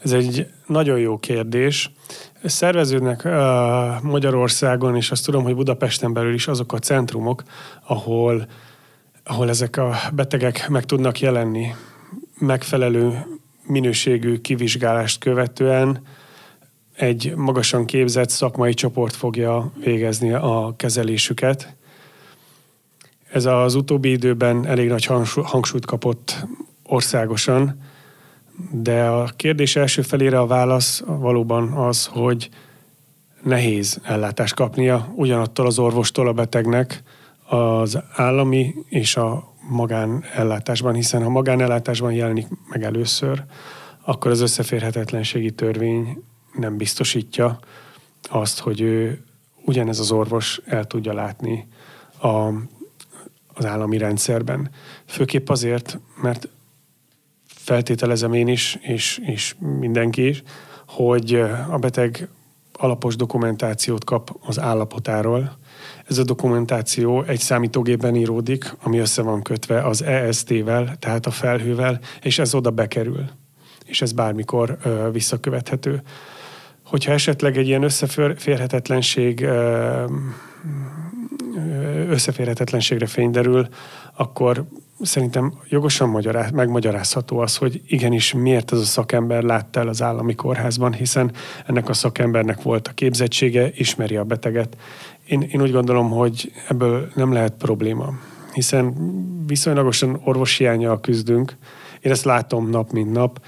Ez 0.03 0.13
egy 0.13 0.47
nagyon 0.67 0.99
jó 0.99 1.19
kérdés. 1.19 1.93
Szerveződnek 2.45 3.23
uh, 3.25 3.33
Magyarországon, 4.03 4.97
és 4.97 5.11
azt 5.11 5.25
tudom, 5.25 5.43
hogy 5.43 5.55
Budapesten 5.55 6.13
belül 6.13 6.35
is 6.35 6.47
azok 6.47 6.73
a 6.73 6.79
centrumok, 6.79 7.43
ahol 7.87 8.47
ahol 9.25 9.49
ezek 9.49 9.77
a 9.77 9.97
betegek 10.13 10.69
meg 10.69 10.85
tudnak 10.85 11.21
jelenni 11.21 11.75
megfelelő 12.39 13.27
minőségű 13.67 14.41
kivizsgálást 14.41 15.19
követően 15.19 16.03
egy 16.97 17.33
magasan 17.37 17.85
képzett 17.85 18.31
szakmai 18.31 18.75
csoport 18.75 19.17
fogja 19.17 19.73
végezni 19.85 20.33
a 20.33 20.75
kezelésüket. 20.77 21.77
Ez 23.33 23.45
az 23.45 23.75
utóbbi 23.75 24.11
időben 24.11 24.67
elég 24.67 24.89
nagy 24.89 25.05
hangsúlyt 25.35 25.87
kapott 25.87 26.47
országosan, 26.83 27.83
de 28.71 29.05
a 29.05 29.25
kérdés 29.37 29.77
első 29.77 30.03
felére 30.03 30.39
a 30.39 30.47
válasz 30.47 31.03
valóban 31.07 31.73
az, 31.73 32.07
hogy 32.07 32.49
nehéz 33.43 34.01
ellátást 34.03 34.55
kapnia 34.55 35.13
ugyanattól 35.15 35.67
az 35.67 35.79
orvostól 35.79 36.29
a 36.29 36.33
betegnek, 36.33 37.03
az 37.47 37.99
állami 38.13 38.75
és 38.89 39.17
a 39.17 39.53
magánellátásban, 39.69 40.95
hiszen 40.95 41.23
ha 41.23 41.29
magánellátásban 41.29 42.13
jelenik 42.13 42.47
meg 42.69 42.83
először, 42.83 43.45
akkor 44.05 44.31
az 44.31 44.41
összeférhetetlenségi 44.41 45.51
törvény 45.51 46.23
nem 46.53 46.77
biztosítja 46.77 47.59
azt, 48.29 48.59
hogy 48.59 48.81
ő 48.81 49.25
ugyanez 49.65 49.99
az 49.99 50.11
orvos 50.11 50.61
el 50.67 50.85
tudja 50.85 51.13
látni 51.13 51.67
a, 52.21 52.29
az 53.55 53.65
állami 53.65 53.99
rendszerben. 53.99 54.71
Főképp 55.07 55.49
azért, 55.49 55.99
mert 56.23 56.49
feltételezem 57.71 58.33
én 58.33 58.49
is, 58.49 58.79
és, 58.81 59.21
és 59.25 59.55
mindenki 59.79 60.29
is, 60.29 60.43
hogy 60.87 61.35
a 61.71 61.77
beteg 61.79 62.29
alapos 62.73 63.17
dokumentációt 63.17 64.05
kap 64.05 64.37
az 64.47 64.61
állapotáról, 64.61 65.59
ez 66.07 66.19
a 66.19 66.25
dokumentáció 66.25 67.23
egy 67.23 67.39
számítógépben 67.39 68.15
íródik, 68.15 68.75
ami 68.83 68.99
össze 68.99 69.23
van 69.23 69.43
kötve 69.43 69.83
az 69.83 70.03
EST-vel, 70.03 70.97
tehát 70.99 71.27
a 71.27 71.31
felhővel, 71.31 72.01
és 72.23 72.39
ez 72.39 72.55
oda 72.55 72.71
bekerül. 72.71 73.25
És 73.85 74.03
ez 74.03 74.13
bármikor 74.13 74.77
ö, 74.83 75.09
visszakövethető. 75.13 76.03
Hogyha 76.85 77.13
esetleg 77.13 77.57
egy 77.57 77.67
ilyen 77.67 77.83
összeférhetetlenség 77.83 79.47
összeférhetetlenségre 82.09 83.07
fény 83.07 83.31
derül, 83.31 83.69
akkor 84.15 84.65
szerintem 85.03 85.53
jogosan 85.69 86.09
magyaráz, 86.09 86.51
megmagyarázható 86.51 87.39
az, 87.39 87.57
hogy 87.57 87.81
igenis 87.87 88.33
miért 88.33 88.73
ez 88.73 88.79
a 88.79 88.85
szakember 88.85 89.43
látta 89.43 89.81
el 89.81 89.89
az 89.89 90.03
állami 90.03 90.35
kórházban, 90.35 90.93
hiszen 90.93 91.33
ennek 91.67 91.89
a 91.89 91.93
szakembernek 91.93 92.63
volt 92.63 92.89
a 92.89 92.93
képzettsége, 92.93 93.71
ismeri 93.75 94.17
a 94.17 94.25
beteget. 94.25 94.77
Én, 95.27 95.41
én 95.41 95.63
úgy 95.63 95.73
gondolom, 95.73 96.11
hogy 96.11 96.53
ebből 96.69 97.09
nem 97.15 97.33
lehet 97.33 97.53
probléma, 97.53 98.13
hiszen 98.53 98.95
viszonylagosan 99.47 100.21
orvoshiányjal 100.25 101.01
küzdünk. 101.01 101.57
Én 102.01 102.13
ezt 102.13 102.25
látom 102.25 102.71
nap, 102.71 102.91
mint 102.91 103.13
nap, 103.13 103.41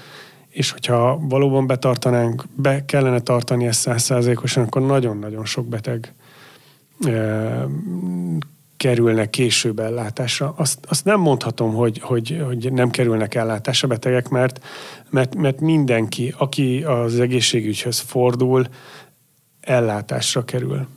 és 0.49 0.71
hogyha 0.71 1.19
valóban 1.21 1.67
betartanánk, 1.67 2.43
be 2.55 2.85
kellene 2.85 3.19
tartani 3.19 3.65
ezt 3.65 3.79
százszázalékosan, 3.79 4.63
akkor 4.63 4.81
nagyon-nagyon 4.81 5.45
sok 5.45 5.65
beteg 5.67 6.13
kerülnek 8.83 9.29
később 9.29 9.79
ellátásra. 9.79 10.53
Azt, 10.57 10.79
azt 10.87 11.05
nem 11.05 11.19
mondhatom, 11.19 11.73
hogy, 11.73 11.99
hogy, 11.99 12.41
hogy 12.45 12.73
nem 12.73 12.89
kerülnek 12.89 13.35
ellátásra 13.35 13.87
betegek, 13.87 14.29
mert, 14.29 14.65
mert, 15.09 15.35
mert 15.35 15.59
mindenki, 15.59 16.33
aki 16.37 16.83
az 16.83 17.19
egészségügyhöz 17.19 17.99
fordul, 17.99 18.67
ellátásra 19.61 20.45
kerül. 20.45 20.87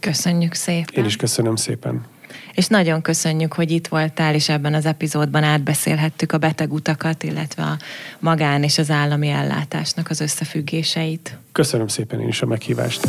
Köszönjük 0.00 0.54
szépen. 0.54 0.94
Én 0.94 1.04
is 1.04 1.16
köszönöm 1.16 1.56
szépen. 1.56 2.04
És 2.54 2.66
nagyon 2.66 3.02
köszönjük, 3.02 3.52
hogy 3.52 3.70
itt 3.70 3.86
voltál, 3.88 4.34
és 4.34 4.48
ebben 4.48 4.74
az 4.74 4.86
epizódban 4.86 5.42
átbeszélhettük 5.42 6.32
a 6.32 6.38
betegutakat, 6.38 7.22
illetve 7.22 7.62
a 7.62 7.78
magán 8.18 8.62
és 8.62 8.78
az 8.78 8.90
állami 8.90 9.28
ellátásnak 9.28 10.10
az 10.10 10.20
összefüggéseit. 10.20 11.36
Köszönöm 11.52 11.88
szépen 11.88 12.20
én 12.20 12.28
is 12.28 12.42
a 12.42 12.46
meghívást. 12.46 13.08